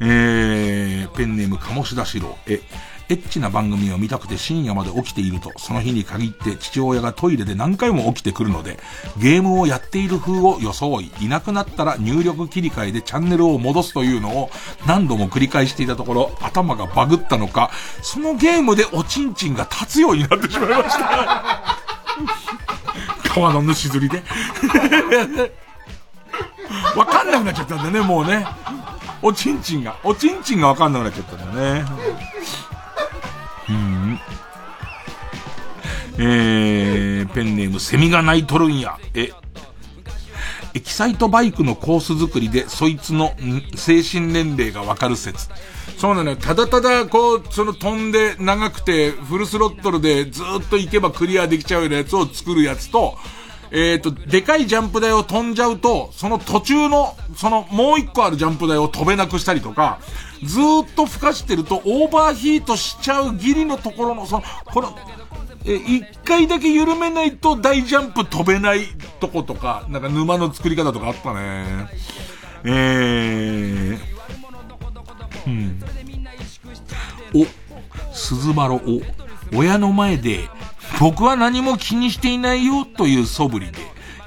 [0.00, 2.36] えー、ペンネーム鴨志田四郎。
[2.46, 2.60] え、
[3.08, 8.78] エッチな番組を見たくて深夜まで起きていると、その日に限って父親がトイレで何回も起きてくるので、
[9.18, 14.50] ゲームをやっている風を装い、いなくなったら入力切り替えでチャンネルを戻すというのを
[14.86, 17.70] 何度も繰り返していたところ、頭がバグったのか、
[18.02, 21.76] そのゲームでおちんちんが立つようになってしまいました。
[23.34, 24.22] 川の主釣りで。
[26.96, 28.46] わかんなくなっちゃったんだね、もうね。
[29.22, 31.84] おちんちんが、おちんちんがわかんなくなっちゃったんだね。
[33.68, 34.20] うん。
[36.18, 38.98] えー、ペンネームセミが鳴いとるんや。
[39.14, 39.30] え、
[40.74, 43.34] エキサイトバイクのコース作りで、そいつの、
[43.74, 45.48] 精神年齢がわかる説。
[45.96, 46.36] そうなのよ。
[46.36, 53.16] ただただ、こう、その飛んで長くて、フルスロットルでずっと行けばクリアできちゃうようなやつを作るやつと、
[53.70, 59.98] えっ、と、でかいジャンプ台を飛んじゃうと、その途中の、そのもう一個あるジャンプ台を飛べなくしたりとか、
[60.44, 64.96] ずっと吹かしてるとオーバーヒートしちゃうギリのところの、その、この、
[65.64, 68.86] え、一回だけ緩めないと大ジャンプ飛べない
[69.20, 71.88] とことか、なんか沼の作り方とかあったね。
[72.64, 73.98] えー、
[75.46, 75.82] うん。
[77.34, 77.46] お、
[78.12, 79.02] 鈴丸お、
[79.54, 80.48] 親の前で、
[81.00, 83.78] 僕は何も気にしていないよという素振りで、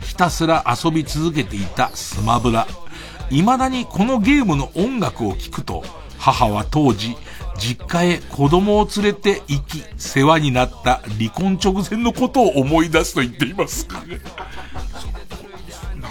[0.01, 2.67] ひたすら遊び続けていたスマブラ。
[3.29, 5.83] 未だにこのゲームの音楽を聴くと、
[6.17, 7.15] 母は当時、
[7.57, 13.87] 実家へ子供を連れて行き、世話になった離婚直前のことを思い出すと言っています。
[13.87, 13.99] な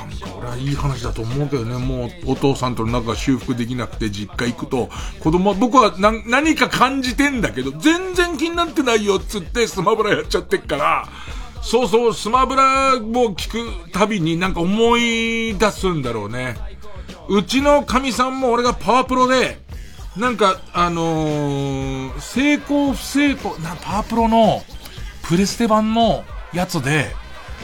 [0.04, 4.90] んか俺はいい話だと思うけどね、もうお父さんとの仲が修復できなくて実家行くと、
[5.20, 11.08] 子供は僕は何か感じてんだけど、全然気になってないよっつってスマブラやっちゃってっから、
[11.62, 13.00] そうそう、スマブラを
[13.34, 16.56] 聞くたびになんか思い出すんだろうね。
[17.28, 19.58] うちの神さんも俺がパワプロで、
[20.16, 24.62] なんか、あのー、成功不成功、な、パワプロの、
[25.22, 26.24] プレステ版の
[26.54, 27.14] やつで、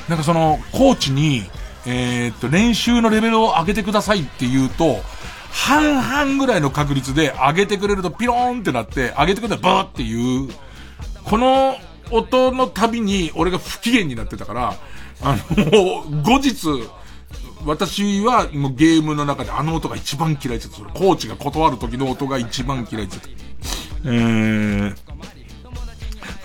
[0.09, 1.43] なんかその、コーチに、
[1.87, 4.99] えー、っと、練習のレベルを上げてくださいって言うと、
[5.51, 10.51] 半々ぐらいの確率で上げてくれるとピローンってなって、上げてくれたらバーっていう、
[11.25, 11.77] この
[12.11, 14.75] 音のたびに俺が不機嫌になってたから、
[15.23, 16.87] あの、後日、
[17.65, 20.99] 私はもうゲームの中であの音が一番嫌いって言った。
[20.99, 23.45] コーチが断る時の音が一番嫌いって言った。
[24.07, 24.97] えー、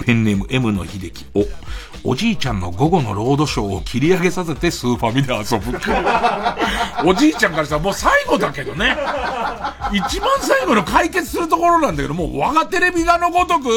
[0.06, 1.26] ペンネーム M の秀樹。
[1.34, 5.78] お、おじいちゃんの午後のロードショーを切り上げさせてスーファミで遊ぶ。
[7.10, 8.96] おじいちゃんからしたらもう最後だけどね。
[9.92, 13.70] 一番最後の解決するところなんだけど、もう我がテレビがのごとく、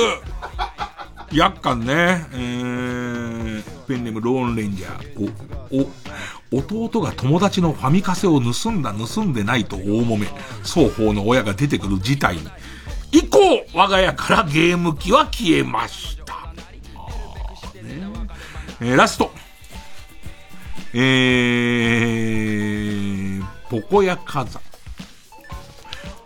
[1.32, 2.26] 厄介ね。
[2.32, 5.32] えー、ペンネームローンレンジャー。
[5.72, 5.90] お、お、
[6.52, 10.26] 弟が友達のファミカセを盗んだ盗んでないと大揉め。
[10.62, 12.42] 双方の親が出てくる事態に。
[13.10, 13.38] 以降、
[13.74, 16.34] 我が家からゲーム機は消えました。
[17.82, 18.06] ね、
[18.80, 19.30] えー、ラスト。
[20.94, 24.60] えー、ポコヤカザ。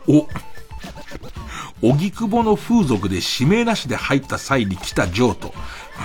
[0.08, 0.28] お、
[1.82, 5.52] 荻窪の風俗で指名なしで入った際に来たジョーと、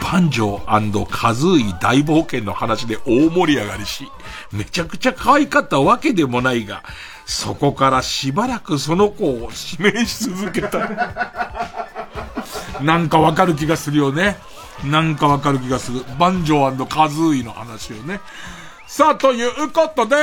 [0.02, 4.08] バンジョーカズーイ大冒険の話で大盛り上がりし、
[4.52, 6.84] めちゃくちゃ可愛かったわけでもないが、
[7.26, 9.50] そこからしばらくその子を
[9.80, 10.90] 指名し続けた。
[12.82, 14.38] なんかわかる気がするよね。
[14.84, 16.04] なんかわかる気がする。
[16.18, 18.20] バンジョーカズーイの話をね。
[18.88, 20.16] さあ、ということで、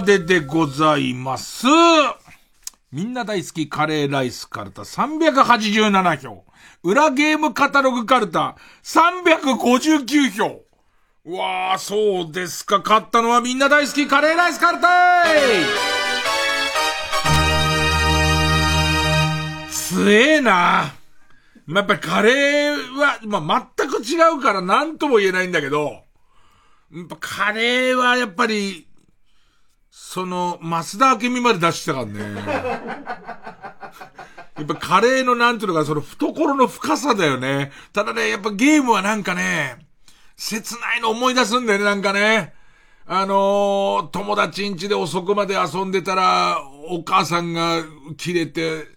[0.00, 1.66] ででございます。
[2.92, 6.44] みんな大好きカレーライスカルタ387票。
[6.82, 10.62] 裏ゲームカタログカルタ359票。
[11.24, 12.78] うわあ、そうですか。
[12.78, 15.24] 勝ったのはみんな大好きカレーライスカルタ
[19.70, 20.94] すええな。
[21.66, 26.04] まあ、やっぱりカレーは、まあ、全く違うから何とも言えないんだけど、
[26.92, 28.88] やっぱカレーはやっぱり、
[30.12, 32.18] その、増田明美まで出してたからね。
[34.58, 37.70] やっぱカレーのなんていうのか、その懐の深さだよね。
[37.92, 39.86] ただね、やっぱゲームはなんかね、
[40.36, 42.54] 切ないの思い出すんだよね、なんかね。
[43.06, 47.80] あのー、友達ん家で遅くまで遊んでたら、お母さんが
[48.16, 48.88] 切れて、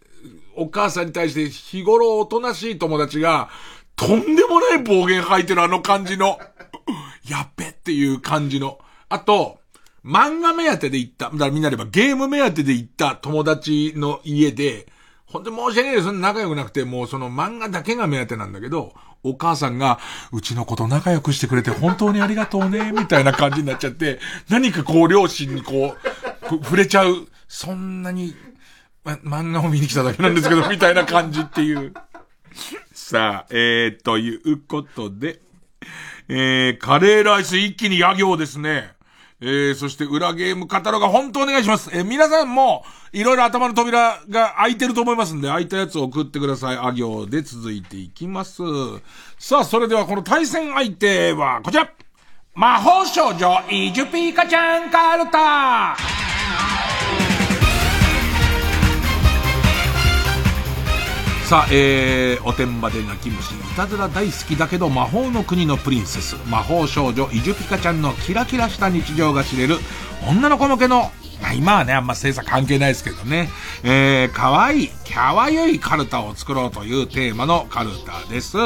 [0.55, 3.51] お母さんに対して日頃おとなしい友達が、
[3.95, 6.39] とんでもない暴言吐いてるあの感じの、
[7.29, 8.79] やっべっていう感じの。
[9.09, 9.59] あと、
[10.05, 14.87] 漫画目当てで行った、だからみんなでばゲーム目当てで行った友達の家で、
[15.25, 16.11] ほんと申し訳ないです。
[16.11, 18.93] 仲良くなくて、もうその漫画だけが目当てなんだけど、
[19.23, 19.99] お母さんが、
[20.31, 24.19] うちの子と仲良くしてくれて本当にありがとうね、みたいな感じになっちゃって、
[24.49, 25.95] 何かこう両親にこ
[26.43, 28.35] う、触れちゃう、そんなに、
[29.03, 31.93] ま、漫画を見に来ただけなんですけど、みたいな感じっていう。
[32.93, 35.39] さあ、えー、ということで、
[36.27, 38.92] えー、カレーライス一気に野行ですね。
[39.45, 41.89] えー、そして裏ゲームカタログ本当お願いします。
[41.93, 46.77] えー、皆さんも、いろいろ頭の扉が開いてると思いますんで、開いたやつを送ってください。
[46.77, 48.61] あ行で続いていきます。
[49.37, 51.91] さあ、それではこの対戦相手はこちら
[52.55, 55.97] 魔法少女イジュピーカちゃんカルタ
[61.45, 69.77] さあ、えー、おてんばで泣き虫、たずら大好きだけど魔法の国のプリンセス、魔法少女イジュピカちゃんのキラキラした日常が知れる、
[70.27, 73.49] 女の子向けの、まあ、今はね、あんま精査関係ないですけどね、
[73.83, 78.57] えー、かわいい、キャワゆいカルタを作ろうというテーマのカルタです。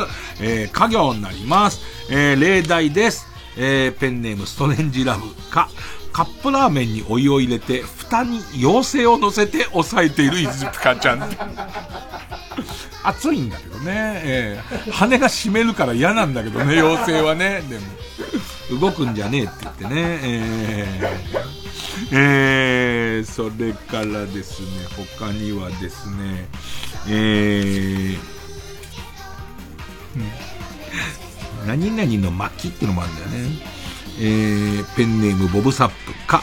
[0.41, 1.81] えー、家業になります。
[2.09, 3.27] えー、例題です。
[3.57, 5.69] えー、ペンネームストレンジラブか、
[6.18, 11.22] カップラーメンにお湯を入れて、蓋に妖精を乗せて押さえているイズピカちゃん。
[13.06, 13.84] 熱いんだけどね。
[14.26, 17.61] えー、羽が締めるから嫌なんだけどね、妖精はね。
[17.69, 19.91] でも、動くんじゃねえって言ってね。
[19.94, 24.88] えー、えー、それからですね、
[25.19, 26.48] 他にはですね、
[27.10, 33.77] えー、何々の巻っていうのもあるんだよね。
[34.19, 36.41] えー、ペンネームボブサップか、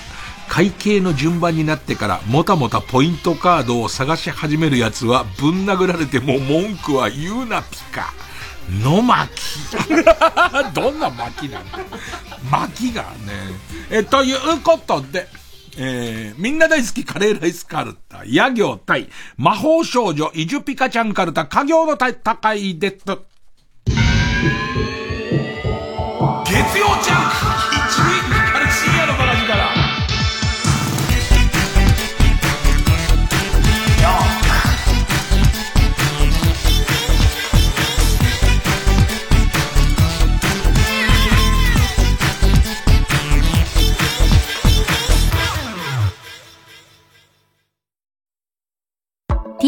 [0.49, 8.13] 会計の順番になってからもたもたポイントカードを探し始める奴はぶん殴られても文句は言うなピカ。
[8.83, 9.29] の巻。
[10.73, 11.79] どんな巻なんだ
[12.51, 13.09] 巻がね。
[13.91, 15.29] え、ということで、
[15.77, 23.05] えー、みんな大好きカレーライスカルタ、野行対魔法少女イジュピカちゃんカルタ、家業の戦いです。
[26.47, 26.87] 月曜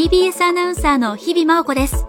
[0.06, 2.06] TBS アナウンサーの日々真央子です。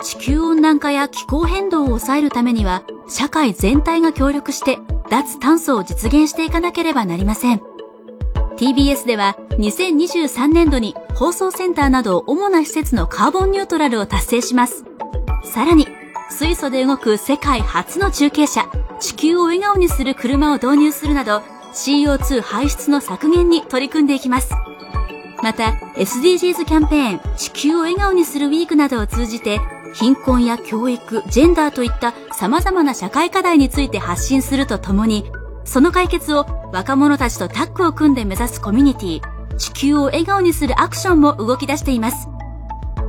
[0.00, 4.78] 地球温暖化や気候変動を抑えるためには、社会全体が協力して
[5.10, 7.60] 脱炭素を実現していかなければなりません。
[8.56, 14.84] TBS では2023年度に放送センターなど主な施設のカーボンニュートラルを達成します。
[15.42, 15.88] さらに、
[16.30, 18.70] 水素で動く世界初の中継車、
[19.00, 21.42] 地球を笑顔にする車を導入するなど、
[21.72, 24.54] CO2 排出の削減に取り組んでいきます。
[25.42, 29.60] また SDGs キャンペーン地球を笑顔にするウィークなどを通じて
[29.94, 35.24] 貧困や教育、ジェンダーといった様々な社会課題について発信するとともに、
[35.64, 42.28] その解決を若者たちとタッグを組んで目指すコミュニティ、地球を笑顔にするアクションも動き出しています。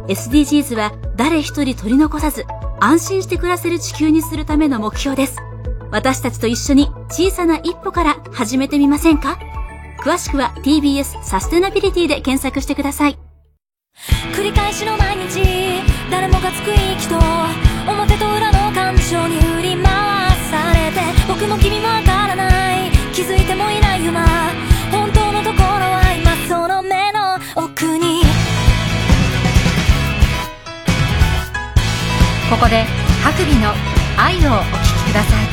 [0.08, 2.46] SDGs は誰一人取り残さず、
[2.80, 5.36] 安心して暮らせる地球にするための目標です。
[5.92, 9.38] 私たちと一緒に小さな一歩から始めてみませんか？
[10.00, 13.18] 詳しくは TBS サステナビリティで検索してください。
[14.34, 15.42] 繰り返しの毎日
[16.12, 17.18] 誰もがつく息と
[17.90, 19.84] 表と裏の感情に振り回
[20.50, 22.92] されて僕も君もわからない。
[23.14, 24.26] 気づいてもいない今。
[24.92, 28.22] 本当のところは今その目の奥に。
[32.50, 32.86] ここで
[33.24, 33.74] 白尾の
[34.18, 35.47] 愛をお聴きください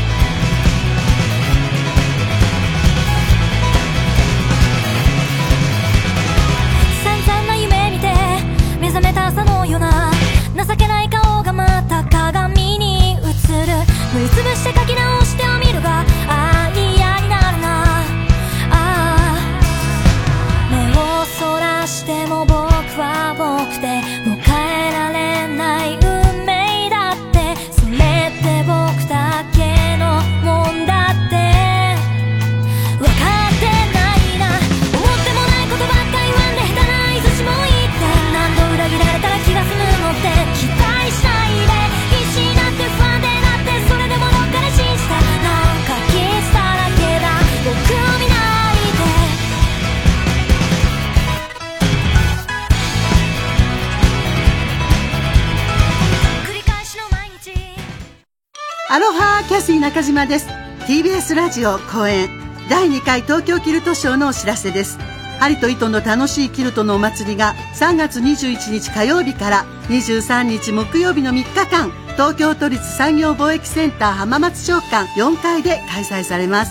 [58.95, 60.47] アロハキャスイ中島です。
[60.87, 62.29] TBS ラジオ公演。
[62.71, 65.01] 第2回東京キルトショーのお知らせです。
[65.41, 76.71] 針と糸の楽しいキルトのお祭りが3月21日火曜日から23日木曜日の3日間東京都立産業貿易センター浜松商館4階で開催されます。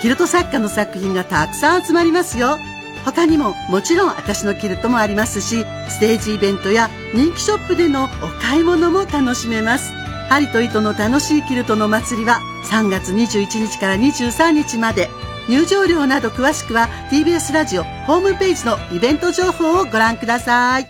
[0.00, 2.56] キルト作家の作品がたくさん集まりますよ。
[3.04, 8.08] 他にももちろん私のキルトもありますしステージイベントや人気ショップでのお
[8.40, 10.03] 買い物も楽しめます。
[10.28, 12.40] 針と糸の楽しいキルトの祭りは
[12.70, 15.08] 3月21日から23日まで
[15.48, 20.86] 入場料など詳しくは TBS ラジオホームページのイベント情報をご覧ください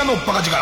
[0.00, 0.56] 夜のバカ力。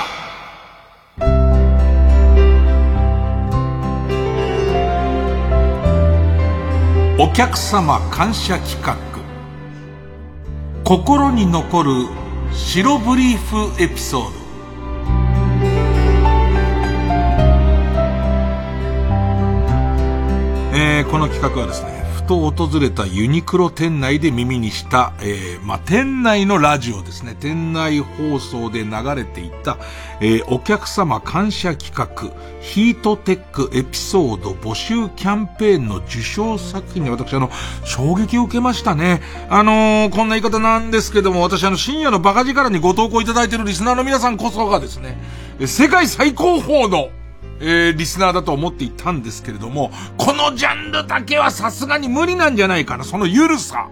[7.20, 8.96] お客様感謝企画。
[10.82, 11.90] 心に残る
[12.52, 14.30] 白ブリーフエピソード。
[20.74, 21.97] えー、この企画はですね
[22.28, 27.34] と訪れたユニクロ店内で耳にした、えー、まあ、店内のラジオですね。
[27.40, 29.78] 店内放送で流れていた、
[30.20, 32.30] えー、お客様感謝企画、
[32.60, 37.50] ヒートテックエピソード募集キャンペーンの受賞作品に私あの、
[37.84, 39.22] 衝撃を受けましたね。
[39.48, 45.16] あのー、こんな言い方なんですけども、私あの、深夜のバカ力にご投稿いただいているリスナーの皆さんこそがですね、
[45.66, 47.08] 世界最高峰の
[47.60, 53.04] えー、リスナーだと思っていたんですけれども、このジャンルだけはさすがに無理なんじゃないかな。
[53.04, 53.88] そのゆるさ、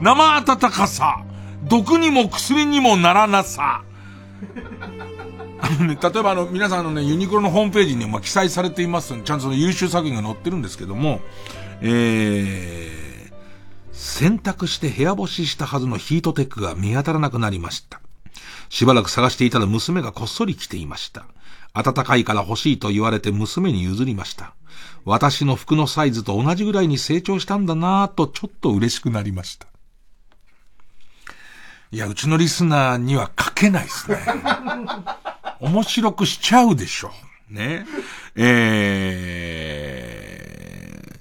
[0.00, 1.24] 生温かさ、
[1.64, 3.82] 毒にも薬にもならなさ。
[5.78, 11.20] 例えばあの、皆さんのね、ユニクロのホームページにま記載されていますちゃんとその優秀作品が載ってるんですけども、
[11.82, 13.32] えー、
[13.92, 18.00] 選択して部屋干ししたはずのヒートテックが見当たらなくなりました。
[18.70, 21.26] しばらく探していたら娘がこっそり来ていました。
[21.72, 24.54] 暖かいから欲しいと言われて娘に譲りました。
[25.04, 29.66] 私の服のサイズと同じぐらいに成長したんだなぁとちょっと嬉しくなりました。
[31.92, 34.18] いや、うちのリスナーには書けないですね。
[35.60, 37.10] 面白くしちゃうでしょ。
[37.48, 37.84] ね。
[38.36, 41.18] えー、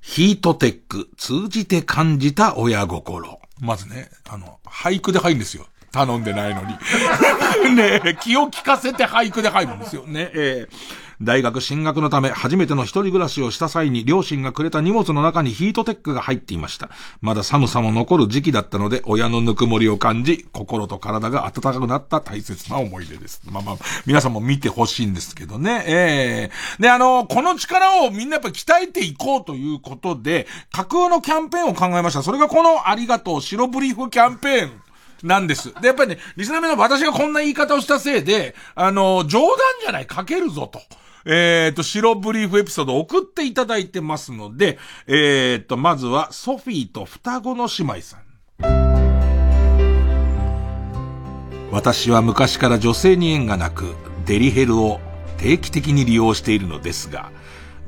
[0.00, 3.40] ヒートテック、通じて感じた親心。
[3.60, 5.66] まずね、あの、俳句で入るんですよ。
[5.90, 6.68] 頼んでないのに。
[7.74, 10.30] ね気を利かせて俳句で入るんですよね。
[10.34, 10.74] えー、
[11.22, 16.90] 大学進学のため初めての一人暮らしをした際に両親がくれた荷物の中にヒートテックが入っていました。
[17.20, 23.40] まだ寒さも残る時期だったので親のぬくもりを感じ、心と体が温かくなった大切な思い出です。
[23.50, 23.76] まあまあ、
[24.06, 25.84] 皆さんも見てほしいんですけどね。
[25.86, 32.22] ええー、で、あの、この力をみんなやっぱ鍛えていこうということで、架空のキャンペーンを考えました。
[32.22, 34.91] それがこのありがとう白ブリーフキャンペーン。
[35.22, 35.72] なんです。
[35.80, 40.80] で、やっぱりね、リスナーの私がこんな言い方をしたせいで、あの、冗談じゃない、書けるぞと。
[41.24, 48.32] えっ、ー、と、白ブリーフエピソード送っていただいてますので、えっ、ー、と、まずは、ソフィーと双子の姉妹さん。
[51.70, 53.94] 私は昔から女性に縁がなく、
[54.26, 55.00] デリヘルを
[55.38, 57.30] 定期的に利用しているのですが、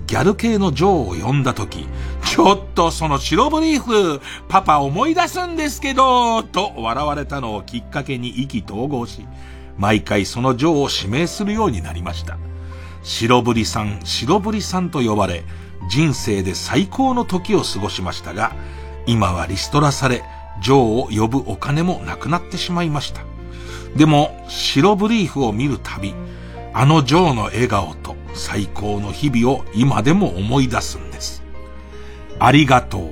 [0.06, 1.86] ギャル系のジョーを呼んだ時、
[2.24, 9.26] ちょっとその白ブリーフ、パパ思い出すんですけど、と笑われたのをきっかけに意気投合し、
[9.78, 12.39] 毎回そのジョーを指名するようになりました。
[13.02, 15.44] 白ブリさん、白ブリさんと呼ばれ、
[15.90, 18.52] 人生で最高の時を過ごしましたが、
[19.06, 20.22] 今はリストラされ、
[20.62, 23.22] ジョーを呼ぶお金もなくなってしまいました。
[23.97, 26.14] でも、白ブリーフを見るたび、
[26.76, 31.40] あのジョーの笑顔と最高の日々を今でも思い出すんです。
[32.40, 33.10] ありがとう、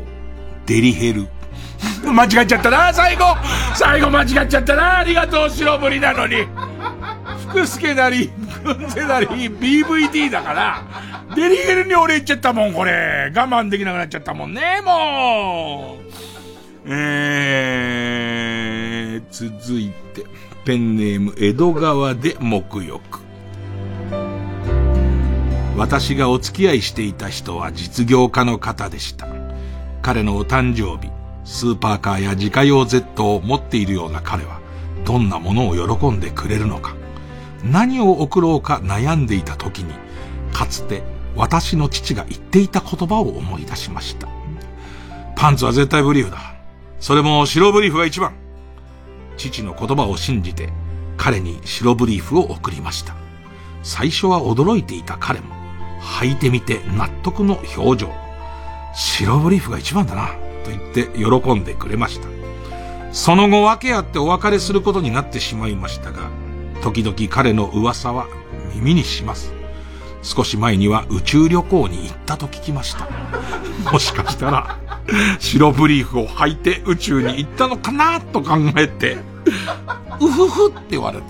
[0.66, 1.28] デリヘル。
[2.04, 3.36] 間違っちゃったな、最後
[3.74, 6.44] 最後間違っちゃったな、ありがとう、白ぶりなのに。
[7.48, 8.32] 福助なり、
[8.64, 10.82] 軍勢なり、BVD だから、
[11.36, 13.30] デリヘルに俺言っちゃったもん、これ。
[13.32, 16.02] 我慢できなくなっちゃったもんね、もう。
[16.88, 20.24] えー、続いて、
[20.64, 23.21] ペンネーム、江戸川で沐浴。
[25.76, 29.26] 私がお付き合いしていた人は実業家の方でした。
[30.02, 31.10] 彼のお誕生日、
[31.44, 34.60] スーパーカーや自家用 Z を持っているような彼は、
[35.04, 36.94] どんなものを喜んでくれるのか、
[37.64, 39.94] 何を送ろうか悩んでいた時に、
[40.52, 41.02] かつて
[41.36, 44.28] 私の父が言っていた言葉を思い出しました。
[45.36, 46.54] パンツは絶対ブリーフだ。
[47.00, 48.34] それも白ブリーフが一番。
[49.36, 50.68] 父の言葉を信じて、
[51.16, 53.14] 彼に白ブリーフを送りました。
[53.82, 55.61] 最初は驚いていた彼も、
[56.02, 58.12] 履いてみて納得の表情。
[58.94, 60.28] 白ブリーフが一番だな、
[60.64, 62.28] と言って喜んでくれました。
[63.12, 66.30] その後訳あってお別れすることになってしまいましたが、
[66.82, 68.26] 時々彼の噂は
[68.74, 69.52] 耳にします。
[70.22, 73.08] 少し前には宇宙旅行に行ったと聞きました。
[73.90, 74.78] もしかしたら、
[75.40, 79.18] 白ブリーフを履いて宇宙に行ったのかなと考えて、
[80.20, 81.20] うふふって笑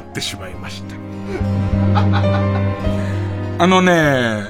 [0.00, 0.96] ってしまいました。
[3.60, 4.46] あのね、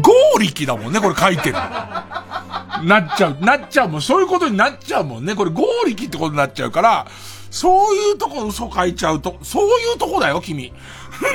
[0.00, 1.54] 合力だもんね、これ書いてる。
[1.54, 5.34] なっちゃう、なっちゃうもん、そういうことになっちゃうもんね。
[5.34, 7.08] これ合力ってことになっちゃうから、
[7.50, 10.66] そういうとこ嘘書いちゃうと、そういうとこだよ、君。
[10.70, 10.72] ね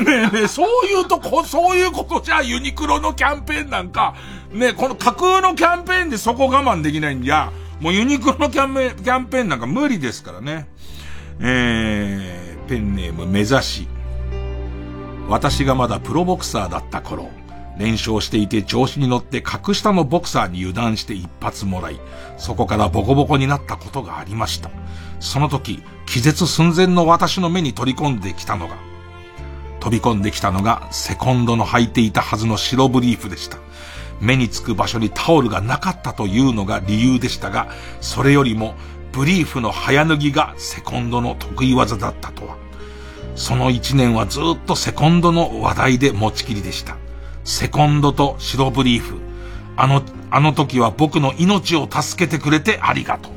[0.07, 4.15] えねえ、そういうとこ、そういうことじゃユニクロのキャンペーンなんか、
[4.53, 7.51] ねえ、この架空のキャンペーンでそこ我慢できないんじゃ、
[7.81, 10.69] もうユニクロのキャンペーン、キャンペーンなんか無理ですからね。
[11.41, 13.92] えー、ペンネーム目指し。
[15.29, 17.29] 私がまだプロボクサーだった頃、
[17.77, 21.99] 連勝していて調子に乗って格下のボクサーに油断して一発もらい、
[22.37, 24.69] そこからボコボコになったことがありました。
[25.19, 28.75] その時、気絶寸前の私の目に取り込んできたのが、
[29.79, 33.57] 飛び込んできたのがセコンドの履いていたはずの白ブリーフでした。
[34.21, 37.67] 目につく場所にタオルがなかったというのが理由でしたが、
[37.99, 38.75] それよりも
[39.11, 42.62] ブリーフの早脱ぎがセコンドの得意技だったとは。
[43.35, 46.97] その一年はずっとセコンドの話題で持ちきりでした。
[47.43, 49.19] セコンドと白ブリーフ。
[49.75, 53.33] あの、あの時は僕の命を助けてくれてありがとう。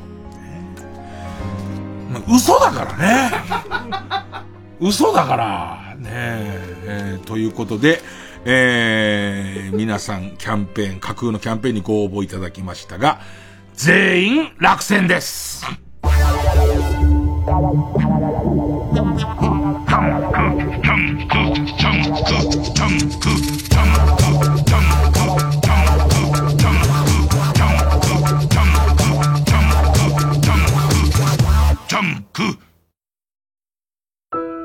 [2.35, 3.31] 嘘だからね。
[4.79, 8.01] 嘘だから、ねえー、ということで、
[8.45, 13.19] えー、皆さんキャンペーン、架空のキャンペーンにご応募いただきましたが、
[13.73, 15.65] 全員落選です。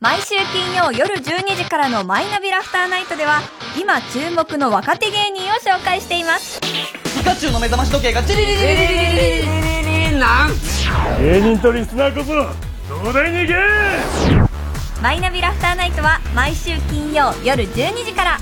[0.00, 3.40] 毎週金曜夜12時からのマイナビラフターナイトでは
[3.80, 6.60] 今注目の若手芸人を紹介しています。
[6.60, 6.68] ピ
[7.26, 9.20] カチュウの目覚まし時計がジリリリリリリリ
[10.06, 10.50] リリなん
[11.20, 12.26] 芸人とリスナーこそ
[12.94, 13.54] 東大に行け
[15.02, 18.38] マイナビラフターナイトは毎週金曜夜12時から。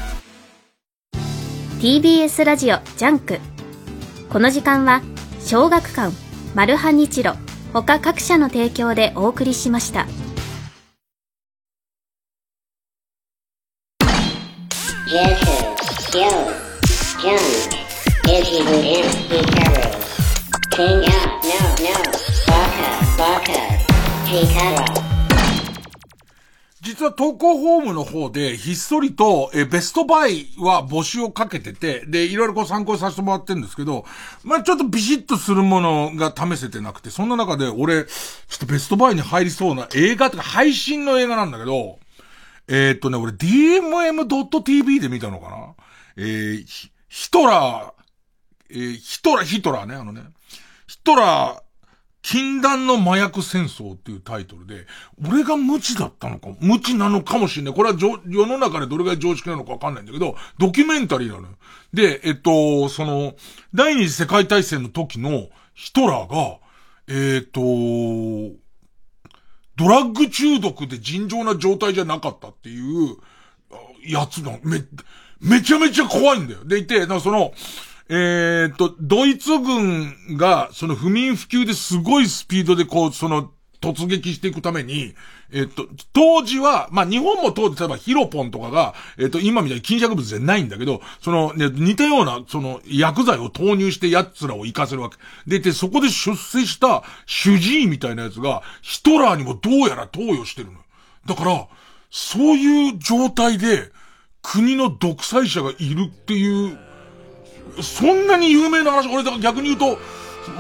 [1.80, 3.38] TBS ラジオジャンク。
[4.28, 5.00] この時間は
[5.40, 6.14] 小学館
[6.54, 7.32] マルハニチロ
[7.72, 10.06] 他各社の提供でお送りしました。
[27.04, 34.04] は投稿フォームの方で、ひっそりと、え、ベストバイは募集をかけてて、で、いろいろこう参考させてもらってるんですけど、
[34.42, 38.10] まあちょっとビシッとするものが試せてなくて、そんな中で俺、ちょ
[38.56, 41.98] っとベストバイに入りそうな映画とか配信の映画なんだけど、
[42.66, 45.74] えー、っとね、俺 DMM.tv で見たのかな？
[46.16, 46.64] えー、
[47.08, 47.92] ヒトラー、
[48.70, 50.22] えー、ヒトラー、ヒトラーね、あのね。
[50.86, 51.63] ヒトラー、
[52.24, 54.86] 禁断の麻薬戦争っていうタイトルで、
[55.28, 57.74] 俺が無知だったのか、無知なのかもしれない。
[57.74, 61.48] これは世の中でどれぐらい常識なのかわかんないんだけど、ドキュメンタリーなのよ。
[61.92, 63.34] で、えっと、その、
[63.74, 66.56] 第二次世界大戦の時のヒトラーが、
[67.08, 67.60] えっと、
[69.76, 73.18] ドラッグ中毒で尋常な状態じゃなかったっていう
[74.06, 74.82] やつの、め、
[75.42, 76.64] めちゃめちゃ怖いんだよ。
[76.64, 77.52] でいて、その、
[78.08, 83.50] えー、っと、ドイツ軍が、その不眠不休ですごいスピードでこう、その、
[83.80, 85.14] 突撃していくために、
[85.52, 95.16] えっと、当時は、まあ、日本も当時、例えばヒロポンとかが、えっと、今みたいに禁止薬物じゃないんだけど、その、ね、似たような、その、薬剤を投入して奴らを行かせるわけ。
[95.46, 100.78] で、で、そこで出世した主治医みたいなやつが、ヒトラーにもどうやら投与してるの。
[101.26, 101.68] だから、
[102.10, 103.92] そういう状態で、
[104.42, 106.78] 国の独裁者がいるっていう、
[107.82, 109.98] そんなに有名な話、俺だ逆に言うと、